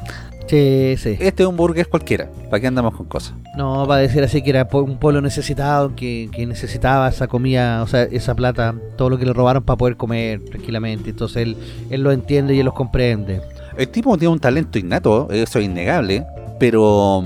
Sí, 0.47 0.95
sí. 0.99 1.17
Este 1.21 1.43
es 1.45 1.49
un 1.49 1.57
burgués 1.57 1.87
cualquiera. 1.87 2.29
¿Para 2.51 2.61
qué 2.61 2.67
andamos 2.67 2.95
con 2.95 3.07
cosas? 3.07 3.35
No, 3.57 3.87
va 3.87 3.97
a 3.97 3.99
decir 3.99 4.23
así 4.23 4.43
que 4.43 4.51
era 4.51 4.69
un 4.73 4.99
pueblo 4.99 5.21
necesitado, 5.23 5.95
que, 5.95 6.29
que 6.33 6.45
necesitaba 6.47 7.09
esa 7.09 7.27
comida, 7.29 7.83
o 7.83 7.87
sea, 7.87 8.03
esa 8.03 8.35
plata, 8.35 8.75
todo 8.97 9.09
lo 9.11 9.19
que 9.19 9.25
le 9.25 9.33
robaron 9.33 9.63
para 9.63 9.77
poder 9.79 9.97
comer 9.97 10.45
tranquilamente. 10.45 11.11
Entonces 11.11 11.43
él, 11.45 11.57
él 11.91 12.03
lo 12.03 12.13
entiende 12.13 12.55
y 12.55 12.59
él 12.59 12.67
los 12.67 12.75
comprende. 12.75 13.41
El 13.77 13.89
tipo 13.89 14.19
tiene 14.19 14.33
un 14.33 14.41
talento 14.41 14.79
innato, 14.79 15.29
eso 15.31 15.59
es 15.59 15.65
innegable, 15.65 16.27
pero 16.59 17.25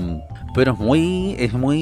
pero 0.53 0.73
es 0.73 0.79
muy 0.79 1.35
es 1.37 1.53
muy 1.53 1.77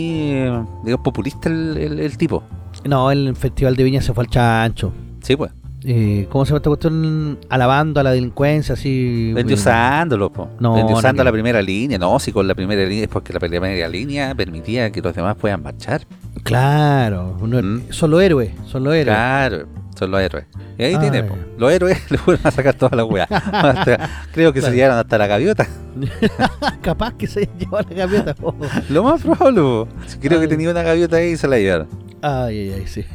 digamos, 0.83 1.03
populista 1.03 1.49
el, 1.49 1.77
el- 1.77 1.99
el 1.99 2.17
tipo. 2.17 2.43
No, 2.83 3.11
el 3.11 3.35
Festival 3.35 3.75
de 3.75 3.83
Viña 3.83 4.01
se 4.01 4.13
fue 4.13 4.23
al 4.23 4.29
chancho. 4.29 4.91
Sí, 5.21 5.35
pues. 5.35 5.51
Eh, 5.87 6.27
¿Cómo 6.31 6.45
se 6.45 6.49
llama 6.49 6.57
esta 6.57 6.69
cuestión? 6.69 7.37
Alabando 7.49 7.99
a 7.99 8.03
la 8.03 8.11
delincuencia, 8.11 8.73
así. 8.73 9.33
Endiosándolo, 9.37 10.31
po. 10.31 10.49
No, 10.59 10.77
Endiosando 10.79 11.19
no, 11.23 11.25
la 11.25 11.31
primera 11.31 11.61
línea. 11.61 11.99
No, 11.99 12.19
si 12.19 12.31
con 12.31 12.47
la 12.47 12.55
primera 12.55 12.83
línea 12.85 13.03
es 13.03 13.09
porque 13.09 13.31
la 13.33 13.39
primera 13.39 13.87
línea 13.87 14.33
permitía 14.33 14.91
que 14.91 15.01
los 15.01 15.13
demás 15.15 15.35
puedan 15.35 15.61
marchar. 15.61 16.01
Claro, 16.43 17.37
uno- 17.41 17.61
Mm. 17.61 17.81
son 17.91 18.11
los 18.11 18.21
héroes, 18.21 18.51
son 18.65 18.83
los 18.83 18.93
héroes. 18.95 19.15
Claro, 19.15 19.65
son 19.95 20.11
los 20.11 20.21
héroes. 20.21 20.45
Y 20.77 20.83
ahí 20.83 20.93
Ah, 20.95 20.99
tiene, 20.99 21.23
po. 21.23 21.35
los 21.57 21.71
héroes 21.71 21.99
le 22.11 22.17
fueron 22.17 22.45
a 22.45 22.51
sacar 22.51 22.73
toda 22.75 22.95
la 22.97 23.05
weá. 23.05 23.27
Creo 24.33 24.53
que 24.53 24.59
Claro. 24.59 24.71
se 24.71 24.75
llegaron 24.75 24.97
hasta 24.97 25.17
la 25.17 25.27
gaviota. 25.27 25.67
Capaz 26.81 27.13
que 27.15 27.27
se 27.27 27.49
llevó 27.57 27.77
la 27.79 27.95
gaviota. 27.95 28.35
Oh. 28.41 28.53
Lo 28.89 29.03
más 29.03 29.21
probable, 29.21 29.61
po. 29.61 29.87
Creo 30.21 30.39
que 30.39 30.47
tenía 30.47 30.69
una 30.69 30.83
gaviota 30.83 31.17
ahí 31.17 31.31
y 31.31 31.37
se 31.37 31.47
la 31.47 31.57
llevaron. 31.57 31.87
Ay, 32.21 32.71
ay, 32.71 32.73
ay, 32.79 32.87
sí. 32.87 33.05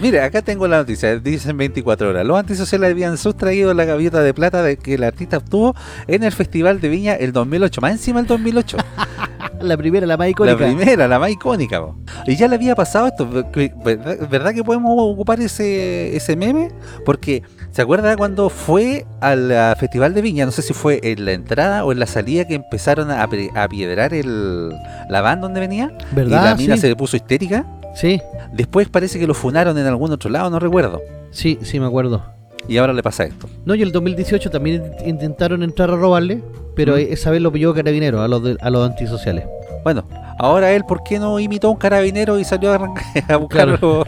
Mira, 0.00 0.24
acá 0.24 0.40
tengo 0.40 0.68
la 0.68 0.76
noticia, 0.78 1.18
dicen 1.18 1.56
24 1.56 2.10
horas. 2.10 2.24
Los 2.24 2.38
antisociales 2.38 2.90
habían 2.92 3.18
sustraído 3.18 3.74
la 3.74 3.84
gaviota 3.84 4.20
de 4.22 4.32
plata 4.34 4.62
de 4.62 4.76
que 4.76 4.94
el 4.94 5.02
artista 5.02 5.38
obtuvo 5.38 5.74
en 6.06 6.22
el 6.22 6.30
Festival 6.32 6.80
de 6.80 6.88
Viña 6.88 7.14
el 7.14 7.32
2008. 7.32 7.80
Más 7.80 7.92
encima 7.92 8.20
el 8.20 8.26
2008. 8.26 8.76
La 9.60 9.76
primera, 9.76 10.06
la 10.06 10.16
más 10.16 10.26
la 10.26 10.30
icónica. 10.30 10.56
primera, 10.56 11.08
la 11.08 11.18
más 11.18 11.30
icónica. 11.30 11.80
po. 11.80 11.96
Y 12.26 12.36
ya 12.36 12.48
le 12.48 12.56
había 12.56 12.74
pasado 12.74 13.06
esto. 13.06 13.28
¿Verdad, 13.84 14.28
verdad 14.28 14.52
que 14.54 14.62
podemos 14.64 14.92
ocupar 14.96 15.40
ese, 15.40 16.16
ese 16.16 16.36
meme? 16.36 16.70
Porque, 17.04 17.42
¿se 17.70 17.82
acuerda 17.82 18.16
cuando 18.16 18.48
fue 18.48 19.06
al 19.20 19.52
Festival 19.78 20.14
de 20.14 20.22
Viña? 20.22 20.44
No 20.46 20.52
sé 20.52 20.62
si 20.62 20.72
fue 20.72 21.00
en 21.02 21.24
la 21.24 21.32
entrada 21.32 21.84
o 21.84 21.92
en 21.92 21.98
la 22.00 22.06
salida 22.06 22.46
que 22.46 22.54
empezaron 22.54 23.10
a, 23.10 23.22
a 23.22 23.68
piedrar 23.68 24.14
el, 24.14 24.70
la 25.08 25.20
van 25.20 25.40
donde 25.40 25.60
venía. 25.60 25.92
¿Verdad? 26.12 26.40
Y 26.42 26.44
la 26.50 26.54
mina 26.56 26.74
sí. 26.76 26.82
se 26.82 26.96
puso 26.96 27.16
histérica. 27.16 27.66
sí, 27.94 28.20
Después 28.52 28.88
parece 28.88 29.18
que 29.18 29.26
lo 29.26 29.34
funaron 29.34 29.76
en 29.76 29.86
algún 29.86 30.12
otro 30.12 30.30
lado, 30.30 30.48
no 30.50 30.58
recuerdo. 30.58 31.00
sí, 31.30 31.58
sí, 31.62 31.78
me 31.80 31.86
acuerdo. 31.86 32.35
Y 32.68 32.78
ahora 32.78 32.92
le 32.92 33.02
pasa 33.02 33.24
esto. 33.24 33.48
No, 33.64 33.74
y 33.74 33.82
el 33.82 33.92
2018 33.92 34.50
también 34.50 34.82
intentaron 35.04 35.62
entrar 35.62 35.90
a 35.90 35.96
robarle, 35.96 36.42
pero 36.74 36.94
¿Mm? 36.94 36.98
esa 37.10 37.30
vez 37.30 37.40
lo 37.40 37.52
pilló 37.52 37.72
carabinero 37.74 38.22
a 38.22 38.28
los, 38.28 38.42
de- 38.42 38.56
a 38.60 38.70
los 38.70 38.88
antisociales. 38.88 39.44
Bueno, 39.84 40.04
ahora 40.38 40.72
él, 40.72 40.82
¿por 40.84 41.02
qué 41.04 41.18
no 41.20 41.38
imitó 41.38 41.68
a 41.68 41.70
un 41.70 41.76
carabinero 41.76 42.38
y 42.40 42.44
salió 42.44 42.72
a, 42.72 42.94
a 43.28 43.36
buscarlo? 43.36 44.04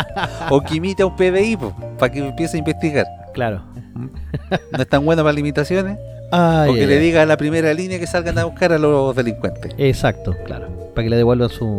o 0.50 0.60
que 0.62 0.76
imite 0.76 1.02
a 1.02 1.06
un 1.06 1.16
PDI, 1.16 1.58
para 1.98 2.10
que 2.12 2.20
empiece 2.26 2.56
a 2.56 2.58
investigar. 2.60 3.06
Claro. 3.34 3.62
No 3.94 4.78
es 4.82 4.88
tan 4.88 5.04
bueno 5.04 5.22
para 5.22 5.32
limitaciones. 5.34 5.98
Ay, 6.30 6.70
o 6.70 6.74
que 6.74 6.86
le 6.86 6.98
diga 6.98 7.22
a 7.22 7.26
la 7.26 7.36
primera 7.36 7.72
línea 7.74 7.98
que 7.98 8.06
salgan 8.06 8.38
a 8.38 8.44
buscar 8.44 8.72
a 8.72 8.78
los 8.78 9.14
delincuentes. 9.16 9.72
Exacto, 9.78 10.34
claro. 10.44 10.68
Para 10.94 11.04
que 11.04 11.10
le 11.10 11.16
devuelvan 11.16 11.48
su. 11.48 11.78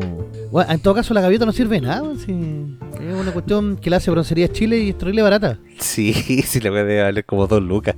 Bueno, 0.51 0.71
en 0.71 0.79
todo 0.79 0.95
caso, 0.95 1.13
la 1.13 1.21
gaviota 1.21 1.45
no 1.45 1.51
sirve 1.51 1.75
de 1.75 1.81
nada. 1.87 2.03
sí. 2.25 2.77
Es 2.99 3.13
una 3.13 3.31
cuestión 3.31 3.77
que 3.77 3.89
la 3.89 3.97
hace 3.97 4.11
Broncería 4.11 4.49
Chile 4.49 4.77
y 4.79 4.89
es 4.89 5.23
barata. 5.23 5.57
Sí, 5.79 6.13
sí, 6.45 6.59
le 6.59 6.69
puede 6.69 7.01
valer 7.01 7.23
como 7.25 7.47
dos 7.47 7.61
lucas. 7.61 7.95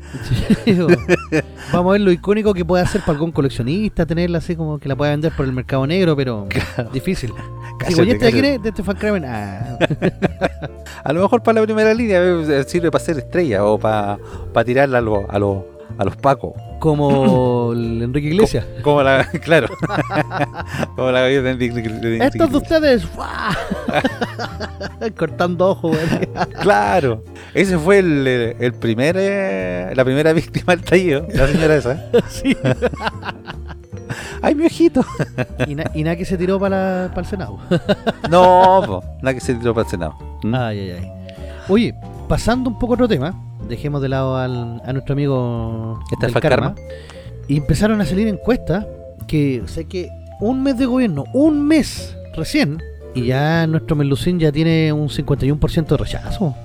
Sí, 0.66 0.74
Vamos 1.74 1.90
a 1.90 1.94
ver 1.94 2.02
lo 2.02 2.12
icónico 2.12 2.54
que 2.54 2.64
puede 2.64 2.84
hacer 2.84 3.02
para 3.02 3.14
algún 3.14 3.32
coleccionista, 3.32 4.06
tenerla 4.06 4.38
así 4.40 4.56
como 4.56 4.78
que 4.80 4.88
la 4.88 4.96
pueda 4.96 5.12
vender 5.12 5.32
por 5.36 5.46
el 5.46 5.54
mercado 5.54 5.88
negro, 5.88 6.16
pero 6.16 6.48
difícil. 6.94 7.32
Cállate, 7.80 7.96
Si 7.96 8.02
¿y 8.10 8.12
este 8.12 8.26
de 8.26 8.32
cállate. 8.32 8.32
quién 8.42 8.46
es? 8.46 8.64
De 8.64 8.70
este 8.70 8.84
Kramer. 8.84 9.26
Ah, 9.26 9.78
A 11.04 11.14
lo 11.14 11.22
mejor 11.24 11.42
para 11.42 11.62
la 11.62 11.66
primera 11.66 11.94
línea 11.94 12.22
eh, 12.22 12.64
sirve 12.68 12.92
para 12.92 13.04
ser 13.04 13.18
estrella 13.18 13.66
o 13.66 13.80
para, 13.80 14.20
para 14.54 14.66
tirarla 14.66 15.00
a, 15.00 15.02
los 15.02 15.24
a, 15.28 15.40
los 15.40 15.58
a 16.02 16.06
los 16.06 16.16
pacos. 16.16 16.54
como 16.80 17.74
el 17.74 18.02
Enrique 18.02 18.28
Iglesias. 18.30 18.66
Como 18.82 19.04
la, 19.04 19.26
claro, 19.44 19.68
como 20.96 21.12
la 21.12 21.22
de 21.22 21.52
Enrique- 21.52 21.90
Enrique 21.90 22.26
Estos 22.26 22.50
de 22.52 22.58
ustedes, 22.58 23.08
cortando 25.18 25.70
ojos, 25.70 25.92
güey. 25.92 26.30
Claro, 26.62 27.24
ese 27.54 27.78
fue 27.78 28.00
el, 28.00 28.28
el 28.60 28.74
primer, 28.74 29.16
eh, 29.20 29.94
la 29.96 30.04
primera 30.04 30.34
víctima 30.34 30.76
del 30.76 30.84
tallido, 30.86 31.28
la 31.34 31.48
señora 31.48 31.76
esa. 31.76 32.04
Sí. 32.30 32.56
¡Ay, 34.42 34.56
mi 34.56 34.66
ojito! 34.66 35.06
Y, 35.68 35.76
na- 35.76 35.92
y 35.94 36.04
nada 36.04 36.16
que 36.16 36.26
se 36.26 36.38
tiró 36.38 36.60
para, 36.60 37.10
para 37.10 37.22
el 37.22 37.28
Senado. 37.28 37.60
No, 38.30 39.02
nada 39.22 39.34
que 39.36 39.40
se 39.40 39.54
tiró 39.54 39.74
para 39.74 39.86
el 39.86 39.92
Senado. 39.92 40.16
¿Mm? 40.44 40.56
Ay, 40.56 40.80
ay, 40.80 40.92
ay. 41.00 41.12
Oye, 41.70 41.94
pasando 42.28 42.70
un 42.70 42.80
poco 42.80 42.94
a 42.94 42.96
otro 42.96 43.08
tema, 43.08 43.34
dejemos 43.72 44.02
de 44.04 44.10
lado 44.10 44.38
al- 44.38 44.82
a 44.86 44.94
nuestro 44.94 45.14
amigo 45.14 46.00
Este 46.12 46.28
del 46.28 46.36
karma. 46.40 46.76
Y 47.48 47.58
empezaron 47.58 48.00
a 48.02 48.06
salir 48.06 48.28
encuestas 48.28 48.86
que 49.28 49.64
sé 49.66 49.86
que 49.86 50.10
un 50.40 50.62
mes 50.62 50.78
de 50.78 50.86
gobierno, 50.86 51.24
un 51.34 51.66
mes 51.68 52.16
recién, 52.36 52.80
y 53.16 53.26
ya 53.26 53.66
nuestro 53.68 53.96
Melucín 53.96 54.40
ya 54.40 54.52
tiene 54.52 54.94
un 54.94 55.10
51% 55.10 55.88
de 55.88 55.98
rechazo. 55.98 56.56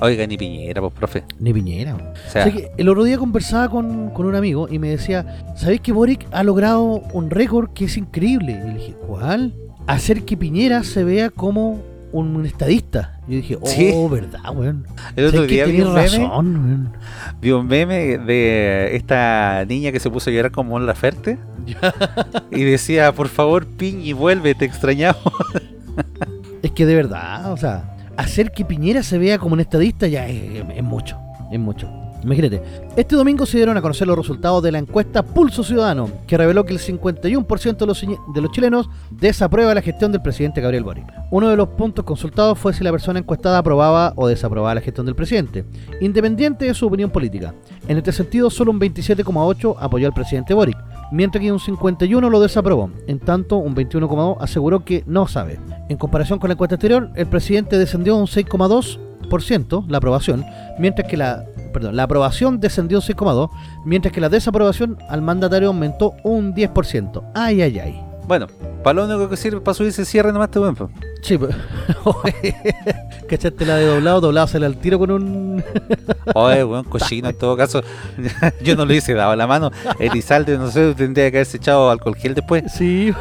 Oiga, 0.00 0.26
ni 0.26 0.36
Piñera, 0.36 0.80
pues, 0.80 0.92
profe. 0.92 1.22
Ni 1.38 1.52
Piñera. 1.52 1.94
O 1.94 2.30
sea, 2.30 2.50
que 2.50 2.70
el 2.76 2.88
otro 2.88 3.04
día 3.04 3.16
conversaba 3.16 3.68
con, 3.70 4.10
con 4.10 4.26
un 4.26 4.34
amigo 4.34 4.66
y 4.70 4.78
me 4.78 4.90
decía, 4.90 5.44
¿sabéis 5.56 5.80
que 5.80 5.92
Boric 5.92 6.26
ha 6.32 6.42
logrado 6.42 6.82
un 7.12 7.30
récord 7.30 7.70
que 7.72 7.84
es 7.86 7.96
increíble? 7.96 8.52
Y 8.52 8.68
le 8.68 8.74
dije, 8.74 8.94
¿cuál? 9.06 9.54
Hacer 9.86 10.24
que 10.24 10.36
Piñera 10.36 10.82
se 10.82 11.04
vea 11.04 11.30
como 11.30 11.80
un 12.14 12.46
estadista. 12.46 13.18
Yo 13.26 13.36
dije, 13.36 13.56
oh, 13.60 13.66
Sí. 13.66 13.92
verdad, 14.10 14.40
weón. 14.54 14.86
el 15.16 15.26
otro 15.26 15.42
día 15.46 15.66
vi 15.66 15.80
un, 15.80 15.94
meme, 15.94 16.02
razón, 16.02 16.92
vi 17.40 17.50
un 17.50 17.66
meme 17.66 18.18
de 18.18 18.94
esta 18.96 19.64
niña 19.66 19.92
que 19.92 20.00
se 20.00 20.10
puso 20.10 20.30
a 20.30 20.32
llorar 20.32 20.52
como 20.52 20.70
Mon 20.70 20.86
Laferte 20.86 21.38
y 22.50 22.62
decía, 22.62 23.12
por 23.12 23.28
favor, 23.28 23.66
Piñi, 23.66 24.12
vuelve, 24.12 24.54
te 24.54 24.64
extrañamos. 24.64 25.22
Es 26.62 26.70
que 26.70 26.86
de 26.86 26.94
verdad, 26.94 27.52
o 27.52 27.56
sea, 27.56 27.96
hacer 28.16 28.52
que 28.52 28.64
Piñera 28.64 29.02
se 29.02 29.18
vea 29.18 29.38
como 29.38 29.54
un 29.54 29.60
estadista 29.60 30.06
ya 30.06 30.26
es, 30.28 30.64
es 30.74 30.82
mucho, 30.82 31.18
es 31.52 31.58
mucho. 31.58 32.03
Imagínate, 32.24 32.62
este 32.96 33.16
domingo 33.16 33.44
se 33.44 33.58
dieron 33.58 33.76
a 33.76 33.82
conocer 33.82 34.06
los 34.06 34.16
resultados 34.16 34.62
de 34.62 34.72
la 34.72 34.78
encuesta 34.78 35.22
Pulso 35.22 35.62
Ciudadano, 35.62 36.08
que 36.26 36.38
reveló 36.38 36.64
que 36.64 36.72
el 36.72 36.80
51% 36.80 37.76
de 37.76 37.86
los, 37.86 38.00
de 38.00 38.40
los 38.40 38.50
chilenos 38.50 38.88
desaprueba 39.10 39.74
la 39.74 39.82
gestión 39.82 40.10
del 40.10 40.22
presidente 40.22 40.62
Gabriel 40.62 40.84
Boric. 40.84 41.04
Uno 41.30 41.48
de 41.48 41.56
los 41.56 41.68
puntos 41.68 42.04
consultados 42.04 42.58
fue 42.58 42.72
si 42.72 42.82
la 42.82 42.90
persona 42.90 43.18
encuestada 43.18 43.58
aprobaba 43.58 44.14
o 44.16 44.26
desaprobaba 44.26 44.74
la 44.74 44.80
gestión 44.80 45.04
del 45.04 45.14
presidente, 45.14 45.66
independiente 46.00 46.64
de 46.64 46.74
su 46.74 46.86
opinión 46.86 47.10
política. 47.10 47.54
En 47.88 47.98
este 47.98 48.12
sentido, 48.12 48.48
solo 48.48 48.70
un 48.70 48.80
27,8 48.80 49.76
apoyó 49.78 50.06
al 50.06 50.14
presidente 50.14 50.54
Boric, 50.54 50.78
mientras 51.12 51.42
que 51.42 51.52
un 51.52 51.60
51 51.60 52.30
lo 52.30 52.40
desaprobó. 52.40 52.90
En 53.06 53.18
tanto, 53.18 53.58
un 53.58 53.74
21,2 53.74 54.38
aseguró 54.40 54.82
que 54.84 55.04
no 55.06 55.26
sabe. 55.26 55.58
En 55.90 55.98
comparación 55.98 56.38
con 56.38 56.48
la 56.48 56.54
encuesta 56.54 56.76
anterior, 56.76 57.10
el 57.16 57.26
presidente 57.26 57.76
descendió 57.76 58.16
un 58.16 58.26
6,2% 58.26 59.86
la 59.88 59.98
aprobación, 59.98 60.44
mientras 60.78 61.08
que 61.08 61.16
la 61.16 61.44
perdón, 61.74 61.96
la 61.96 62.04
aprobación 62.04 62.60
descendió 62.60 62.98
un 62.98 63.02
6,2, 63.02 63.50
mientras 63.84 64.14
que 64.14 64.22
la 64.22 64.30
desaprobación 64.30 64.96
al 65.10 65.20
mandatario 65.20 65.68
aumentó 65.68 66.14
un 66.22 66.54
10%. 66.54 67.22
Ay, 67.34 67.60
ay, 67.60 67.78
ay. 67.78 68.13
Bueno, 68.26 68.46
para 68.82 68.94
lo 68.94 69.04
único 69.04 69.28
que 69.28 69.36
sirve 69.36 69.60
para 69.60 69.74
subirse 69.74 70.04
cierre 70.04 70.32
nomás 70.32 70.50
te 70.50 70.58
buen. 70.58 70.74
Sí, 71.22 71.36
pues. 71.38 71.54
¿Cachaste 73.28 73.64
la 73.66 73.76
de 73.76 73.86
doblado? 73.86 74.20
Doblado 74.20 74.46
sale 74.46 74.66
al 74.66 74.76
tiro 74.76 74.98
con 74.98 75.10
un. 75.10 75.64
Oye, 76.34 76.64
weón, 76.64 76.84
cochino 76.84 77.28
en 77.30 77.38
todo 77.38 77.56
caso. 77.56 77.82
Yo 78.64 78.76
no 78.76 78.84
le 78.84 78.96
hice 78.96 79.14
dado 79.14 79.34
la 79.36 79.46
mano. 79.46 79.70
Elizalde, 79.98 80.56
no 80.58 80.70
sé, 80.70 80.94
tendría 80.94 81.30
que 81.30 81.38
haberse 81.38 81.56
echado 81.58 81.90
alcohol 81.90 82.14
gel 82.16 82.34
después. 82.34 82.64
Sí, 82.72 83.12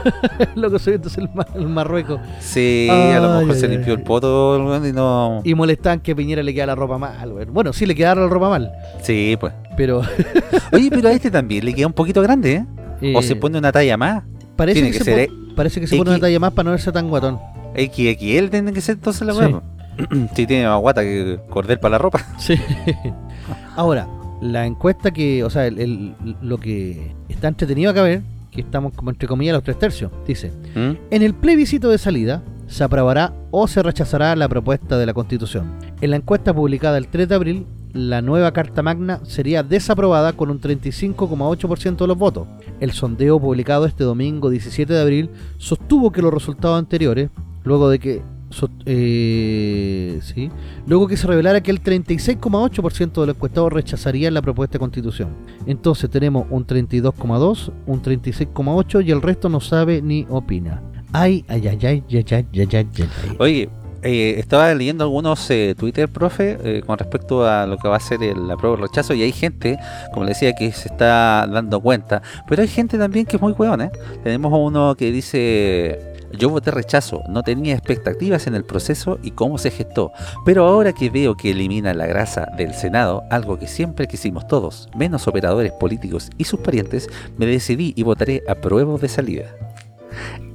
loco, 0.55 0.79
soy 0.79 0.93
entonces 0.95 1.19
el, 1.19 1.29
ma- 1.33 1.47
el 1.55 1.67
Marruecos. 1.67 2.19
Sí, 2.39 2.87
a 2.89 3.19
lo 3.19 3.33
Ay, 3.33 3.39
mejor 3.45 3.55
se 3.59 3.67
limpió 3.67 3.93
ay. 3.93 3.99
el 3.99 4.03
poto 4.03 4.57
weón, 4.65 4.85
y 4.85 4.91
no. 4.91 5.41
Y 5.43 5.53
molestan 5.55 5.99
que 5.99 6.15
Piñera 6.15 6.43
le 6.43 6.53
queda 6.53 6.67
la 6.67 6.75
ropa 6.75 6.97
mal, 6.97 7.31
weón. 7.31 7.53
Bueno, 7.53 7.71
sí 7.73 7.85
le 7.85 7.95
queda 7.95 8.15
la 8.15 8.27
ropa 8.27 8.49
mal, 8.49 8.71
Sí, 9.01 9.37
pues. 9.39 9.53
pero. 9.77 10.01
Oye, 10.71 10.89
pero 10.89 11.09
a 11.09 11.11
este 11.11 11.31
también 11.31 11.65
le 11.65 11.73
queda 11.73 11.87
un 11.87 11.93
poquito 11.93 12.21
grande, 12.21 12.53
¿eh? 12.55 12.65
eh, 13.01 13.13
O 13.15 13.21
se 13.21 13.35
pone 13.35 13.57
una 13.57 13.71
talla 13.71 13.95
más. 13.97 14.23
Parece 14.55 14.81
tiene 14.81 14.91
que, 14.91 14.97
que 14.99 15.03
se 15.03 15.27
pon- 15.27 15.55
parece 15.55 15.79
que 15.81 15.87
se 15.87 15.97
pone 15.97 16.11
una 16.11 16.19
talla 16.19 16.39
más 16.39 16.51
para 16.53 16.65
no 16.65 16.71
verse 16.71 16.91
tan 16.91 17.09
guatón. 17.09 17.39
XXL 17.75 18.49
tiene 18.49 18.73
que 18.73 18.81
ser 18.81 18.95
entonces 18.95 19.25
la 19.27 19.33
Sí. 19.33 19.39
weá. 19.39 19.49
po. 19.49 19.63
Sí, 20.35 20.45
tiene 20.47 20.67
más 20.67 20.79
guata 20.79 21.01
que 21.01 21.39
cordel 21.49 21.79
para 21.79 21.91
la 21.93 21.97
ropa. 21.97 22.19
Sí. 22.39 22.55
Ahora, 23.75 24.07
la 24.41 24.65
encuesta 24.65 25.11
que, 25.11 25.43
o 25.43 25.49
sea, 25.49 25.67
el- 25.67 25.79
el- 25.79 26.15
lo 26.41 26.57
que 26.59 27.11
está 27.29 27.47
entretenido 27.47 27.91
acá 27.91 28.01
ver, 28.03 28.21
que 28.51 28.61
estamos 28.61 28.93
como 28.93 29.09
entre 29.09 29.27
comillas 29.27 29.53
los 29.53 29.63
tres 29.63 29.79
tercios, 29.79 30.11
dice, 30.27 30.51
¿Mm? 30.75 30.91
en 31.11 31.21
el 31.23 31.33
plebiscito 31.33 31.89
de 31.89 31.97
salida 31.97 32.43
se 32.67 32.83
aprobará 32.83 33.33
o 33.51 33.67
se 33.67 33.81
rechazará 33.83 34.35
la 34.35 34.47
propuesta 34.47 34.97
de 34.97 35.05
la 35.05 35.13
Constitución. 35.13 35.71
En 36.01 36.11
la 36.11 36.17
encuesta 36.17 36.53
publicada 36.53 36.97
el 36.97 37.07
3 37.07 37.27
de 37.29 37.35
abril, 37.35 37.65
la 37.93 38.21
nueva 38.21 38.51
Carta 38.51 38.81
Magna 38.81 39.19
sería 39.23 39.63
desaprobada 39.63 40.33
con 40.33 40.49
un 40.49 40.59
35,8% 40.59 41.97
de 41.97 42.07
los 42.07 42.17
votos. 42.17 42.47
El 42.79 42.91
sondeo 42.91 43.39
publicado 43.39 43.85
este 43.85 44.03
domingo 44.03 44.49
17 44.49 44.91
de 44.91 45.01
abril 45.01 45.29
sostuvo 45.57 46.11
que 46.11 46.21
los 46.21 46.33
resultados 46.33 46.79
anteriores, 46.79 47.29
luego 47.63 47.89
de 47.89 47.99
que 47.99 48.21
eh, 48.85 50.19
¿sí? 50.21 50.51
luego 50.85 51.07
que 51.07 51.17
se 51.17 51.27
revelara 51.27 51.61
que 51.61 51.71
el 51.71 51.81
36,8% 51.81 53.21
de 53.21 53.27
los 53.27 53.35
encuestados 53.35 53.73
rechazarían 53.73 54.33
la 54.33 54.41
propuesta 54.41 54.73
de 54.73 54.79
constitución. 54.79 55.29
Entonces 55.65 56.09
tenemos 56.09 56.45
un 56.49 56.65
32,2, 56.65 57.71
un 57.85 58.01
36,8 58.01 59.05
y 59.05 59.11
el 59.11 59.21
resto 59.21 59.49
no 59.49 59.59
sabe 59.59 60.01
ni 60.01 60.25
opina. 60.29 60.81
Ay, 61.11 61.45
ay, 61.47 61.67
ay, 61.67 61.79
ay, 61.83 62.03
ay, 62.09 62.25
ay, 62.31 62.47
ay, 62.53 62.69
ay. 62.73 63.07
Oye, 63.39 63.69
eh, 64.03 64.35
estaba 64.37 64.73
leyendo 64.73 65.03
algunos 65.03 65.49
eh, 65.49 65.75
Twitter, 65.77 66.09
profe, 66.09 66.57
eh, 66.63 66.83
con 66.85 66.97
respecto 66.97 67.45
a 67.45 67.65
lo 67.65 67.77
que 67.77 67.87
va 67.87 67.97
a 67.97 67.99
ser 67.99 68.21
el 68.23 68.49
apruebo 68.51 68.75
rechazo, 68.75 69.13
y 69.13 69.23
hay 69.23 69.31
gente, 69.31 69.77
como 70.13 70.25
le 70.25 70.29
decía, 70.31 70.53
que 70.53 70.71
se 70.71 70.89
está 70.89 71.47
dando 71.47 71.81
cuenta, 71.81 72.21
pero 72.47 72.61
hay 72.61 72.67
gente 72.67 72.97
también 72.97 73.25
que 73.25 73.37
es 73.37 73.41
muy 73.41 73.53
hueón, 73.53 73.81
¿eh? 73.81 73.91
Tenemos 74.23 74.51
uno 74.53 74.95
que 74.95 75.11
dice... 75.11 76.13
Yo 76.35 76.49
voté 76.49 76.71
rechazo, 76.71 77.21
no 77.29 77.43
tenía 77.43 77.75
expectativas 77.75 78.47
en 78.47 78.55
el 78.55 78.65
proceso 78.65 79.19
y 79.21 79.29
cómo 79.29 79.59
se 79.59 79.69
gestó, 79.69 80.11
pero 80.43 80.65
ahora 80.65 80.91
que 80.91 81.11
veo 81.11 81.37
que 81.37 81.51
elimina 81.51 81.93
la 81.93 82.07
grasa 82.07 82.47
del 82.57 82.73
Senado, 82.73 83.21
algo 83.29 83.59
que 83.59 83.67
siempre 83.67 84.07
quisimos 84.07 84.47
todos, 84.47 84.89
menos 84.95 85.27
operadores 85.27 85.71
políticos 85.73 86.31
y 86.39 86.45
sus 86.45 86.59
parientes, 86.59 87.07
me 87.37 87.45
decidí 87.45 87.93
y 87.95 88.01
votaré 88.01 88.41
apruebo 88.47 88.97
de 88.97 89.09
salida. 89.09 89.45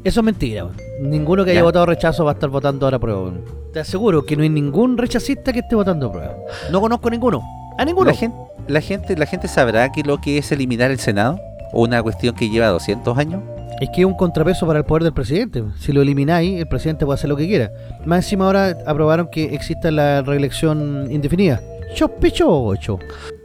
Eso 0.05 0.21
es 0.21 0.25
mentira. 0.25 0.65
weón. 0.65 0.77
Ninguno 1.01 1.45
que 1.45 1.51
haya 1.51 1.61
Ya. 1.61 1.65
votado 1.65 1.87
rechazo 1.87 2.25
va 2.25 2.33
a 2.33 2.35
estar 2.35 2.49
votando 2.51 2.87
ahora 2.87 2.99
prueba. 2.99 3.21
weón. 3.23 3.45
Te 3.73 3.81
aseguro 3.81 4.25
que 4.25 4.37
no 4.37 4.43
hay 4.43 4.49
ningún 4.49 4.97
rechacista 4.97 5.53
que 5.53 5.61
esté 5.61 5.75
votando 5.75 6.11
prueba. 6.11 6.35
No 6.71 6.81
conozco 6.81 7.11
ninguno. 7.11 7.43
A 7.79 7.85
ninguno. 7.85 8.11
La 8.11 8.17
gente, 8.17 8.37
la 8.67 8.81
gente, 8.81 9.17
la 9.17 9.27
gente 9.27 9.49
sabrá 9.49 9.91
que 9.93 10.03
lo 10.03 10.21
que 10.21 10.39
es 10.39 10.51
eliminar 10.53 10.91
el 10.91 10.99
Senado, 10.99 11.39
una 11.73 12.03
cuestión 12.03 12.35
que 12.35 12.49
lleva 12.49 12.69
200 12.69 13.17
años. 13.19 13.43
Es 13.81 13.91
que 13.95 14.01
es 14.01 14.07
un 14.07 14.15
contrapeso 14.15 14.67
para 14.67 14.81
el 14.81 14.85
poder 14.85 15.05
del 15.05 15.13
presidente. 15.13 15.63
Si 15.79 15.93
lo 15.93 16.03
elimináis, 16.03 16.59
el 16.59 16.67
presidente 16.67 17.05
puede 17.05 17.15
hacer 17.17 17.29
lo 17.31 17.37
que 17.37 17.47
quiera. 17.47 17.71
Más 18.07 18.25
encima 18.25 18.47
ahora 18.47 18.77
aprobaron 18.87 19.29
que 19.31 19.55
exista 19.55 19.91
la 19.93 20.23
reelección 20.23 21.07
indefinida. 21.13 21.61
Chopichocho. 21.95 22.99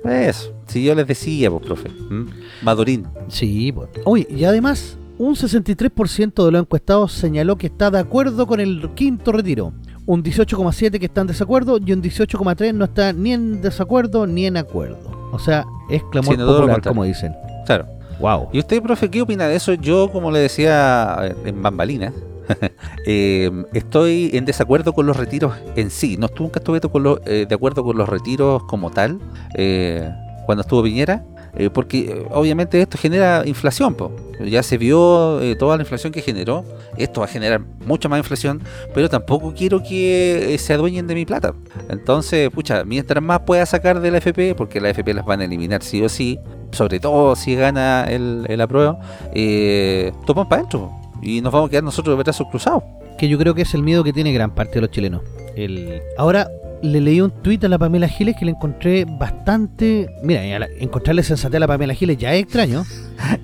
Eso, 0.06 0.54
si 0.68 0.84
yo 0.84 0.96
les 0.96 1.06
decía, 1.06 1.52
pues, 1.52 1.64
profe. 1.66 1.90
¿m? 2.10 2.32
Madurín. 2.64 3.06
Sí, 3.28 3.72
pues. 3.72 3.90
Oye, 4.06 4.26
y 4.30 4.44
además, 4.46 4.98
un 5.18 5.36
63% 5.36 6.46
de 6.46 6.52
los 6.52 6.62
encuestados 6.62 7.12
señaló 7.12 7.58
que 7.58 7.68
está 7.68 7.92
de 7.92 8.00
acuerdo 8.00 8.48
con 8.48 8.60
el 8.60 8.90
quinto 8.96 9.32
retiro. 9.32 9.74
Un 10.06 10.22
18,7% 10.24 11.00
que 11.00 11.06
está 11.06 11.22
en 11.22 11.28
desacuerdo 11.28 11.80
y 11.84 11.94
un 11.94 12.02
18,3% 12.02 12.74
no 12.74 12.86
está 12.86 13.14
ni 13.14 13.32
en 13.34 13.62
desacuerdo 13.62 14.28
ni 14.28 14.46
en 14.46 14.58
acuerdo. 14.58 15.30
O 15.32 15.40
sea, 15.40 15.66
es 15.90 16.04
clamor 16.12 16.36
popular, 16.36 16.82
como 16.82 17.04
dicen. 17.04 17.34
Claro. 17.66 17.86
Wow. 18.20 18.50
¿Y 18.52 18.60
usted, 18.60 18.82
profe, 18.82 19.10
qué 19.10 19.22
opina 19.22 19.48
de 19.48 19.56
eso? 19.56 19.74
Yo, 19.74 20.10
como 20.12 20.30
le 20.30 20.40
decía 20.40 21.36
en 21.46 21.62
bambalinas, 21.62 22.14
eh, 23.08 23.50
estoy 23.74 24.32
en 24.34 24.46
desacuerdo 24.46 24.94
con 24.94 25.06
los 25.06 25.18
retiros 25.18 25.54
en 25.76 25.90
sí. 25.90 26.18
No 26.18 26.28
nunca 26.38 26.60
estuve 26.60 26.82
con 26.82 27.04
lo- 27.04 27.20
eh, 27.26 27.46
de 27.48 27.56
acuerdo 27.56 27.84
con 27.84 27.98
los 27.98 28.08
retiros 28.10 28.64
como 28.66 28.92
tal, 28.92 29.20
eh, 29.56 30.10
cuando 30.46 30.62
estuvo 30.62 30.84
Piñera, 30.84 31.24
eh, 31.56 31.70
porque 31.70 32.00
eh, 32.00 32.26
obviamente 32.32 32.82
esto 32.82 32.98
genera 32.98 33.44
inflación. 33.46 33.96
po. 33.96 34.12
Ya 34.44 34.64
se 34.64 34.78
vio 34.78 35.42
eh, 35.42 35.56
toda 35.56 35.78
la 35.78 35.84
inflación 35.84 36.12
que 36.12 36.22
generó. 36.22 36.66
Esto 36.98 37.22
va 37.22 37.26
a 37.26 37.30
generar 37.30 37.62
mucha 37.86 38.10
más 38.10 38.18
inflación, 38.20 38.62
pero 38.94 39.10
tampoco 39.10 39.54
quiero 39.56 39.82
que 39.84 40.56
se 40.60 40.74
adueñen 40.74 41.08
de 41.08 41.16
mi 41.16 41.26
plata. 41.26 41.54
Entonces, 41.90 42.50
pucha, 42.50 42.84
mientras 42.84 43.24
más 43.24 43.42
pueda 43.42 43.66
sacar 43.66 44.00
de 44.00 44.12
la 44.12 44.18
FP, 44.18 44.56
porque 44.56 44.82
la 44.82 44.90
FP 44.90 45.14
las 45.14 45.26
van 45.26 45.42
a 45.42 45.46
eliminar 45.46 45.84
sí 45.84 46.02
o 46.02 46.10
sí, 46.10 46.40
sobre 46.72 47.00
todo 47.00 47.36
si 47.36 47.56
gana 47.56 48.06
el, 48.10 48.46
el 48.48 48.62
apruebo, 48.62 49.00
eh, 49.34 50.12
toman 50.26 50.50
para 50.50 50.62
adentro. 50.62 50.92
Y 51.22 51.42
nos 51.42 51.54
vamos 51.54 51.68
a 51.68 51.72
quedar 51.72 51.84
nosotros 51.84 52.18
de 52.18 52.24
brazos 52.24 52.48
cruzados. 52.50 52.84
que 53.18 53.30
yo 53.30 53.38
creo 53.38 53.54
que 53.54 53.62
es 53.62 53.74
el 53.74 53.84
miedo 53.84 54.04
que 54.04 54.12
tiene 54.12 54.34
gran 54.34 54.54
parte 54.54 54.76
de 54.76 54.82
los 54.82 54.92
chilenos. 54.92 55.22
El... 55.56 56.02
Ahora 56.18 56.50
le 56.84 57.00
leí 57.02 57.22
un 57.22 57.32
tuit 57.32 57.64
a 57.64 57.68
la 57.70 57.80
Pamela 57.80 58.08
Giles 58.08 58.36
que 58.38 58.46
le 58.46 58.52
encontré 58.52 59.06
bastante... 59.06 60.10
Mira, 60.22 60.42
la- 60.60 60.68
encontrarle 60.80 61.24
sensatez 61.24 61.56
a 61.58 61.60
la 61.62 61.68
Pamela 61.68 61.94
Giles 61.94 62.18
ya 62.18 62.34
es 62.34 62.44
extraño. 62.44 62.84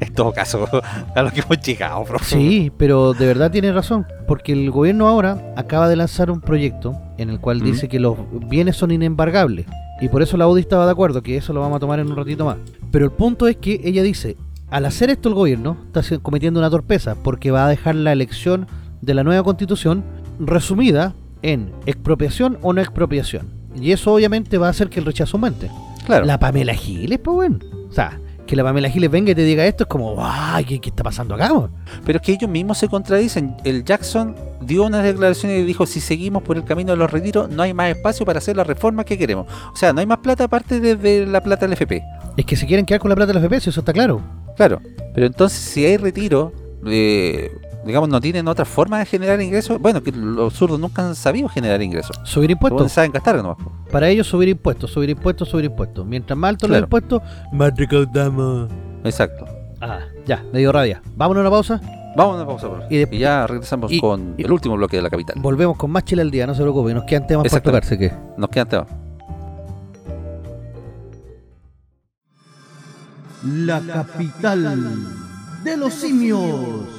En 0.02 0.14
todo 0.14 0.34
caso, 0.34 0.68
a 1.16 1.22
lo 1.22 1.32
que 1.32 1.40
hemos 1.42 1.60
llegado, 1.62 2.04
profe. 2.04 2.36
Sí, 2.36 2.72
pero 2.78 3.14
de 3.14 3.26
verdad 3.26 3.50
tiene 3.50 3.72
razón, 3.72 4.06
porque 4.28 4.52
el 4.52 4.70
gobierno 4.72 5.08
ahora 5.08 5.54
acaba 5.56 5.88
de 5.88 5.96
lanzar 5.96 6.30
un 6.32 6.42
proyecto 6.42 7.00
en 7.18 7.30
el 7.30 7.40
cual 7.40 7.62
Mm. 7.62 7.64
dice 7.66 7.88
que 7.88 8.00
los 8.00 8.18
bienes 8.50 8.76
son 8.76 8.92
inembargables. 8.92 9.66
Y 10.02 10.10
por 10.10 10.22
eso 10.22 10.36
la 10.38 10.48
UDI 10.48 10.62
estaba 10.62 10.86
de 10.86 10.92
acuerdo, 10.92 11.22
que 11.24 11.38
eso 11.38 11.54
lo 11.54 11.62
vamos 11.62 11.78
a 11.78 11.80
tomar 11.80 12.00
en 12.00 12.08
un 12.10 12.16
ratito 12.18 12.44
más. 12.46 12.58
Pero 12.92 13.06
el 13.06 13.12
punto 13.12 13.48
es 13.48 13.56
que 13.58 13.80
ella 13.84 14.04
dice, 14.04 14.36
al 14.70 14.86
hacer 14.86 15.10
esto 15.10 15.30
el 15.30 15.36
gobierno 15.36 15.78
está 15.94 16.02
cometiendo 16.20 16.60
una 16.60 16.70
torpeza, 16.70 17.16
porque 17.24 17.52
va 17.52 17.66
a 17.66 17.70
dejar 17.70 17.96
la 17.96 18.12
elección 18.12 18.68
de 19.02 19.14
la 19.14 19.24
nueva 19.24 19.44
constitución 19.44 20.04
resumida 20.40 21.14
en 21.42 21.72
expropiación 21.86 22.58
o 22.62 22.74
no 22.74 22.82
expropiación. 22.82 23.48
Y 23.76 23.92
eso 23.92 24.14
obviamente 24.14 24.58
va 24.58 24.68
a 24.68 24.72
hacer 24.72 24.90
que 24.90 25.00
el 25.00 25.06
rechazo 25.06 25.38
aumente. 25.38 25.70
Claro. 26.06 26.26
La 26.26 26.40
Pamela 26.40 26.74
Giles, 26.74 27.20
pues 27.20 27.36
bueno. 27.36 27.60
O 27.90 27.94
sea, 27.94 28.20
que 28.48 28.56
la 28.56 28.64
Pamela 28.64 28.90
Giles 28.90 29.12
venga 29.12 29.32
y 29.32 29.36
te 29.36 29.44
diga 29.44 29.66
esto 29.66 29.84
es 29.84 29.88
como, 29.88 30.16
¡ay! 30.18 30.66
¿Qué, 30.66 30.80
qué 30.80 30.90
está 30.90 31.04
pasando 31.04 31.36
acá? 31.36 31.54
weón?". 31.54 31.72
Pero 32.04 32.18
es 32.18 32.26
que 32.26 32.32
ellos 32.34 32.50
mismos 32.50 32.80
se 32.80 32.88
contradicen. 32.88 33.56
El 33.64 33.84
Jackson 33.84 34.36
dio 34.62 34.86
unas 34.86 35.04
declaraciones 35.04 35.62
y 35.62 35.64
dijo, 35.64 35.86
si 35.86 36.00
seguimos 36.00 36.42
por 36.42 36.58
el 36.58 36.64
camino 36.64 36.92
de 36.92 36.98
los 36.98 37.12
retiros, 37.12 37.50
no 37.50 37.62
hay 37.62 37.74
más 37.74 37.96
espacio 37.96 38.26
para 38.26 38.40
hacer 38.40 38.58
las 38.58 38.66
reformas 38.66 39.06
que 39.06 39.18
queremos. 39.18 39.46
O 39.72 39.76
sea, 39.76 39.94
no 39.94 40.00
hay 40.00 40.08
más 40.08 40.18
plata 40.18 40.46
aparte 40.46 40.80
de, 40.80 40.96
de 40.96 41.28
la 41.28 41.42
plata 41.42 41.68
del 41.68 41.74
FP. 41.74 42.04
Es 42.38 42.46
que 42.46 42.56
se 42.56 42.66
quieren 42.66 42.86
quedar 42.86 43.00
con 43.00 43.10
la 43.10 43.16
plata 43.16 43.34
de 43.34 43.40
los 43.40 43.48
FPS, 43.48 43.68
eso 43.68 43.82
está 43.82 43.94
claro. 43.94 44.20
Claro. 44.58 44.82
Pero 45.14 45.28
entonces, 45.28 45.60
si 45.60 45.86
hay 45.86 45.98
retiro, 45.98 46.52
eh, 46.86 47.52
digamos, 47.90 48.08
no 48.10 48.22
tienen 48.22 48.48
otra 48.48 48.64
forma 48.66 49.00
de 49.00 49.06
generar 49.06 49.42
ingresos. 49.42 49.80
Bueno, 49.82 50.02
que 50.02 50.12
los 50.12 50.54
zurdos 50.54 50.80
nunca 50.80 51.06
han 51.08 51.16
sabido 51.16 51.50
generar 51.50 51.82
ingresos. 51.82 52.16
Subir 52.24 52.52
impuestos. 52.52 52.92
saben 52.92 53.12
gastar 53.12 53.36
nomás. 53.36 53.58
Para 53.92 54.08
ellos 54.10 54.28
subir 54.28 54.48
impuestos, 54.50 54.92
subir 54.92 55.10
impuestos, 55.10 55.50
subir 55.50 55.66
impuestos. 55.66 56.06
Mientras 56.06 56.38
más 56.38 56.50
altos 56.50 56.68
Claro. 56.68 56.82
los 56.82 56.86
impuestos, 56.88 57.22
más 57.52 57.72
recaudamos. 57.76 58.70
Exacto. 59.04 59.46
Ah, 59.82 60.00
ya, 60.26 60.44
me 60.54 60.60
dio 60.60 60.72
rabia. 60.72 61.02
Vámonos 61.16 61.40
a 61.40 61.42
una 61.42 61.50
pausa. 61.52 61.82
Vamos 62.16 62.34
a 62.34 62.36
una 62.38 62.46
pausa, 62.46 62.70
profe. 62.70 62.86
Y 62.90 62.98
Y, 62.98 63.06
de- 63.06 63.18
ya 63.18 63.46
regresamos 63.48 63.92
y- 63.92 64.00
con 64.00 64.36
y- 64.38 64.44
el 64.44 64.52
último 64.52 64.76
bloque 64.76 64.98
de 64.98 65.04
la 65.04 65.10
capital. 65.10 65.36
Volvemos 65.40 65.78
con 65.78 65.92
más 65.92 66.04
chile 66.06 66.22
al 66.22 66.32
día, 66.32 66.46
no 66.48 66.54
se 66.56 66.62
preocupe. 66.62 66.94
Nos 66.94 67.04
quedan 67.06 67.28
temas 67.28 67.48
para 67.50 67.62
tocarse. 67.64 67.98
que 67.98 68.12
Nos 68.38 68.50
quedan 68.50 68.68
temas. 68.70 68.88
La 73.44 73.80
capital 73.80 74.78
de 75.64 75.78
los 75.78 75.94
simios. 75.94 76.99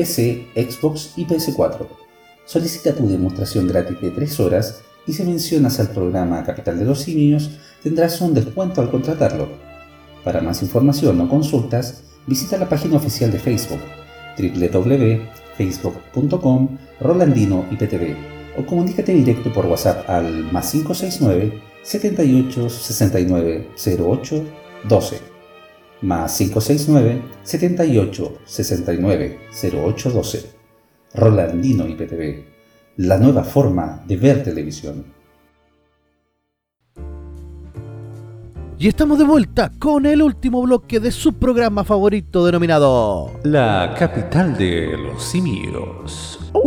PC, 0.00 0.48
Xbox 0.54 1.12
y 1.16 1.26
PS4. 1.26 1.86
Solicita 2.46 2.94
tu 2.94 3.06
demostración 3.06 3.68
gratis 3.68 4.00
de 4.00 4.10
3 4.10 4.40
horas 4.40 4.80
y 5.06 5.12
si 5.12 5.22
mencionas 5.24 5.78
al 5.78 5.90
programa 5.90 6.42
Capital 6.42 6.78
de 6.78 6.86
los 6.86 7.02
Simios 7.02 7.50
tendrás 7.82 8.18
un 8.22 8.32
descuento 8.32 8.80
al 8.80 8.90
contratarlo. 8.90 9.50
Para 10.24 10.40
más 10.40 10.62
información 10.62 11.20
o 11.20 11.28
consultas, 11.28 12.04
visita 12.26 12.56
la 12.56 12.66
página 12.66 12.96
oficial 12.96 13.30
de 13.30 13.40
Facebook 13.40 13.80
www.facebook.com 14.38 16.78
Rolandino 16.98 17.66
IPTV 17.70 18.16
o 18.56 18.64
comunícate 18.64 19.12
directo 19.12 19.52
por 19.52 19.66
WhatsApp 19.66 20.08
al 20.08 20.50
más 20.50 20.72
569 20.72 21.60
78 21.82 22.70
69 22.70 23.68
08 23.76 24.44
12 24.88 25.29
más 26.02 26.36
569 26.38 27.22
78 27.42 28.38
69 28.44 29.38
08 29.84 30.10
12 30.10 30.60
Rolandino 31.14 31.88
IPTV, 31.88 32.44
la 32.98 33.18
nueva 33.18 33.42
forma 33.42 34.02
de 34.06 34.16
ver 34.16 34.44
televisión. 34.44 35.04
Y 38.78 38.88
estamos 38.88 39.18
de 39.18 39.24
vuelta 39.24 39.70
con 39.78 40.06
el 40.06 40.22
último 40.22 40.62
bloque 40.62 41.00
de 41.00 41.10
su 41.10 41.34
programa 41.34 41.84
favorito 41.84 42.46
denominado. 42.46 43.30
La 43.42 43.94
capital 43.98 44.56
de 44.56 44.96
los 44.96 45.22
simios. 45.22 46.38
Oh, 46.52 46.64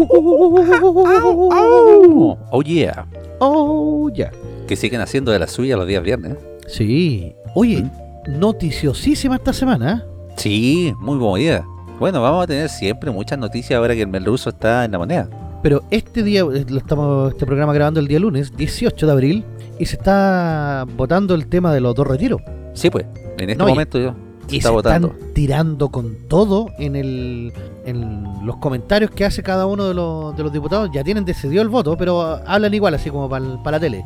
Oh 2.51 2.61
yeah. 2.61 3.07
oh, 3.39 4.11
ya. 4.13 4.31
Que 4.67 4.75
siguen 4.75 5.01
haciendo 5.01 5.31
de 5.31 5.39
la 5.39 5.47
suya 5.47 5.75
los 5.75 5.87
días 5.87 6.03
viernes. 6.03 6.37
Sí. 6.67 7.33
Oye, 7.55 7.89
noticiosísima 8.27 9.35
esta 9.35 9.53
semana. 9.53 10.03
¿eh? 10.05 10.31
Sí, 10.37 10.93
muy 10.99 11.17
movida. 11.17 11.65
Bueno, 11.99 12.21
vamos 12.21 12.43
a 12.43 12.47
tener 12.47 12.69
siempre 12.69 13.11
muchas 13.11 13.37
noticias 13.39 13.77
ahora 13.77 13.93
que 13.93 14.01
el 14.01 14.07
merluzo 14.07 14.49
está 14.49 14.85
en 14.85 14.91
la 14.91 14.97
moneda. 14.97 15.29
Pero 15.61 15.83
este 15.91 16.23
día, 16.23 16.41
eh, 16.41 16.65
lo 16.67 16.77
estamos 16.77 17.31
este 17.31 17.45
programa 17.45 17.73
grabando 17.73 17.99
el 17.99 18.07
día 18.07 18.19
lunes, 18.19 18.55
18 18.57 19.05
de 19.05 19.11
abril, 19.11 19.45
y 19.79 19.85
se 19.85 19.95
está 19.95 20.85
votando 20.97 21.35
el 21.35 21.47
tema 21.47 21.73
de 21.73 21.79
los 21.79 21.95
dos 21.95 22.05
retiros. 22.07 22.41
Sí, 22.73 22.89
pues, 22.89 23.05
en 23.37 23.49
este 23.49 23.55
No, 23.63 23.67
y- 23.69 23.71
momento 23.71 23.99
yo 23.99 24.13
se 24.47 24.55
y 24.55 24.57
está 24.57 24.69
se 24.69 24.73
votando. 24.75 25.07
están 25.09 25.33
tirando 25.33 25.89
con 25.89 26.15
todo 26.27 26.67
en 26.79 26.95
el 26.97 27.53
en 27.85 28.45
los 28.45 28.57
comentarios 28.57 29.11
que 29.11 29.25
hace 29.25 29.43
cada 29.43 29.65
uno 29.65 29.85
de 29.85 29.93
los, 29.93 30.35
de 30.37 30.43
los 30.43 30.51
diputados. 30.53 30.89
Ya 30.93 31.03
tienen 31.03 31.25
decidido 31.25 31.61
el 31.61 31.69
voto, 31.69 31.95
pero 31.97 32.39
hablan 32.45 32.73
igual, 32.73 32.93
así 32.93 33.09
como 33.09 33.29
para 33.29 33.71
la 33.71 33.79
tele. 33.79 34.05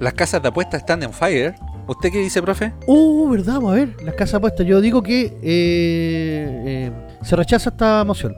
Las 0.00 0.14
casas 0.14 0.42
de 0.42 0.48
apuestas 0.48 0.80
están 0.80 1.02
en 1.02 1.12
fire. 1.12 1.54
¿Usted 1.88 2.12
qué 2.12 2.18
dice, 2.18 2.42
profe? 2.42 2.72
Uh, 2.86 3.30
¿verdad? 3.30 3.54
Vamos 3.54 3.72
a 3.72 3.74
ver, 3.76 3.96
las 4.04 4.14
casas 4.14 4.34
apuestas. 4.34 4.66
Yo 4.66 4.80
digo 4.80 5.02
que 5.02 5.22
eh, 5.26 5.32
eh, 5.42 6.92
se 7.22 7.34
rechaza 7.34 7.70
esta 7.70 8.04
moción. 8.04 8.34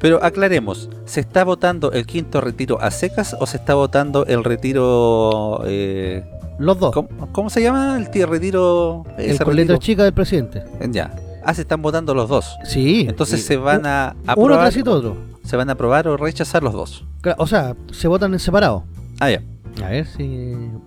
Pero 0.00 0.22
aclaremos, 0.22 0.90
¿se 1.06 1.20
está 1.20 1.44
votando 1.44 1.90
el 1.92 2.04
quinto 2.04 2.42
retiro 2.42 2.78
a 2.80 2.90
secas 2.90 3.34
o 3.40 3.46
se 3.46 3.56
está 3.56 3.74
votando 3.74 4.26
el 4.26 4.44
retiro... 4.44 5.62
eh, 5.64 6.22
Los 6.58 6.78
dos. 6.78 6.92
¿cómo, 6.92 7.08
cómo 7.32 7.48
se 7.48 7.62
llama? 7.62 7.96
El 7.96 8.10
tío 8.10 8.26
retiro... 8.26 9.04
el 9.16 9.38
con 9.38 9.56
letra 9.56 9.74
retiro? 9.74 9.78
chica 9.78 10.04
del 10.04 10.12
presidente. 10.12 10.62
Ya. 10.90 11.14
Ah, 11.42 11.54
se 11.54 11.62
están 11.62 11.80
votando 11.80 12.14
los 12.14 12.28
dos. 12.28 12.54
Sí. 12.64 13.06
Entonces 13.08 13.44
se 13.46 13.56
van 13.56 13.86
a 13.86 14.14
Uno 14.24 14.32
aprobar... 14.32 14.60
trasito 14.60 14.92
otro. 14.92 15.16
Se 15.42 15.56
van 15.56 15.70
a 15.70 15.72
aprobar 15.72 16.06
o 16.06 16.18
rechazar 16.18 16.62
los 16.62 16.74
dos. 16.74 17.04
O 17.38 17.46
sea, 17.46 17.74
se 17.90 18.06
votan 18.08 18.34
en 18.34 18.40
separado. 18.40 18.84
Ah, 19.20 19.30
ya. 19.30 19.42
A 19.82 19.88
ver 19.88 20.06
si. 20.06 20.24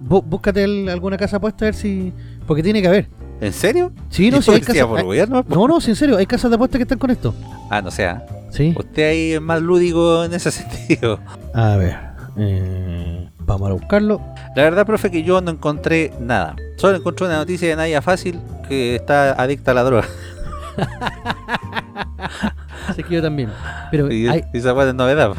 bú- 0.01 0.23
Búscate 0.23 0.63
el- 0.63 0.88
alguna 0.89 1.17
casa 1.17 1.38
apuesta 1.38 1.65
a 1.65 1.67
ver 1.67 1.75
si. 1.75 2.13
Porque 2.45 2.63
tiene 2.63 2.81
que 2.81 2.88
haber. 2.88 3.09
¿En 3.41 3.53
serio? 3.53 3.91
Sí, 4.09 4.31
no, 4.31 4.41
si 4.41 4.51
hay 4.51 4.61
casas. 4.61 4.85
por 4.85 4.99
hay- 4.99 5.05
gobierno. 5.05 5.45
No, 5.47 5.67
no, 5.67 5.81
sí, 5.81 5.91
en 5.91 5.95
serio, 5.95 6.17
hay 6.17 6.25
casas 6.25 6.49
de 6.49 6.55
apuestas 6.55 6.79
que 6.79 6.83
están 6.83 6.97
con 6.97 7.11
esto. 7.11 7.33
Ah, 7.69 7.81
no 7.81 7.91
sea. 7.91 8.25
Sí. 8.51 8.73
Usted 8.77 9.09
ahí 9.09 9.31
es 9.33 9.41
más 9.41 9.61
lúdico 9.61 10.23
en 10.23 10.33
ese 10.33 10.51
sentido. 10.91 11.19
A 11.53 11.75
ver. 11.75 11.97
eh, 12.38 13.29
vamos 13.39 13.69
a 13.69 13.73
buscarlo. 13.73 14.21
La 14.55 14.63
verdad, 14.63 14.85
profe, 14.85 15.11
que 15.11 15.23
yo 15.23 15.41
no 15.41 15.51
encontré 15.51 16.13
nada. 16.19 16.55
Solo 16.77 16.97
encontré 16.97 17.25
una 17.27 17.38
noticia 17.38 17.67
de 17.67 17.75
Naya 17.75 18.01
Fácil 18.01 18.39
que 18.67 18.95
está 18.95 19.33
adicta 19.33 19.71
a 19.71 19.73
la 19.73 19.83
droga. 19.83 20.07
Sé 22.95 23.03
que 23.03 23.15
yo 23.15 23.21
también. 23.21 23.49
Pero 23.91 24.11
Y, 24.11 24.27
hay, 24.27 24.43
esa 24.53 24.73
fue 24.73 24.85
de 24.85 24.93
novedad. 24.93 25.33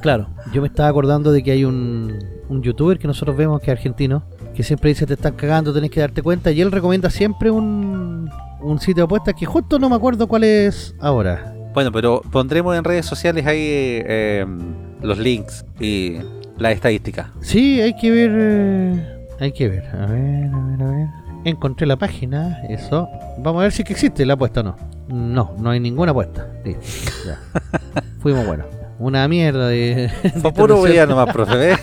claro, 0.00 0.28
yo 0.52 0.60
me 0.62 0.68
estaba 0.68 0.88
acordando 0.88 1.32
de 1.32 1.42
que 1.42 1.50
hay 1.52 1.64
un, 1.64 2.18
un 2.52 2.62
youtuber 2.62 2.98
que 2.98 3.06
nosotros 3.06 3.36
vemos 3.36 3.60
que 3.60 3.70
es 3.70 3.76
argentino, 3.78 4.22
que 4.54 4.62
siempre 4.62 4.90
dice 4.90 5.06
te 5.06 5.14
están 5.14 5.34
cagando, 5.34 5.72
tenés 5.72 5.90
que 5.90 6.00
darte 6.00 6.22
cuenta, 6.22 6.50
y 6.52 6.60
él 6.60 6.70
recomienda 6.70 7.10
siempre 7.10 7.50
un, 7.50 8.30
un 8.60 8.78
sitio 8.78 8.94
de 8.96 9.02
apuestas 9.02 9.34
que 9.34 9.46
justo 9.46 9.78
no 9.78 9.88
me 9.88 9.96
acuerdo 9.96 10.26
cuál 10.28 10.44
es 10.44 10.94
ahora. 11.00 11.54
Bueno, 11.74 11.90
pero 11.90 12.20
pondremos 12.30 12.76
en 12.76 12.84
redes 12.84 13.06
sociales 13.06 13.46
ahí 13.46 13.58
eh, 13.60 14.46
los 15.00 15.18
links 15.18 15.64
y 15.80 16.18
la 16.58 16.70
estadística. 16.70 17.32
Sí, 17.40 17.80
hay 17.80 17.96
que 17.96 18.10
ver. 18.10 18.30
eh, 18.34 19.26
hay 19.40 19.52
que 19.52 19.68
ver. 19.68 19.86
A 19.86 20.06
ver, 20.06 20.50
a 20.52 20.66
ver, 20.66 20.82
a 20.82 20.90
ver. 20.90 21.06
Encontré 21.44 21.86
la 21.86 21.96
página, 21.96 22.62
eso. 22.68 23.08
Vamos 23.38 23.60
a 23.60 23.62
ver 23.64 23.72
si 23.72 23.82
que 23.84 23.94
existe 23.94 24.24
la 24.26 24.34
apuesta 24.34 24.60
o 24.60 24.64
no. 24.64 24.76
No, 25.08 25.54
no 25.58 25.70
hay 25.70 25.80
ninguna 25.80 26.12
apuesta. 26.12 26.46
Ya. 27.26 27.40
Fuimos 28.20 28.46
buenos. 28.46 28.66
Una 29.02 29.26
mierda 29.26 29.68
de. 29.68 30.10
Fue 30.40 30.52
puro 30.52 30.80
weá 30.80 31.06
nomás, 31.06 31.32
profe. 31.32 31.56
¿ves? 31.56 31.78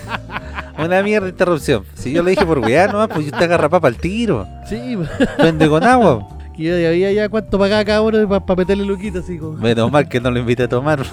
Una 0.84 1.04
mierda 1.04 1.26
de 1.26 1.32
interrupción. 1.32 1.84
Si 1.94 2.14
yo 2.14 2.24
le 2.24 2.32
dije 2.32 2.46
por 2.46 2.60
weá 2.60 2.88
nomás, 2.88 3.10
pues 3.14 3.26
usted 3.26 3.44
agarra 3.44 3.68
papa 3.68 3.90
al 3.90 3.98
tiro. 3.98 4.48
Sí, 4.68 4.98
Vende 5.38 5.68
con 5.68 5.84
agua. 5.84 6.26
yo 6.58 6.80
ya 6.80 6.88
había 6.90 7.12
ya 7.12 7.28
cuánto 7.28 7.60
pagaba 7.60 7.84
cada 7.84 8.02
uno 8.02 8.28
para 8.30 8.56
meterle 8.56 8.86
luquita 8.86 9.20
así 9.20 9.38
como. 9.38 9.58
Menos 9.58 9.92
mal 9.92 10.08
que 10.08 10.22
no 10.22 10.32
lo 10.32 10.40
invité 10.40 10.64
a 10.64 10.70
tomar. 10.70 11.04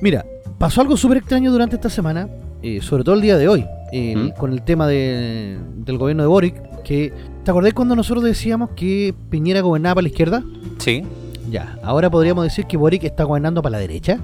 Mira, 0.00 0.24
pasó 0.58 0.80
algo 0.80 0.96
súper 0.96 1.18
extraño 1.18 1.50
durante 1.52 1.76
esta 1.76 1.90
semana, 1.90 2.28
eh, 2.62 2.80
sobre 2.80 3.04
todo 3.04 3.16
el 3.16 3.20
día 3.20 3.36
de 3.36 3.48
hoy, 3.48 3.66
eh, 3.92 4.14
¿Mm? 4.16 4.30
con 4.38 4.52
el 4.52 4.62
tema 4.62 4.86
de- 4.86 5.58
del 5.76 5.98
gobierno 5.98 6.22
de 6.22 6.28
Boric, 6.28 6.82
que 6.84 7.12
¿te 7.44 7.50
acordás 7.50 7.74
cuando 7.74 7.94
nosotros 7.96 8.24
decíamos 8.24 8.70
que 8.76 9.12
Piñera 9.28 9.60
gobernaba 9.60 9.96
para 9.96 10.02
la 10.04 10.08
izquierda? 10.08 10.42
Sí. 10.78 11.04
Ya, 11.48 11.78
ahora 11.82 12.10
podríamos 12.10 12.44
decir 12.44 12.66
que 12.66 12.76
Boric 12.76 13.04
está 13.04 13.24
gobernando 13.24 13.62
para 13.62 13.72
la 13.72 13.78
derecha. 13.78 14.18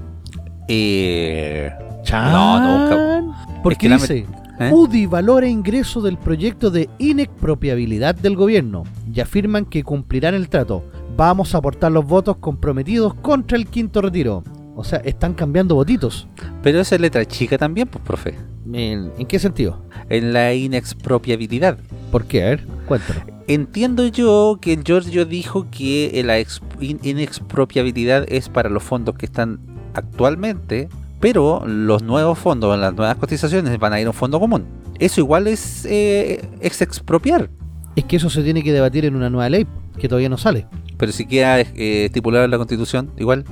Eh, 0.67 1.71
¡Chan! 2.03 2.31
No, 2.31 2.59
nunca. 2.59 3.59
Porque 3.63 3.73
Es 3.73 3.79
que 3.79 3.89
la 3.89 3.95
dice, 3.97 4.25
¿eh? 4.59 4.71
UDI 4.71 5.05
valora 5.05 5.47
ingreso 5.47 6.01
del 6.01 6.17
proyecto 6.17 6.69
de 6.69 6.89
inexpropiabilidad 6.99 8.15
del 8.15 8.35
gobierno 8.35 8.83
y 9.11 9.19
afirman 9.19 9.65
que 9.65 9.83
cumplirán 9.83 10.35
el 10.35 10.49
trato. 10.49 10.83
Vamos 11.15 11.55
a 11.55 11.57
aportar 11.57 11.91
los 11.91 12.05
votos 12.05 12.37
comprometidos 12.37 13.13
contra 13.15 13.57
el 13.57 13.67
quinto 13.67 14.01
retiro. 14.01 14.43
O 14.75 14.83
sea, 14.83 14.99
están 14.99 15.33
cambiando 15.33 15.73
votitos. 15.73 16.27
Pero 16.61 16.79
esa 16.79 16.95
es 16.95 17.01
letra 17.01 17.25
chica 17.25 17.57
también, 17.57 17.87
pues, 17.87 18.03
profe. 18.03 18.35
¿En, 18.73 19.11
en 19.17 19.25
qué 19.27 19.39
sentido? 19.39 19.81
En 20.09 20.33
la 20.33 20.53
inexpropiabilidad. 20.53 21.77
¿Por 22.11 22.25
qué? 22.25 22.43
A 22.43 22.49
ver, 22.49 22.65
cuéntanos. 22.87 23.23
Entiendo 23.47 24.05
yo 24.07 24.57
que 24.61 24.77
Giorgio 24.83 25.25
dijo 25.25 25.67
que 25.71 26.21
la 26.25 26.37
ex- 26.39 26.61
in- 26.81 26.99
inexpropiabilidad 27.03 28.25
es 28.27 28.49
para 28.49 28.69
los 28.69 28.83
fondos 28.83 29.15
que 29.15 29.25
están 29.25 29.59
actualmente, 29.93 30.89
pero 31.19 31.63
los 31.65 32.03
nuevos 32.03 32.37
fondos, 32.37 32.77
las 32.77 32.93
nuevas 32.93 33.15
cotizaciones 33.15 33.77
van 33.79 33.93
a 33.93 34.01
ir 34.01 34.07
a 34.07 34.09
un 34.09 34.13
fondo 34.15 34.39
común. 34.39 34.65
Eso 34.99 35.21
igual 35.21 35.47
es, 35.47 35.85
eh, 35.85 36.41
es 36.59 36.81
expropiar, 36.81 37.49
Es 37.95 38.03
que 38.05 38.17
eso 38.17 38.29
se 38.29 38.43
tiene 38.43 38.63
que 38.63 38.71
debatir 38.73 39.05
en 39.05 39.15
una 39.15 39.29
nueva 39.29 39.49
ley 39.49 39.65
que 39.99 40.07
todavía 40.07 40.29
no 40.29 40.37
sale. 40.37 40.67
pero 40.97 41.11
si 41.11 41.25
queda 41.25 41.59
eh, 41.61 42.05
estipulado 42.05 42.45
en 42.45 42.51
la 42.51 42.57
constitución, 42.57 43.11
igual. 43.17 43.45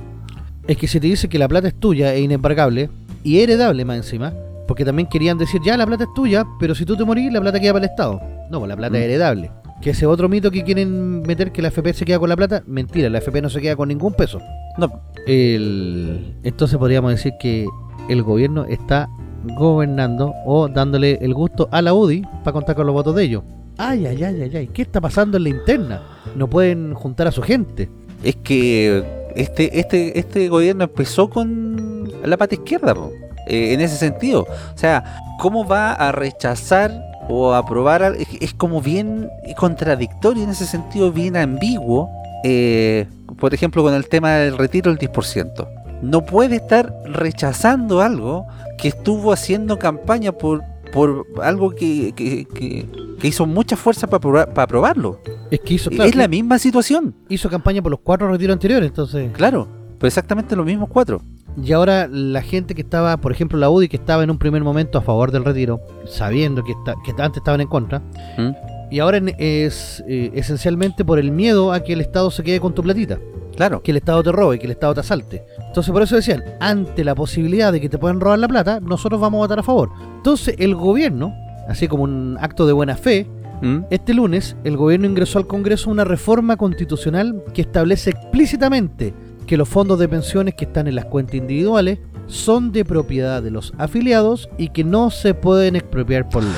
Es 0.68 0.76
que 0.76 0.88
si 0.88 0.98
te 1.00 1.06
dice 1.06 1.28
que 1.28 1.38
la 1.38 1.46
plata 1.48 1.68
es 1.68 1.74
tuya 1.74 2.12
e 2.14 2.20
inembargable 2.20 2.90
y 3.22 3.38
heredable 3.40 3.84
más 3.84 3.96
encima, 3.98 4.32
porque 4.66 4.84
también 4.84 5.08
querían 5.08 5.38
decir, 5.38 5.60
ya 5.64 5.76
la 5.76 5.86
plata 5.86 6.04
es 6.04 6.10
tuya, 6.14 6.44
pero 6.60 6.74
si 6.74 6.84
tú 6.84 6.96
te 6.96 7.04
morís, 7.04 7.32
la 7.32 7.40
plata 7.40 7.60
queda 7.60 7.72
para 7.72 7.84
el 7.84 7.90
Estado. 7.90 8.20
No, 8.50 8.58
pues 8.58 8.68
la 8.68 8.76
plata 8.76 8.92
Mm. 8.92 8.96
es 8.96 9.02
heredable. 9.02 9.50
Que 9.82 9.90
ese 9.90 10.06
otro 10.06 10.28
mito 10.28 10.50
que 10.50 10.62
quieren 10.64 11.20
meter 11.22 11.52
que 11.52 11.60
la 11.62 11.68
FP 11.68 11.92
se 11.92 12.04
queda 12.06 12.18
con 12.18 12.28
la 12.30 12.36
plata, 12.36 12.62
mentira, 12.66 13.10
la 13.10 13.18
FP 13.18 13.42
no 13.42 13.50
se 13.50 13.60
queda 13.60 13.76
con 13.76 13.88
ningún 13.88 14.14
peso. 14.14 14.40
No, 14.78 14.90
El... 15.26 16.34
Entonces 16.42 16.78
podríamos 16.78 17.10
decir 17.12 17.32
que 17.38 17.66
el 18.08 18.22
gobierno 18.22 18.64
está 18.64 19.08
gobernando 19.56 20.34
o 20.44 20.68
dándole 20.68 21.18
el 21.20 21.34
gusto 21.34 21.68
a 21.70 21.82
la 21.82 21.94
UDI 21.94 22.22
para 22.42 22.52
contar 22.52 22.74
con 22.76 22.86
los 22.86 22.94
votos 22.94 23.14
de 23.14 23.24
ellos. 23.24 23.42
Ay, 23.78 24.06
ay, 24.06 24.22
ay, 24.24 24.42
ay, 24.42 24.56
ay, 24.56 24.66
¿qué 24.68 24.82
está 24.82 25.00
pasando 25.00 25.36
en 25.36 25.42
la 25.44 25.48
interna? 25.50 26.02
No 26.34 26.48
pueden 26.48 26.94
juntar 26.94 27.26
a 27.26 27.32
su 27.32 27.42
gente. 27.42 27.88
es 28.24 28.36
que 28.36 29.04
este, 29.36 29.78
este, 29.78 30.18
este 30.18 30.48
gobierno 30.48 30.84
empezó 30.84 31.28
con 31.28 32.10
la 32.24 32.36
pata 32.38 32.54
izquierda, 32.54 32.94
po, 32.94 33.12
eh, 33.46 33.72
en 33.74 33.80
ese 33.80 33.96
sentido. 33.96 34.42
O 34.74 34.78
sea, 34.78 35.20
¿cómo 35.40 35.66
va 35.66 35.92
a 35.92 36.12
rechazar 36.12 36.92
o 37.28 37.54
aprobar? 37.54 38.02
al- 38.02 38.16
Es, 38.16 38.28
es 38.40 38.54
como 38.54 38.80
bien 38.80 39.28
contradictorio 39.56 40.42
en 40.44 40.50
ese 40.50 40.66
sentido, 40.66 41.12
bien 41.12 41.36
ambiguo. 41.36 42.08
eh, 42.44 43.06
por 43.38 43.52
ejemplo, 43.52 43.82
con 43.82 43.92
el 43.94 44.08
tema 44.08 44.32
del 44.36 44.56
retiro 44.56 44.94
del 44.94 44.98
10%. 45.10 45.68
No 46.02 46.24
puede 46.24 46.56
estar 46.56 46.94
rechazando 47.06 48.00
algo 48.00 48.46
que 48.78 48.88
estuvo 48.88 49.32
haciendo 49.32 49.78
campaña 49.78 50.32
por, 50.32 50.62
por 50.92 51.24
algo 51.42 51.70
que, 51.70 52.12
que, 52.14 52.44
que- 52.46 52.86
que 53.18 53.28
hizo 53.28 53.46
mucha 53.46 53.76
fuerza 53.76 54.06
para 54.06 54.18
aprobar- 54.20 54.48
para 54.52 54.62
aprobarlo. 54.64 55.20
Es 55.50 55.60
que 55.60 55.74
hizo, 55.74 55.88
claro, 55.90 56.04
es 56.08 56.14
la 56.16 56.28
misma 56.28 56.58
situación. 56.58 57.14
hizo 57.30 57.48
campaña 57.48 57.80
por 57.82 57.90
los 57.90 58.00
cuatro 58.00 58.28
retiros 58.30 58.52
anteriores, 58.52 58.88
entonces... 58.90 59.30
Claro, 59.32 59.66
pero 59.98 60.08
exactamente 60.08 60.56
los 60.56 60.66
mismos 60.66 60.88
cuatro. 60.88 61.20
Y 61.62 61.72
ahora 61.72 62.06
la 62.06 62.42
gente 62.42 62.74
que 62.74 62.82
estaba, 62.82 63.16
por 63.16 63.32
ejemplo, 63.32 63.58
la 63.58 63.70
UDI, 63.70 63.88
que 63.88 63.96
estaba 63.96 64.22
en 64.22 64.30
un 64.30 64.38
primer 64.38 64.62
momento 64.62 64.98
a 64.98 65.00
favor 65.00 65.32
del 65.32 65.44
retiro, 65.44 65.80
sabiendo 66.06 66.62
que, 66.62 66.72
está, 66.72 66.94
que 67.04 67.10
antes 67.12 67.38
estaban 67.38 67.60
en 67.60 67.68
contra, 67.68 68.00
¿Mm? 68.36 68.50
y 68.90 68.98
ahora 68.98 69.18
es 69.38 70.04
eh, 70.06 70.30
esencialmente 70.34 71.04
por 71.04 71.18
el 71.18 71.30
miedo 71.30 71.72
a 71.72 71.80
que 71.80 71.94
el 71.94 72.00
Estado 72.02 72.30
se 72.30 72.42
quede 72.42 72.60
con 72.60 72.74
tu 72.74 72.82
platita, 72.82 73.18
Claro, 73.56 73.82
que 73.82 73.90
el 73.90 73.96
Estado 73.96 74.22
te 74.22 74.32
robe, 74.32 74.58
que 74.58 74.66
el 74.66 74.72
Estado 74.72 74.94
te 74.94 75.00
asalte. 75.00 75.44
Entonces 75.66 75.90
por 75.90 76.02
eso 76.02 76.14
decían, 76.14 76.44
ante 76.60 77.04
la 77.04 77.14
posibilidad 77.14 77.72
de 77.72 77.80
que 77.80 77.88
te 77.88 77.96
puedan 77.96 78.20
robar 78.20 78.38
la 78.38 78.48
plata, 78.48 78.80
nosotros 78.80 79.18
vamos 79.18 79.38
a 79.38 79.44
votar 79.44 79.58
a 79.58 79.62
favor. 79.62 79.90
Entonces 80.16 80.56
el 80.58 80.74
gobierno, 80.74 81.34
así 81.66 81.88
como 81.88 82.04
un 82.04 82.36
acto 82.38 82.66
de 82.66 82.74
buena 82.74 82.96
fe, 82.96 83.26
¿Mm? 83.62 83.84
este 83.88 84.12
lunes 84.12 84.56
el 84.64 84.76
gobierno 84.76 85.06
ingresó 85.06 85.38
al 85.38 85.46
Congreso 85.46 85.90
una 85.90 86.04
reforma 86.04 86.58
constitucional 86.58 87.42
que 87.54 87.62
establece 87.62 88.10
explícitamente 88.10 89.14
que 89.46 89.56
los 89.56 89.68
fondos 89.68 89.98
de 89.98 90.08
pensiones 90.08 90.54
que 90.54 90.64
están 90.64 90.86
en 90.88 90.94
las 90.96 91.04
cuentas 91.06 91.36
individuales 91.36 91.98
son 92.26 92.72
de 92.72 92.84
propiedad 92.84 93.42
de 93.42 93.50
los 93.52 93.72
afiliados 93.78 94.48
y 94.58 94.70
que 94.70 94.82
no 94.84 95.10
se 95.10 95.34
pueden 95.34 95.76
expropiar 95.76 96.28
por 96.28 96.42
ley. 96.42 96.52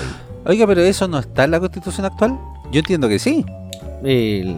Oiga, 0.47 0.67
pero 0.67 0.81
eso 0.81 1.07
no 1.09 1.19
está 1.19 1.45
en 1.45 1.51
la 1.51 1.61
constitución 1.61 2.07
actual. 2.07 2.39
Yo 2.73 2.79
entiendo 2.81 3.09
que 3.09 3.19
sí. 3.19 3.45
El- 4.03 4.57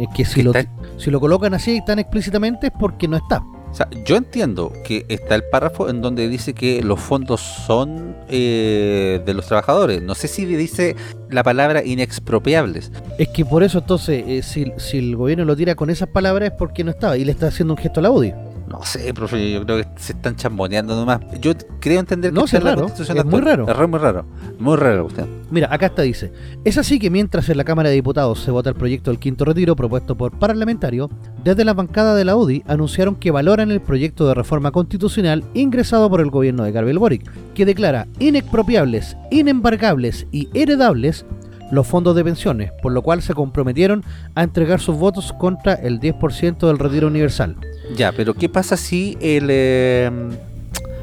es 0.00 0.08
que 0.14 0.24
si 0.24 0.36
Que 0.36 0.42
lo, 0.44 0.50
está- 0.54 0.70
si 0.96 1.10
lo 1.10 1.20
colocan 1.20 1.54
así 1.54 1.80
tan 1.86 1.98
explícitamente 1.98 2.68
es 2.68 2.72
porque 2.78 3.06
no 3.06 3.16
está. 3.16 3.42
O 3.72 3.74
sea, 3.74 3.88
yo 4.04 4.16
entiendo 4.16 4.70
que 4.84 5.06
está 5.08 5.34
el 5.34 5.44
párrafo 5.44 5.88
en 5.88 6.02
donde 6.02 6.28
dice 6.28 6.52
que 6.52 6.82
los 6.82 7.00
fondos 7.00 7.40
son 7.40 8.14
eh, 8.28 9.22
de 9.24 9.32
los 9.32 9.46
trabajadores. 9.46 10.02
No 10.02 10.14
sé 10.14 10.28
si 10.28 10.44
dice 10.44 10.94
la 11.30 11.42
palabra 11.42 11.82
inexpropiables. 11.82 12.92
Es 13.18 13.28
que 13.28 13.46
por 13.46 13.62
eso 13.62 13.78
entonces, 13.78 14.24
eh, 14.26 14.42
si, 14.42 14.72
si 14.76 14.98
el 14.98 15.16
gobierno 15.16 15.46
lo 15.46 15.56
tira 15.56 15.74
con 15.74 15.88
esas 15.88 16.08
palabras 16.08 16.50
es 16.50 16.56
porque 16.58 16.84
no 16.84 16.90
estaba 16.90 17.16
y 17.16 17.24
le 17.24 17.32
está 17.32 17.46
haciendo 17.46 17.72
un 17.72 17.78
gesto 17.78 18.00
a 18.00 18.02
la 18.02 18.10
UDI. 18.10 18.34
No 18.72 18.82
sé, 18.86 19.12
profe, 19.12 19.52
yo 19.52 19.64
creo 19.66 19.82
que 19.82 19.88
se 19.96 20.14
están 20.14 20.34
chamboneando 20.34 20.96
nomás. 20.96 21.20
Yo 21.42 21.52
creo 21.78 22.00
entender 22.00 22.32
que 22.32 22.34
No, 22.34 22.46
la 22.50 22.60
raro. 22.60 22.86
Es 22.86 23.24
muy 23.26 23.40
raro. 23.42 23.68
Es 23.68 23.88
muy 23.88 23.98
raro. 23.98 24.24
Muy 24.58 24.76
raro. 24.76 25.08
Mira, 25.50 25.68
acá 25.70 25.86
está 25.86 26.00
dice, 26.00 26.32
es 26.64 26.78
así 26.78 26.98
que 26.98 27.10
mientras 27.10 27.50
en 27.50 27.58
la 27.58 27.64
Cámara 27.64 27.90
de 27.90 27.96
Diputados 27.96 28.40
se 28.40 28.50
vota 28.50 28.70
el 28.70 28.74
proyecto 28.74 29.10
del 29.10 29.20
quinto 29.20 29.44
retiro 29.44 29.76
propuesto 29.76 30.16
por 30.16 30.38
parlamentario, 30.38 31.10
desde 31.44 31.66
la 31.66 31.74
bancada 31.74 32.14
de 32.14 32.24
la 32.24 32.34
UDI 32.34 32.62
anunciaron 32.66 33.16
que 33.16 33.30
valoran 33.30 33.70
el 33.70 33.82
proyecto 33.82 34.26
de 34.26 34.34
reforma 34.34 34.70
constitucional 34.70 35.44
ingresado 35.52 36.08
por 36.08 36.22
el 36.22 36.30
gobierno 36.30 36.64
de 36.64 36.72
Gabriel 36.72 36.98
Boric, 36.98 37.30
que 37.52 37.66
declara 37.66 38.08
inexpropiables, 38.20 39.18
inembargables 39.30 40.26
y 40.32 40.48
heredables 40.54 41.26
los 41.72 41.86
fondos 41.86 42.14
de 42.14 42.22
pensiones, 42.22 42.70
por 42.82 42.92
lo 42.92 43.00
cual 43.00 43.22
se 43.22 43.32
comprometieron 43.32 44.04
a 44.34 44.42
entregar 44.42 44.78
sus 44.78 44.94
votos 44.98 45.32
contra 45.32 45.72
el 45.72 46.00
10% 46.00 46.66
del 46.66 46.78
retiro 46.78 47.06
universal. 47.06 47.56
Ya, 47.96 48.12
pero 48.12 48.34
¿qué 48.34 48.50
pasa 48.50 48.76
si 48.76 49.16
el, 49.22 49.46
eh, 49.48 50.10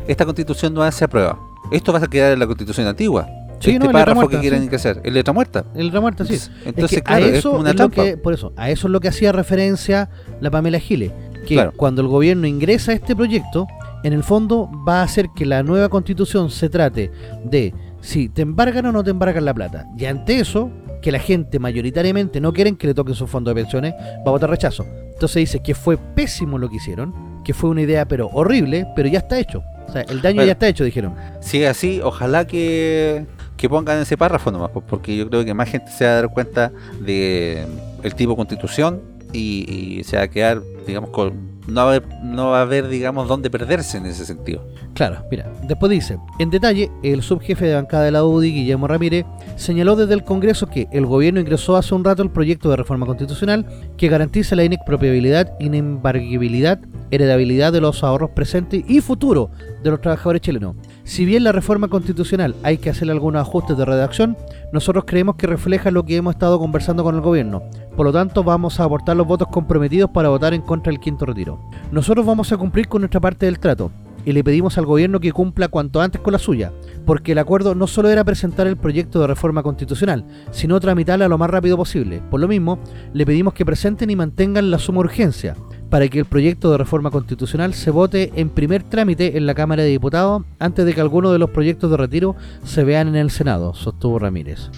esta 0.08 0.26
constitución 0.26 0.76
no 0.76 0.90
se 0.92 1.06
aprueba? 1.06 1.40
Esto 1.72 1.92
va 1.92 1.98
a 1.98 2.08
quedar 2.08 2.34
en 2.34 2.40
la 2.40 2.46
constitución 2.46 2.86
antigua. 2.86 3.28
Sí, 3.60 3.72
este 3.72 3.80
no, 3.80 3.86
letra 3.86 4.00
párrafo 4.00 4.22
muerta, 4.22 4.38
que 4.38 4.42
quieren 4.42 4.60
sí. 4.60 4.66
ingresar. 4.66 5.02
En 5.04 5.14
letra 5.16 5.34
muerta. 5.34 5.66
El 5.74 5.92
remuerta, 5.92 6.24
sí. 6.24 6.34
Entonces, 6.34 6.52
entonces, 6.66 6.92
es 6.92 6.98
que 7.00 7.04
claro, 7.04 7.26
a 7.26 7.28
es 7.28 7.34
eso 7.40 7.50
como 7.50 7.62
una 7.62 7.72
es 7.72 7.76
lo 7.76 7.90
que, 7.90 8.18
por 8.18 8.34
eso, 8.34 8.54
a 8.56 8.70
eso 8.70 8.88
es 8.88 8.92
lo 8.92 9.00
que 9.00 9.08
hacía 9.08 9.32
referencia 9.32 10.12
la 10.40 10.52
Pamela 10.52 10.80
Giles, 10.80 11.12
que 11.48 11.56
Claro. 11.56 11.74
cuando 11.76 12.04
el 12.04 12.08
gobierno 12.08 12.46
ingresa 12.46 12.92
a 12.92 12.96
este 12.96 13.16
proyecto, 13.16 13.66
en 14.04 14.14
el 14.14 14.24
fondo 14.24 14.70
va 14.88 15.02
a 15.02 15.04
hacer 15.04 15.30
que 15.36 15.48
la 15.48 15.64
nueva 15.64 15.90
constitución 15.90 16.52
se 16.52 16.70
trate 16.70 17.12
de 17.44 17.74
si 18.02 18.30
te 18.30 18.42
embargan 18.42 18.86
o 18.88 18.92
no 18.92 19.04
te 19.04 19.12
embargan 19.12 19.46
la 19.46 19.54
plata. 19.54 19.86
Y 19.98 20.06
ante 20.06 20.40
eso, 20.40 20.70
que 21.02 21.12
la 21.12 21.20
gente 21.20 21.60
mayoritariamente 21.60 22.42
no 22.42 22.54
quieren 22.54 22.76
que 22.76 22.88
le 22.88 22.94
toquen 22.94 23.16
su 23.16 23.28
fondo 23.28 23.50
de 23.54 23.62
pensiones, 23.62 23.94
va 23.94 24.28
a 24.28 24.32
votar 24.32 24.50
rechazo. 24.50 24.86
Entonces 25.14 25.36
dice 25.36 25.60
que 25.62 25.76
fue 25.76 25.98
pésimo 25.98 26.58
lo 26.58 26.70
que 26.70 26.78
hicieron, 26.78 27.14
que 27.44 27.54
fue 27.54 27.70
una 27.70 27.82
idea 27.82 28.06
pero 28.08 28.28
horrible, 28.34 28.88
pero 28.96 29.08
ya 29.10 29.20
está 29.20 29.40
hecho. 29.40 29.64
O 29.88 29.92
sea, 29.92 30.02
el 30.04 30.22
daño 30.22 30.36
Bueno. 30.36 30.48
ya 30.48 30.54
está 30.54 30.68
hecho, 30.68 30.84
dijeron. 30.84 31.16
Si 31.42 31.64
es 31.64 31.70
así, 31.70 32.00
ojalá 32.04 32.46
que, 32.46 33.26
que 33.58 33.68
pongan 33.68 34.00
ese 34.00 34.18
párrafo 34.18 34.52
nomás, 34.52 34.70
pues, 34.72 34.86
porque 34.88 35.18
yo 35.18 35.28
creo 35.30 35.44
que 35.44 35.54
más 35.54 35.70
gente 35.70 35.92
se 35.92 36.06
va 36.06 36.12
a 36.12 36.16
dar 36.16 36.30
cuenta 36.30 36.72
de 37.02 37.66
el 38.04 38.16
tipo 38.16 38.32
de 38.32 38.38
constitución 38.38 39.02
y, 39.34 39.98
y 40.00 40.04
se 40.04 40.18
va 40.18 40.24
a 40.24 40.28
quedar, 40.28 40.62
digamos, 40.86 41.10
con, 41.10 41.59
no, 41.70 41.86
va 41.86 41.94
a 41.94 41.96
haber, 41.96 42.08
no 42.24 42.50
va 42.50 42.60
a 42.60 42.62
haber, 42.62 42.88
digamos, 42.88 43.28
dónde 43.28 43.50
perderse 43.50 43.98
en 43.98 44.06
ese 44.06 44.26
sentido. 44.26 44.66
Claro, 44.94 45.24
mira, 45.32 45.52
después 45.64 45.90
dice, 45.90 46.18
en 46.40 46.50
detalle, 46.50 46.92
el 47.04 47.22
subjefe 47.22 47.66
de 47.66 47.76
bancada 47.76 48.04
de 48.04 48.12
la 48.12 48.24
UDI, 48.24 48.52
Guillermo 48.52 48.88
Ramírez, 48.88 49.26
señaló 49.56 49.96
desde 49.96 50.14
el 50.14 50.24
Congreso 50.24 50.68
que 50.68 50.88
el 50.92 51.06
gobierno 51.06 51.40
ingresó 51.40 51.78
hace 51.78 51.96
un 51.96 52.04
rato 52.04 52.24
el 52.24 52.32
proyecto 52.32 52.70
de 52.70 52.78
reforma 52.78 53.06
constitucional 53.06 53.66
que 53.98 54.10
garantiza 54.10 54.56
la 54.56 54.64
inexpropiabilidad, 54.64 55.54
inembargabilidad, 55.60 56.80
heredabilidad 57.12 57.74
de 57.74 57.82
los 57.82 58.04
ahorros 58.04 58.32
presentes 58.32 58.84
y 58.88 59.02
futuros 59.02 59.50
de 59.84 59.90
los 59.90 60.02
trabajadores 60.02 60.42
chilenos. 60.42 60.76
Si 61.10 61.26
bien 61.26 61.44
la 61.44 61.52
reforma 61.52 61.88
constitucional 61.88 62.56
hay 62.62 62.78
que 62.78 62.92
hacerle 62.92 63.14
algunos 63.14 63.42
ajustes 63.42 63.76
de 63.76 63.84
redacción, 63.84 64.38
nosotros 64.72 65.06
creemos 65.08 65.38
que 65.38 65.48
refleja 65.48 65.90
lo 65.90 66.06
que 66.06 66.16
hemos 66.16 66.36
estado 66.36 66.60
conversando 66.60 67.04
con 67.04 67.16
el 67.16 67.22
gobierno. 67.22 67.64
Por 67.98 68.06
lo 68.06 68.14
tanto, 68.14 68.44
vamos 68.44 68.80
a 68.80 68.84
aportar 68.84 69.18
los 69.18 69.26
votos 69.26 69.48
comprometidos 69.48 70.12
para 70.12 70.30
votar 70.30 70.54
en 70.54 70.62
contra 70.62 70.92
del 70.92 71.00
quinto 71.00 71.26
retiro. 71.26 71.60
Nosotros 71.92 72.28
vamos 72.28 72.52
a 72.52 72.58
cumplir 72.58 72.88
con 72.88 73.02
nuestra 73.02 73.20
parte 73.20 73.48
del 73.48 73.58
trato 73.58 73.90
y 74.24 74.34
le 74.34 74.44
pedimos 74.44 74.78
al 74.78 74.86
gobierno 74.86 75.20
que 75.20 75.32
cumpla 75.32 75.68
cuanto 75.68 76.00
antes 76.00 76.22
con 76.22 76.32
la 76.32 76.38
suya, 76.38 76.72
porque 77.08 77.32
el 77.32 77.40
acuerdo 77.40 77.74
no 77.74 77.88
solo 77.88 78.10
era 78.10 78.24
presentar 78.24 78.68
el 78.68 78.78
proyecto 78.78 79.20
de 79.20 79.26
reforma 79.26 79.64
constitucional, 79.64 80.26
sino 80.52 80.80
tramitarla 80.80 81.28
lo 81.28 81.40
más 81.40 81.50
rápido 81.50 81.76
posible. 81.76 82.22
Por 82.30 82.40
lo 82.40 82.48
mismo, 82.48 82.78
le 83.14 83.26
pedimos 83.26 83.56
que 83.56 83.66
presenten 83.66 84.12
y 84.12 84.16
mantengan 84.16 84.70
la 84.70 84.78
suma 84.78 85.00
urgencia, 85.00 85.56
para 85.90 86.08
que 86.08 86.20
el 86.20 86.26
proyecto 86.26 86.72
de 86.72 86.78
reforma 86.78 87.12
constitucional 87.12 87.74
se 87.74 87.92
vote 87.92 88.32
en 88.36 88.50
primer 88.50 88.84
trámite 88.84 89.38
en 89.38 89.46
la 89.46 89.56
Cámara 89.56 89.84
de 89.84 89.90
Diputados 89.90 90.44
antes 90.60 90.86
de 90.86 90.94
que 90.94 91.02
alguno 91.02 91.32
de 91.32 91.40
los 91.40 91.50
proyectos 91.50 91.90
de 91.92 91.98
retiro 91.98 92.36
se 92.64 92.84
vean 92.84 93.08
en 93.08 93.16
el 93.16 93.32
Senado, 93.32 93.74
sostuvo 93.74 94.20
Ramírez. 94.20 94.70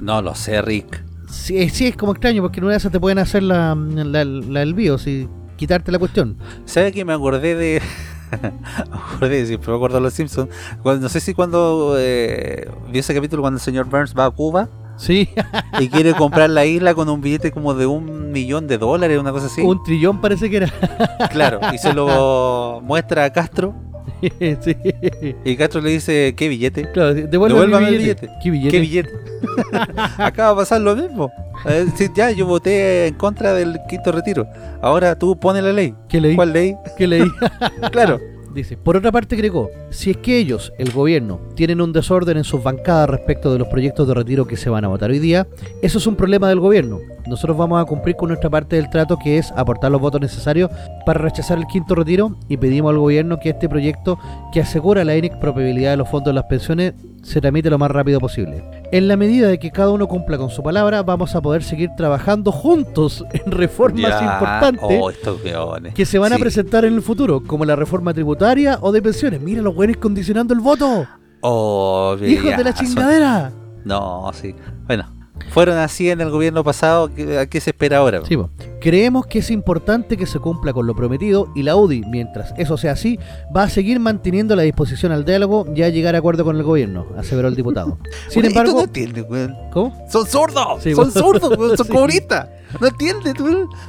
No 0.00 0.22
lo 0.22 0.34
sé, 0.34 0.62
Rick. 0.62 1.04
Sí, 1.28 1.68
sí, 1.68 1.86
es 1.86 1.96
como 1.96 2.12
extraño, 2.12 2.42
porque 2.42 2.60
en 2.60 2.64
una 2.64 2.72
de 2.72 2.78
esas 2.78 2.92
te 2.92 3.00
pueden 3.00 3.18
hacer 3.18 3.42
la, 3.42 3.74
la, 3.74 4.24
la 4.24 4.60
del 4.60 4.74
bio, 4.74 4.98
si 4.98 5.28
quitarte 5.56 5.92
la 5.92 5.98
cuestión. 5.98 6.36
¿Sabe 6.64 6.92
que 6.92 7.04
me 7.04 7.12
acordé 7.12 7.54
de... 7.54 7.82
me 8.42 8.96
acordé, 8.96 9.46
siempre 9.46 9.70
me 9.70 9.76
acuerdo 9.76 9.96
de 9.96 10.02
los 10.02 10.14
Simpsons. 10.14 10.48
Cuando, 10.82 11.02
no 11.02 11.08
sé 11.08 11.20
si 11.20 11.34
cuando 11.34 11.96
eh, 11.98 12.68
vi 12.90 13.00
ese 13.00 13.14
capítulo 13.14 13.42
cuando 13.42 13.58
el 13.58 13.62
señor 13.62 13.86
Burns 13.86 14.14
va 14.16 14.26
a 14.26 14.30
Cuba 14.30 14.68
Sí, 14.96 15.28
y 15.80 15.88
quiere 15.88 16.14
comprar 16.14 16.50
la 16.50 16.64
isla 16.64 16.94
con 16.94 17.08
un 17.08 17.20
billete 17.20 17.50
como 17.50 17.74
de 17.74 17.86
un 17.86 18.32
millón 18.32 18.66
de 18.66 18.78
dólares, 18.78 19.18
una 19.18 19.32
cosa 19.32 19.46
así. 19.46 19.60
un 19.60 19.82
trillón 19.82 20.20
parece 20.20 20.50
que 20.50 20.58
era. 20.58 20.72
Claro, 21.30 21.60
y 21.72 21.78
se 21.78 21.92
lo 21.92 22.80
muestra 22.82 23.24
a 23.24 23.32
Castro 23.32 23.74
sí. 24.60 24.76
y 25.44 25.56
Castro 25.56 25.80
le 25.80 25.90
dice, 25.90 26.34
¿qué 26.36 26.48
billete? 26.48 26.90
Claro, 26.92 27.14
Devuélvame 27.14 27.88
el 27.88 27.98
billete. 27.98 28.30
¿Qué 28.42 28.50
billete? 28.50 28.70
¿Qué 28.70 28.80
billete? 28.80 29.10
Acaba 30.18 30.50
de 30.50 30.56
pasar 30.56 30.80
lo 30.80 30.94
mismo. 30.94 31.30
Sí, 31.96 32.08
ya, 32.14 32.30
yo 32.30 32.46
voté 32.46 33.08
en 33.08 33.14
contra 33.14 33.52
del 33.52 33.78
quinto 33.88 34.12
retiro. 34.12 34.46
Ahora 34.82 35.18
tú 35.18 35.38
pones 35.38 35.62
la 35.62 35.72
ley. 35.72 35.94
¿Qué 36.08 36.20
leí? 36.20 36.36
¿Cuál 36.36 36.52
ley? 36.52 36.76
¿Qué 36.96 37.06
leí? 37.06 37.30
Claro. 37.90 38.20
Dice, 38.54 38.76
por 38.76 38.96
otra 38.96 39.10
parte 39.10 39.34
agregó, 39.34 39.70
si 39.90 40.12
es 40.12 40.16
que 40.18 40.38
ellos, 40.38 40.72
el 40.78 40.92
gobierno, 40.92 41.40
tienen 41.56 41.80
un 41.80 41.92
desorden 41.92 42.36
en 42.36 42.44
sus 42.44 42.62
bancadas 42.62 43.10
respecto 43.10 43.52
de 43.52 43.58
los 43.58 43.66
proyectos 43.66 44.06
de 44.06 44.14
retiro 44.14 44.46
que 44.46 44.56
se 44.56 44.70
van 44.70 44.84
a 44.84 44.88
votar 44.88 45.10
hoy 45.10 45.18
día, 45.18 45.48
eso 45.82 45.98
es 45.98 46.06
un 46.06 46.14
problema 46.14 46.48
del 46.48 46.60
gobierno. 46.60 47.00
Nosotros 47.26 47.56
vamos 47.56 47.80
a 47.80 47.84
cumplir 47.86 48.16
con 48.16 48.28
nuestra 48.28 48.50
parte 48.50 48.76
del 48.76 48.90
trato 48.90 49.16
que 49.18 49.38
es 49.38 49.50
aportar 49.52 49.90
los 49.90 50.00
votos 50.00 50.20
necesarios 50.20 50.70
para 51.06 51.20
rechazar 51.20 51.58
el 51.58 51.66
quinto 51.66 51.94
retiro 51.94 52.36
y 52.48 52.56
pedimos 52.56 52.90
al 52.90 52.98
gobierno 52.98 53.38
que 53.40 53.50
este 53.50 53.68
proyecto 53.68 54.18
que 54.52 54.60
asegura 54.60 55.04
la 55.04 55.16
inexpropiabilidad 55.16 55.92
de 55.92 55.96
los 55.96 56.08
fondos 56.08 56.26
de 56.32 56.34
las 56.34 56.44
pensiones 56.44 56.94
se 57.22 57.40
tramite 57.40 57.70
lo 57.70 57.78
más 57.78 57.90
rápido 57.90 58.20
posible. 58.20 58.62
En 58.92 59.08
la 59.08 59.16
medida 59.16 59.48
de 59.48 59.58
que 59.58 59.70
cada 59.70 59.90
uno 59.90 60.06
cumpla 60.06 60.36
con 60.36 60.50
su 60.50 60.62
palabra, 60.62 61.02
vamos 61.02 61.34
a 61.34 61.40
poder 61.40 61.62
seguir 61.62 61.90
trabajando 61.96 62.52
juntos 62.52 63.24
en 63.32 63.50
reformas 63.50 64.10
Ya. 64.20 64.34
importantes 64.34 64.84
Oh, 65.00 65.08
estos 65.10 65.40
que 65.94 66.04
se 66.04 66.18
van 66.18 66.34
a 66.34 66.38
presentar 66.38 66.84
en 66.84 66.92
el 66.94 67.02
futuro, 67.02 67.42
como 67.42 67.64
la 67.64 67.76
reforma 67.76 68.12
tributaria 68.12 68.78
o 68.82 68.92
de 68.92 69.00
pensiones. 69.00 69.40
Mira 69.40 69.62
los 69.62 69.74
güeyes 69.74 69.96
condicionando 69.96 70.52
el 70.52 70.60
voto. 70.60 71.06
Oh, 71.40 72.16
¡Hijos 72.22 72.56
de 72.56 72.64
la 72.64 72.76
son- 72.76 72.86
chingadera! 72.86 73.52
No, 73.84 74.30
sí. 74.34 74.54
Bueno, 74.86 75.04
fueron 75.50 75.78
así 75.78 76.10
en 76.10 76.20
el 76.20 76.30
gobierno 76.30 76.62
pasado. 76.64 77.10
¿qué- 77.14 77.38
¿A 77.38 77.46
qué 77.46 77.60
se 77.60 77.70
espera 77.70 77.98
ahora? 77.98 78.20
Sí, 78.26 78.36
po. 78.36 78.50
Creemos 78.80 79.26
que 79.26 79.38
es 79.38 79.50
importante 79.50 80.16
que 80.16 80.26
se 80.26 80.38
cumpla 80.38 80.72
con 80.72 80.86
lo 80.86 80.94
prometido 80.94 81.48
y 81.54 81.62
la 81.62 81.74
UDI, 81.76 82.02
mientras 82.10 82.52
eso 82.58 82.76
sea 82.76 82.92
así, 82.92 83.18
va 83.54 83.62
a 83.64 83.68
seguir 83.70 83.98
manteniendo 83.98 84.54
la 84.56 84.62
disposición 84.62 85.10
al 85.12 85.24
diálogo 85.24 85.66
y 85.74 85.82
a 85.82 85.88
llegar 85.88 86.14
a 86.14 86.18
acuerdo 86.18 86.44
con 86.44 86.56
el 86.56 86.62
gobierno, 86.62 87.06
aseveró 87.16 87.48
el 87.48 87.56
diputado. 87.56 87.98
Sin 88.28 88.40
Oye, 88.44 88.50
¿y 88.50 88.52
tú 88.52 88.54
no 88.54 88.60
embargo, 88.60 88.80
entiendes? 88.84 89.24
¿cómo? 89.72 90.06
Son 90.10 90.26
zurdos, 90.26 90.82
Sí, 90.82 90.94
son 90.94 91.10
zurdos, 91.10 91.56
weón, 91.58 91.76
son 91.76 91.86
Sí. 91.86 91.92
comunistas. 91.92 92.48
No 92.80 92.88
entiendes, 92.88 93.34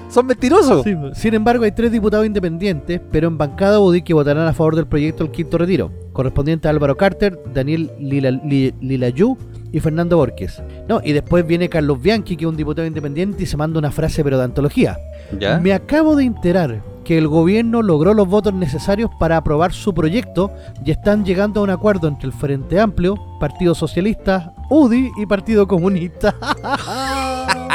son 0.10 0.26
mentirosos. 0.28 0.84
Sí. 0.84 0.96
Sin 1.16 1.34
embargo, 1.34 1.64
hay 1.64 1.72
tres 1.72 1.92
diputados 1.92 2.26
independientes, 2.26 3.02
pero 3.12 3.28
en 3.28 3.38
bancada 3.38 3.80
UDI 3.80 4.04
que 4.04 4.14
votarán 4.14 4.48
a 4.48 4.54
favor 4.54 4.76
del 4.76 4.86
proyecto 4.86 5.24
del 5.24 5.32
quinto 5.32 5.58
retiro, 5.58 5.92
correspondiente 6.14 6.68
a 6.68 6.72
Álvaro 6.72 6.96
Carter, 6.96 7.40
Daniel 7.52 7.92
Lila- 8.00 8.30
Li- 8.46 8.76
Lilayú 8.82 9.38
y 9.76 9.82
Fernando 9.82 10.16
Borges. 10.16 10.64
No, 10.88 11.02
y 11.04 11.12
después 11.12 11.46
viene 11.46 11.68
Carlos 11.68 12.02
Bianchi, 12.02 12.38
que 12.38 12.46
es 12.46 12.50
un 12.50 12.56
diputado 12.56 12.88
independiente, 12.88 13.44
y 13.44 13.46
se 13.46 13.58
manda 13.58 13.78
una 13.78 13.92
frase 13.92 14.24
pero 14.24 14.38
de 14.38 14.46
antología. 14.46 14.98
¿Ya? 15.38 15.60
Me 15.60 15.74
acabo 15.74 16.16
de 16.16 16.24
enterar 16.24 16.82
que 17.04 17.18
el 17.18 17.28
gobierno 17.28 17.82
logró 17.82 18.14
los 18.14 18.26
votos 18.26 18.54
necesarios 18.54 19.12
para 19.20 19.36
aprobar 19.36 19.74
su 19.74 19.94
proyecto 19.94 20.50
y 20.86 20.92
están 20.92 21.26
llegando 21.26 21.60
a 21.60 21.64
un 21.64 21.72
acuerdo 21.72 22.08
entre 22.08 22.28
el 22.28 22.32
Frente 22.32 22.80
Amplio, 22.80 23.18
Partido 23.38 23.76
Socialista, 23.76 24.54
UDI 24.70 25.12
y 25.18 25.26
Partido 25.26 25.68
Comunista. 25.68 26.34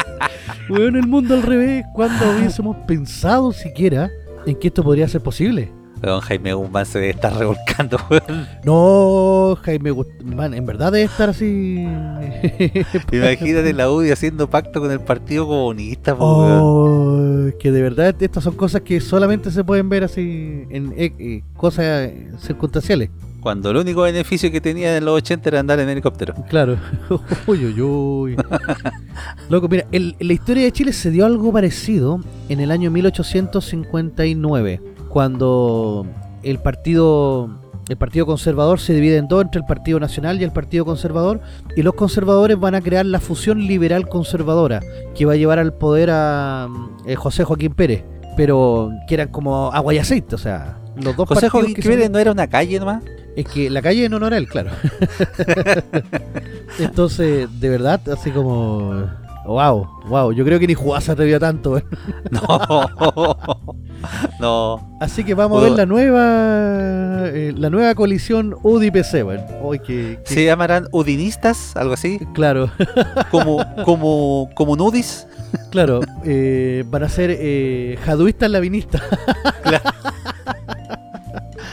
bueno, 0.70 0.98
el 0.98 1.07
mundo 1.07 1.34
al 1.34 1.42
revés, 1.42 1.84
cuando 1.92 2.30
hubiésemos 2.30 2.78
pensado 2.86 3.53
siquiera 3.53 4.09
en 4.46 4.57
que 4.57 4.68
esto 4.68 4.82
podría 4.82 5.07
ser 5.07 5.20
posible? 5.20 5.70
Don 6.03 6.20
Jaime 6.20 6.55
Guzmán 6.55 6.86
se 6.86 6.98
debe 6.98 7.11
estar 7.11 7.34
revolcando, 7.36 7.98
weón. 8.11 8.46
No, 8.64 9.57
Jaime 9.62 9.90
Guzmán, 9.90 10.55
en 10.55 10.64
verdad 10.66 10.92
debe 10.92 11.05
estar 11.05 11.28
así. 11.30 11.84
Imagínate 13.12 13.72
la 13.74 13.90
UDI 13.90 14.11
haciendo 14.12 14.48
pacto 14.48 14.80
con 14.80 14.90
el 14.90 15.01
Partido 15.01 15.46
Comunista, 15.46 16.14
weón. 16.14 16.59
Oh, 16.62 17.51
que 17.59 17.70
de 17.70 17.82
verdad 17.82 18.14
estas 18.20 18.44
son 18.44 18.55
cosas 18.55 18.80
que 18.82 19.01
solamente 19.01 19.51
se 19.51 19.62
pueden 19.64 19.88
ver 19.88 20.05
así 20.05 20.64
en 20.70 20.94
eh, 20.96 21.12
eh, 21.18 21.42
cosas 21.57 22.09
eh, 22.09 22.30
circunstanciales. 22.38 23.11
Cuando 23.40 23.70
el 23.70 23.78
único 23.78 24.03
beneficio 24.03 24.51
que 24.53 24.61
tenía 24.61 24.96
en 24.98 25.05
los 25.07 25.14
80 25.16 25.48
era 25.48 25.61
andar 25.61 25.80
en 25.80 25.88
helicóptero. 25.88 26.34
Claro. 26.51 26.76
uy, 27.46 27.64
uy, 27.66 27.80
uy. 27.80 28.36
Loco, 29.48 29.66
mira, 29.68 29.86
el- 29.92 30.14
en 30.18 30.26
la 30.28 30.32
historia 30.34 30.64
de 30.64 30.72
Chile 30.72 30.92
se 30.92 31.11
dio 31.11 31.24
algo 31.24 31.51
parecido 31.51 32.20
en 32.51 32.61
el 32.61 32.70
año 32.70 32.90
1859. 32.90 34.80
Cuando 35.11 36.06
el 36.42 36.58
partido 36.58 37.50
el 37.88 37.96
Partido 37.96 38.24
Conservador 38.24 38.78
se 38.78 38.94
divide 38.94 39.16
en 39.16 39.26
dos 39.26 39.42
entre 39.42 39.61
el 39.61 39.66
Partido 39.66 39.98
Nacional 39.98 40.40
y 40.40 40.44
el 40.44 40.52
Partido 40.52 40.84
Conservador 40.84 41.40
y 41.76 41.82
los 41.82 41.94
conservadores 41.94 42.56
van 42.58 42.76
a 42.76 42.80
crear 42.80 43.04
la 43.04 43.18
fusión 43.18 43.66
liberal 43.66 44.08
conservadora 44.08 44.80
que 45.16 45.26
va 45.26 45.32
a 45.32 45.36
llevar 45.36 45.58
al 45.58 45.72
poder 45.74 46.08
a 46.12 46.68
eh, 47.04 47.16
José 47.16 47.42
Joaquín 47.42 47.74
Pérez, 47.74 48.04
pero 48.36 48.90
que 49.08 49.14
eran 49.14 49.28
como 49.28 49.72
agua 49.72 49.92
y 49.92 49.98
aceite, 49.98 50.36
o 50.36 50.38
sea, 50.38 50.78
los 51.02 51.16
dos 51.16 51.28
José 51.28 51.48
Joaquín 51.48 51.74
que 51.74 51.82
Pérez 51.82 52.04
son- 52.04 52.12
no 52.12 52.18
era 52.20 52.30
una 52.30 52.46
calle 52.46 52.78
nomás. 52.78 53.02
es 53.34 53.44
que 53.46 53.68
la 53.68 53.82
calle 53.82 54.04
en 54.04 54.14
honor 54.14 54.34
a 54.34 54.36
él, 54.36 54.46
claro. 54.46 54.70
Entonces, 56.78 57.48
de 57.61 57.68
verdad, 57.68 58.00
así 58.11 58.30
como 58.30 59.04
wow, 59.51 59.88
wow, 60.09 60.32
yo 60.32 60.44
creo 60.44 60.59
que 60.61 60.66
ni 60.66 60.74
jugás 60.74 61.05
se 61.05 61.12
atrevió 61.12 61.38
tanto. 61.40 61.76
¿eh? 61.78 61.84
No. 62.30 62.86
no. 64.40 64.96
Así 65.01 65.24
que 65.24 65.34
vamos 65.34 65.61
a 65.61 65.64
ver 65.64 65.72
la 65.72 65.86
nueva 65.86 67.28
eh, 67.28 67.53
la 67.57 67.70
nueva 67.70 67.94
coalición 67.94 68.57
UDI-PC, 68.62 69.24
que, 69.84 70.20
Se 70.24 70.44
llamarán 70.44 70.88
udinistas, 70.92 71.76
algo 71.76 71.94
así. 71.94 72.18
claro, 72.32 72.70
Como, 73.30 73.64
como, 73.84 74.51
como 74.55 74.76
nudis. 74.76 75.26
claro, 75.70 76.01
eh, 76.24 76.84
van 76.88 77.03
a 77.03 77.09
ser 77.09 77.30
eh, 77.38 77.98
jaduistas 78.05 78.51
lavinistas. 78.51 79.03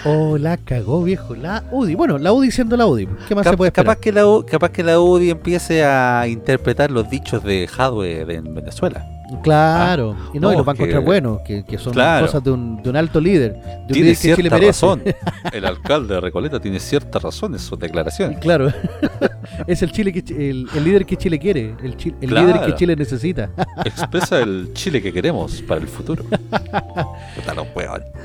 Oh, 0.08 0.38
la 0.38 0.58
cagó, 0.58 1.04
viejo, 1.04 1.36
la 1.36 1.64
UDI. 1.72 1.96
Bueno, 1.96 2.18
la 2.18 2.32
UDI 2.34 2.52
siendo 2.52 2.78
la 2.78 2.86
UDI, 2.88 3.08
¿qué 3.28 3.36
más 3.36 3.44
Cap- 3.44 3.54
se 3.54 3.58
puede 3.58 3.70
esperar? 3.70 3.86
capaz, 3.96 4.00
que 4.02 4.12
la, 4.12 4.28
U- 4.28 4.46
capaz 4.46 4.70
que 4.72 4.84
la 4.84 5.00
UDI 5.00 5.30
empiece 5.32 5.84
a 5.84 6.26
interpretar 6.28 6.92
los 6.92 7.10
dichos 7.10 7.44
de 7.44 7.68
Hadwe 7.78 8.22
en 8.34 8.54
Venezuela. 8.56 9.06
Claro, 9.44 10.16
y 10.34 10.40
no, 10.40 10.54
y 10.54 10.56
los 10.58 10.66
va 10.66 10.72
a 10.72 10.76
encontrar 10.76 11.04
buenos, 11.04 11.42
que, 11.42 11.64
que 11.66 11.78
son 11.78 11.92
Claro. 11.94 12.26
cosas 12.28 12.44
de 12.44 12.52
un, 12.52 12.82
de 12.82 12.90
un 12.90 12.96
alto 12.96 13.20
líder, 13.20 13.54
de 13.54 13.60
un 13.60 13.88
Tiene 13.88 14.02
líder 14.10 14.16
que 14.16 14.22
Chile 14.22 14.36
cierta 14.36 14.56
merece. 14.56 14.68
razón. 14.68 15.04
El 15.54 15.66
alcalde 15.66 16.14
de 16.16 16.22
Recoleta 16.22 16.60
tiene 16.60 16.80
cierta 16.80 17.20
razón 17.20 17.54
en 17.54 17.60
sus 17.60 17.78
declaraciones. 17.78 18.40
Claro, 18.40 18.72
es 19.68 19.82
el 19.82 19.92
Chile 19.92 20.14
que 20.14 20.20
el, 20.50 20.68
el 20.74 20.84
líder 20.84 21.06
que 21.06 21.18
Chile 21.18 21.40
quiere, 21.40 21.76
el, 21.84 21.98
chi- 21.98 22.16
el 22.22 22.30
Claro. 22.30 22.48
líder 22.48 22.62
que 22.66 22.76
Chile 22.76 22.96
necesita. 22.96 23.50
Expresa 23.86 24.40
el 24.40 24.72
Chile 24.74 25.02
que 25.02 25.12
queremos 25.12 25.62
para 25.64 25.82
el 25.82 25.88
futuro. 25.88 26.24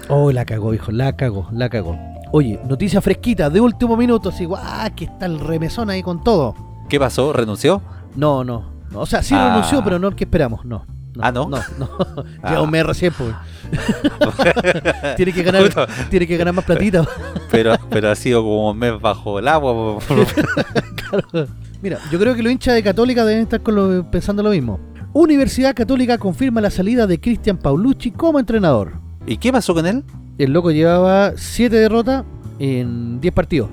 Oh, 0.09 0.31
la 0.33 0.45
cagó, 0.45 0.75
hijo, 0.75 0.93
la 0.93 1.13
cagó, 1.17 1.49
la 1.53 1.69
cagó. 1.69 1.97
Oye, 2.33 2.59
noticia 2.69 3.01
fresquita, 3.01 3.51
de 3.51 3.61
último 3.61 3.97
minuto, 3.97 4.31
así, 4.31 4.45
guau, 4.45 4.63
que 4.97 5.05
está 5.05 5.27
el 5.27 5.39
remesón 5.39 5.91
ahí 5.91 6.03
con 6.03 6.23
todo. 6.25 6.55
¿Qué 6.89 6.99
pasó? 6.99 7.33
¿Renunció? 7.33 7.83
No, 8.17 8.43
no, 8.45 8.65
o 9.01 9.07
sea, 9.07 9.23
sí 9.23 9.35
Ah. 9.37 9.49
renunció, 9.51 9.83
pero 9.85 9.99
no 9.99 10.09
el 10.09 10.15
que 10.15 10.25
esperamos, 10.25 10.65
no. 10.65 10.85
Ah, 11.21 11.31
¿no? 11.31 11.47
No, 11.49 11.59
no. 11.79 11.89
Ah. 12.43 12.61
Un 12.63 12.71
mes 12.71 12.85
recién, 12.87 13.13
pues. 13.17 13.35
tiene 15.17 15.33
que 15.33 15.43
ganar, 15.43 15.63
tiene 16.11 16.27
que 16.27 16.37
ganar 16.37 16.55
más 16.55 16.65
platita. 16.65 17.05
pero, 17.51 17.75
pero 17.91 18.11
ha 18.11 18.15
sido 18.15 18.43
como 18.43 18.71
un 18.71 18.79
mes 18.79 19.01
bajo 19.01 19.39
el 19.39 19.49
agua. 19.49 19.99
Mira, 21.83 21.99
yo 22.11 22.19
creo 22.19 22.35
que 22.35 22.43
los 22.43 22.53
hinchas 22.53 22.75
de 22.75 22.83
Católica 22.83 23.25
deben 23.25 23.43
estar 23.43 23.61
con 23.63 23.75
lo- 23.75 24.11
pensando 24.11 24.43
lo 24.43 24.51
mismo. 24.51 24.79
Universidad 25.13 25.75
Católica 25.75 26.17
confirma 26.17 26.61
la 26.61 26.71
salida 26.71 27.07
de 27.07 27.21
Cristian 27.21 27.59
Paulucci 27.59 28.13
como 28.13 28.39
entrenador. 28.39 28.95
¿Y 29.27 29.37
qué 29.37 29.53
pasó 29.53 29.75
con 29.75 29.87
él? 29.87 30.05
El 30.39 30.53
loco 30.53 30.71
llevaba 30.71 31.33
7 31.37 31.77
derrotas 31.77 32.25
en 32.59 33.21
10 33.21 33.35
partidos. 33.35 33.69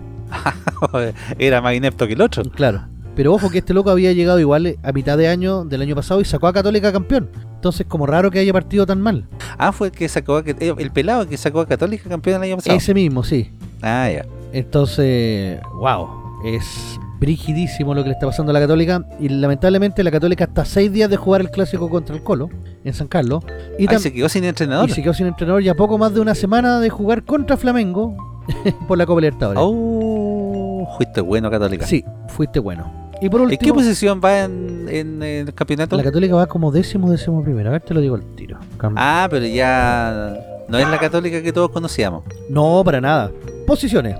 Era 1.37 1.61
más 1.61 1.73
inepto 1.75 2.05
que 2.07 2.13
el 2.13 2.21
otro. 2.21 2.43
Claro. 2.51 2.85
Pero 3.15 3.33
ojo 3.33 3.49
que 3.49 3.57
este 3.59 3.73
loco 3.73 3.89
había 3.89 4.13
llegado 4.13 4.39
igual 4.39 4.77
a 4.81 4.91
mitad 4.93 5.17
de 5.17 5.27
año 5.27 5.65
del 5.65 5.81
año 5.81 5.95
pasado 5.95 6.21
y 6.21 6.25
sacó 6.25 6.47
a 6.47 6.53
Católica 6.53 6.91
campeón. 6.91 7.29
Entonces, 7.55 7.85
como 7.87 8.05
raro 8.05 8.31
que 8.31 8.39
haya 8.39 8.53
partido 8.53 8.85
tan 8.85 9.01
mal. 9.01 9.27
Ah, 9.57 9.71
fue 9.73 9.87
el 9.87 9.93
que 9.93 10.07
sacó 10.07 10.37
a, 10.37 10.43
eh, 10.45 10.73
el 10.77 10.91
pelado 10.91 11.27
que 11.27 11.35
sacó 11.37 11.59
a 11.59 11.67
Católica 11.67 12.07
campeón 12.09 12.37
el 12.37 12.49
año 12.49 12.55
pasado. 12.57 12.77
Ese 12.77 12.93
mismo, 12.93 13.23
sí. 13.23 13.51
Ah, 13.81 14.09
ya. 14.09 14.25
Entonces, 14.53 15.59
wow. 15.73 16.07
Es 16.45 16.97
brigidísimo 17.19 17.93
lo 17.93 18.01
que 18.03 18.07
le 18.09 18.13
está 18.13 18.25
pasando 18.27 18.51
a 18.51 18.53
la 18.53 18.61
Católica. 18.61 19.03
Y 19.19 19.27
lamentablemente 19.27 20.01
la 20.05 20.11
Católica 20.11 20.45
está 20.45 20.61
a 20.61 20.65
6 20.65 20.89
días 20.93 21.09
de 21.09 21.17
jugar 21.17 21.41
el 21.41 21.49
clásico 21.51 21.89
contra 21.89 22.15
el 22.15 22.23
Colo 22.23 22.49
en 22.85 22.93
San 22.93 23.07
Carlos. 23.07 23.43
Y, 23.77 23.81
Ahí 23.81 23.87
tam- 23.87 23.99
se 23.99 24.13
quedó 24.13 24.29
sin 24.29 24.45
entrenador. 24.45 24.89
y 24.89 24.93
se 24.93 25.01
quedó 25.03 25.13
sin 25.13 25.27
entrenador 25.27 25.61
ya 25.61 25.73
poco 25.75 25.97
más 25.97 26.13
de 26.13 26.21
una 26.21 26.35
semana 26.35 26.79
de 26.79 26.89
jugar 26.89 27.23
contra 27.25 27.57
Flamengo 27.57 28.15
por 28.87 28.97
la 28.97 29.05
Copa 29.05 29.19
Libertadores. 29.19 29.61
Oh, 29.61 30.87
fuiste 30.97 31.19
bueno, 31.19 31.51
Católica. 31.51 31.85
Sí, 31.85 32.05
fuiste 32.29 32.59
bueno. 32.59 32.98
Y 33.21 33.29
por 33.29 33.41
¿En 33.41 33.47
qué 33.49 33.53
último, 33.55 33.75
posición 33.75 34.21
va 34.23 34.39
en, 34.41 34.87
en 34.89 35.21
el 35.23 35.53
campeonato? 35.53 35.97
la 35.97 36.03
Católica 36.03 36.35
va 36.35 36.47
como 36.47 36.71
décimo, 36.71 37.11
décimo 37.11 37.43
primero. 37.43 37.69
A 37.69 37.73
ver, 37.73 37.81
te 37.81 37.93
lo 37.93 37.99
digo 38.01 38.15
al 38.15 38.23
tiro. 38.35 38.57
Cam- 38.77 38.93
Ah, 38.95 39.27
pero 39.29 39.45
ya 39.45 40.33
no 40.69 40.77
es 40.77 40.87
la 40.87 40.97
Católica 40.99 41.41
que 41.41 41.51
todos 41.51 41.69
conocíamos. 41.71 42.23
No, 42.49 42.81
para 42.85 43.01
nada. 43.01 43.31
Posiciones. 43.67 44.15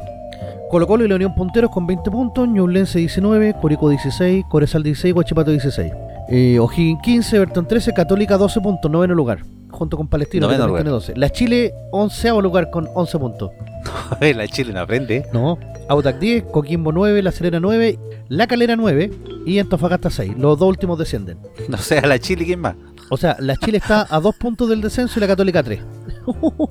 Colo 0.69 0.85
Colo 0.85 1.03
y 1.03 1.07
la 1.07 1.15
Unión 1.15 1.33
Punteros 1.33 1.71
con 1.71 1.87
20 1.87 2.11
puntos, 2.11 2.47
Ñublense 2.47 2.99
19, 2.99 3.55
Corico 3.59 3.89
16, 3.89 4.45
Corezal 4.49 4.83
16, 4.83 5.13
Guachipato 5.15 5.49
16. 5.51 5.91
Eh, 6.29 6.59
O'Higgins 6.59 7.01
15, 7.01 7.39
Bertón 7.39 7.67
13, 7.67 7.91
Católica 7.93 8.37
12 8.37 8.61
puntos, 8.61 8.91
noveno 8.91 9.15
lugar, 9.15 9.39
junto 9.69 9.97
con 9.97 10.07
Palestino 10.07 10.47
que 10.47 10.53
Noveno 10.57 10.65
también 10.65 10.83
tiene 10.83 10.89
12. 10.91 11.13
La 11.17 11.29
Chile 11.29 11.73
11 11.91 12.29
lugar 12.41 12.69
con 12.69 12.87
11 12.93 13.19
puntos. 13.19 13.51
la 14.21 14.47
Chile 14.47 14.73
no 14.73 14.81
aprende. 14.81 15.25
No, 15.33 15.57
Audac 15.87 16.19
10, 16.19 16.45
Coquimbo 16.51 16.91
9, 16.91 17.21
La 17.23 17.31
Serena 17.31 17.59
9, 17.59 17.97
La 18.27 18.47
Calera 18.47 18.75
9 18.75 19.11
y 19.45 19.59
Antofagasta 19.59 20.09
6. 20.09 20.33
Los 20.37 20.59
dos 20.59 20.69
últimos 20.69 20.97
descienden. 20.99 21.37
No 21.69 21.77
sea 21.77 22.01
la 22.01 22.19
Chile, 22.19 22.45
¿quién 22.45 22.59
más? 22.59 22.75
O 23.11 23.17
sea, 23.17 23.35
la 23.39 23.55
Chile 23.55 23.77
está 23.77 24.05
a 24.09 24.19
dos 24.19 24.35
puntos 24.35 24.69
del 24.69 24.81
descenso 24.81 25.19
y 25.19 25.21
la 25.21 25.27
Católica 25.27 25.63
3. 25.63 25.79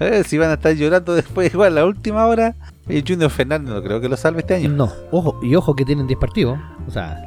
Eh, 0.00 0.24
si 0.24 0.38
van 0.38 0.48
a 0.48 0.54
estar 0.54 0.74
llorando 0.74 1.14
después, 1.14 1.52
igual, 1.52 1.74
la 1.74 1.84
última 1.84 2.26
hora. 2.26 2.54
El 2.88 3.04
Junior 3.06 3.30
Fernández 3.30 3.74
no 3.74 3.82
creo 3.82 4.00
que 4.00 4.08
lo 4.08 4.16
salve 4.16 4.40
este 4.40 4.54
año. 4.54 4.70
No, 4.70 4.90
ojo, 5.10 5.38
y 5.42 5.54
ojo 5.54 5.76
que 5.76 5.84
tienen 5.84 6.06
10 6.06 6.18
partidos. 6.18 6.58
O 6.88 6.90
sea, 6.90 7.22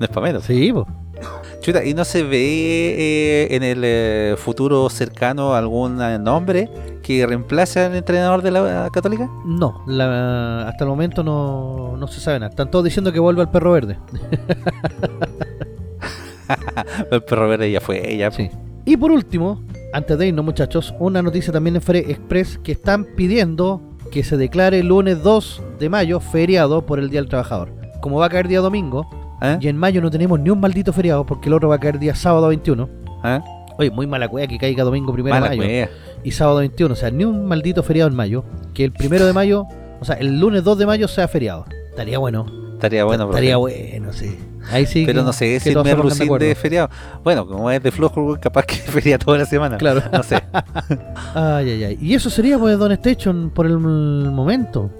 No 0.00 0.06
es 0.06 0.08
para 0.08 0.26
menos. 0.26 0.44
sí, 0.44 0.72
po. 0.72 0.86
Chuta, 1.66 1.84
¿y 1.84 1.94
no 1.94 2.04
se 2.04 2.22
ve 2.22 2.94
eh, 2.96 3.48
en 3.50 3.64
el 3.64 3.80
eh, 3.82 4.36
futuro 4.38 4.88
cercano 4.88 5.56
algún 5.56 6.00
eh, 6.00 6.16
nombre 6.16 6.70
que 7.02 7.26
reemplace 7.26 7.80
al 7.80 7.96
entrenador 7.96 8.40
de 8.40 8.52
la 8.52 8.88
Católica? 8.92 9.28
No, 9.44 9.82
la- 9.88 10.68
hasta 10.68 10.84
el 10.84 10.90
momento 10.90 11.24
no, 11.24 11.96
no 11.96 12.06
se 12.06 12.20
sabe 12.20 12.38
nada. 12.38 12.50
Están 12.50 12.70
todos 12.70 12.84
diciendo 12.84 13.12
que 13.12 13.18
vuelva 13.18 13.42
el 13.42 13.48
perro 13.48 13.72
verde. 13.72 13.98
El 17.10 17.20
perro 17.24 17.48
verde 17.48 17.72
ya 17.72 17.80
fue, 17.80 18.16
ya. 18.16 18.30
Sí. 18.30 18.48
Y 18.84 18.96
por 18.96 19.10
último, 19.10 19.60
antes 19.92 20.16
de 20.16 20.28
irnos 20.28 20.44
muchachos, 20.44 20.94
una 21.00 21.20
noticia 21.20 21.52
también 21.52 21.74
en 21.74 21.82
Fere 21.82 21.98
Express 21.98 22.60
que 22.62 22.70
están 22.70 23.04
pidiendo 23.16 23.82
que 24.12 24.22
se 24.22 24.36
declare 24.36 24.78
el 24.78 24.86
lunes 24.86 25.20
2 25.24 25.62
de 25.80 25.88
mayo 25.88 26.20
feriado 26.20 26.86
por 26.86 27.00
el 27.00 27.10
Día 27.10 27.20
del 27.20 27.28
Trabajador. 27.28 27.72
Como 28.00 28.20
va 28.20 28.26
a 28.26 28.28
caer 28.28 28.46
día 28.46 28.60
domingo, 28.60 29.25
¿Eh? 29.42 29.58
y 29.60 29.68
en 29.68 29.76
mayo 29.76 30.00
no 30.00 30.10
tenemos 30.10 30.40
ni 30.40 30.48
un 30.50 30.60
maldito 30.60 30.92
feriado 30.92 31.26
porque 31.26 31.48
el 31.48 31.54
otro 31.54 31.68
va 31.68 31.76
a 31.76 31.78
caer 31.78 31.98
día 31.98 32.14
sábado 32.14 32.48
21. 32.48 32.88
¿Eh? 33.24 33.40
Oye, 33.78 33.90
muy 33.90 34.06
mala 34.06 34.28
cueva 34.28 34.46
que 34.46 34.56
caiga 34.58 34.84
domingo 34.84 35.12
primero 35.12 35.34
Mala 35.34 35.50
de 35.50 35.56
mayo 35.56 35.88
y 36.24 36.30
sábado 36.30 36.58
21. 36.58 36.92
O 36.92 36.96
sea, 36.96 37.10
ni 37.10 37.24
un 37.24 37.46
maldito 37.46 37.82
feriado 37.82 38.08
en 38.08 38.16
mayo. 38.16 38.44
Que 38.72 38.84
el 38.84 38.92
primero 38.92 39.26
de 39.26 39.32
mayo, 39.32 39.66
o 40.00 40.04
sea, 40.04 40.16
el 40.16 40.40
lunes 40.40 40.64
2 40.64 40.78
de 40.78 40.86
mayo 40.86 41.08
sea 41.08 41.28
feriado. 41.28 41.66
Estaría 41.90 42.18
bueno. 42.18 42.46
Estaría 42.72 43.04
bueno, 43.04 43.24
Estaría 43.24 43.56
bueno, 43.56 44.12
sí. 44.12 44.36
Ahí 44.70 44.86
sí. 44.86 45.04
Pero 45.06 45.20
que- 45.20 45.26
no 45.26 45.32
sé 45.32 45.60
si 45.60 45.70
se 45.70 45.74
pongan 45.74 46.08
de 46.08 46.46
de 46.46 46.54
feriado. 46.54 46.90
Bueno, 47.22 47.46
como 47.46 47.70
es 47.70 47.82
de 47.82 47.90
flojo, 47.90 48.36
capaz 48.40 48.64
que 48.64 48.74
feria 48.76 49.18
toda 49.18 49.38
la 49.38 49.46
semana. 49.46 49.76
Claro. 49.78 50.02
No 50.12 50.22
sé. 50.22 50.42
Ay, 51.34 51.70
ay, 51.70 51.84
ay. 51.84 51.98
Y 52.00 52.14
eso 52.14 52.30
sería, 52.30 52.58
pues, 52.58 52.78
Don 52.78 52.92
Station 52.92 53.50
por 53.50 53.66
el 53.66 53.78
momento. 53.78 54.90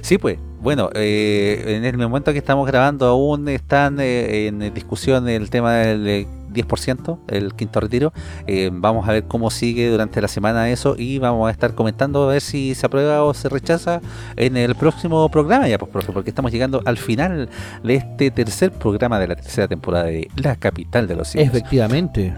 Sí, 0.00 0.18
pues. 0.18 0.38
Bueno, 0.60 0.90
eh, 0.94 1.64
en 1.66 1.84
el 1.84 1.96
momento 1.96 2.32
que 2.32 2.38
estamos 2.38 2.66
grabando 2.66 3.06
aún 3.06 3.48
están 3.48 3.98
eh, 3.98 4.46
en 4.46 4.74
discusión 4.74 5.28
el 5.28 5.48
tema 5.48 5.72
del 5.74 6.06
eh, 6.06 6.26
10%, 6.52 7.18
el 7.28 7.54
quinto 7.54 7.80
retiro. 7.80 8.12
Eh, 8.46 8.70
vamos 8.72 9.08
a 9.08 9.12
ver 9.12 9.24
cómo 9.24 9.50
sigue 9.50 9.88
durante 9.88 10.20
la 10.20 10.28
semana 10.28 10.68
eso 10.70 10.96
y 10.98 11.18
vamos 11.18 11.48
a 11.48 11.50
estar 11.50 11.74
comentando 11.74 12.24
a 12.24 12.32
ver 12.32 12.42
si 12.42 12.74
se 12.74 12.86
aprueba 12.86 13.22
o 13.24 13.34
se 13.34 13.48
rechaza 13.48 14.00
en 14.36 14.56
el 14.56 14.74
próximo 14.74 15.28
programa 15.30 15.68
ya, 15.68 15.78
pues, 15.78 15.90
profe, 15.90 16.12
porque 16.12 16.30
estamos 16.30 16.52
llegando 16.52 16.82
al 16.84 16.98
final 16.98 17.48
de 17.82 17.94
este 17.94 18.30
tercer 18.30 18.70
programa 18.72 19.18
de 19.18 19.28
la 19.28 19.36
tercera 19.36 19.68
temporada 19.68 20.04
de 20.04 20.28
La 20.36 20.56
Capital 20.56 21.06
de 21.06 21.16
los 21.16 21.28
Simios. 21.28 21.48
Efectivamente. 21.48 22.34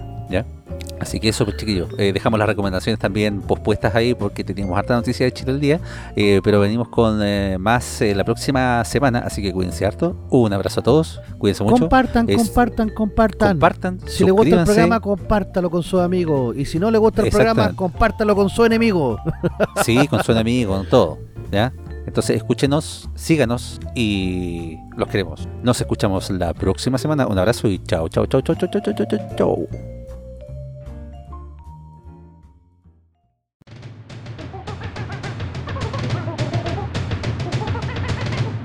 Así 1.00 1.18
que 1.18 1.28
eso, 1.28 1.44
pues 1.44 1.56
chiquillos, 1.56 1.88
eh, 1.98 2.12
dejamos 2.12 2.38
las 2.38 2.46
recomendaciones 2.46 2.98
también 3.00 3.40
pospuestas 3.40 3.94
ahí 3.96 4.14
porque 4.14 4.44
teníamos 4.44 4.78
harta 4.78 4.94
noticia 4.94 5.26
de 5.26 5.32
Chile 5.32 5.50
el 5.50 5.60
día, 5.60 5.80
eh, 6.14 6.40
pero 6.44 6.60
venimos 6.60 6.88
con 6.88 7.20
eh, 7.22 7.56
más 7.58 8.00
la 8.14 8.22
próxima 8.22 8.84
semana, 8.84 9.18
así 9.20 9.42
que 9.42 9.52
cuídense 9.52 9.84
harto. 9.84 10.16
Un 10.30 10.52
abrazo 10.52 10.78
a 10.78 10.82
todos, 10.84 11.20
cuídense 11.38 11.64
mucho. 11.64 11.80
Compartan, 11.80 12.28
compartan, 12.28 12.88
compartan. 12.90 13.48
Compartan, 13.48 14.00
Si 14.06 14.24
les 14.24 14.32
gusta 14.32 14.60
el 14.60 14.64
programa, 14.64 15.00
compártalo 15.00 15.70
con 15.70 15.82
su 15.82 16.00
amigo 16.00 16.54
Y 16.54 16.64
si 16.64 16.78
no 16.78 16.90
les 16.90 17.00
gusta 17.00 17.22
el 17.22 17.30
programa, 17.30 17.72
compártalo 17.74 18.36
con 18.36 18.48
su 18.48 18.64
enemigo. 18.64 19.18
Sí, 19.84 20.06
con 20.06 20.22
su 20.22 20.32
enemigo, 20.32 20.76
con 20.76 20.86
todo. 20.86 21.18
¿ya? 21.50 21.72
Entonces 22.06 22.36
escúchenos, 22.36 23.08
síganos 23.14 23.80
y 23.94 24.76
los 24.96 25.08
queremos. 25.08 25.48
Nos 25.62 25.80
escuchamos 25.80 26.30
la 26.30 26.52
próxima 26.54 26.98
semana. 26.98 27.26
Un 27.26 27.38
abrazo 27.38 27.68
y 27.68 27.78
chao, 27.78 28.08
chao, 28.08 28.26
chao, 28.26 28.40
chao, 28.40 28.56
chao, 28.56 28.68
chao, 28.68 28.94
chao, 28.94 29.18
chao. 29.36 30.01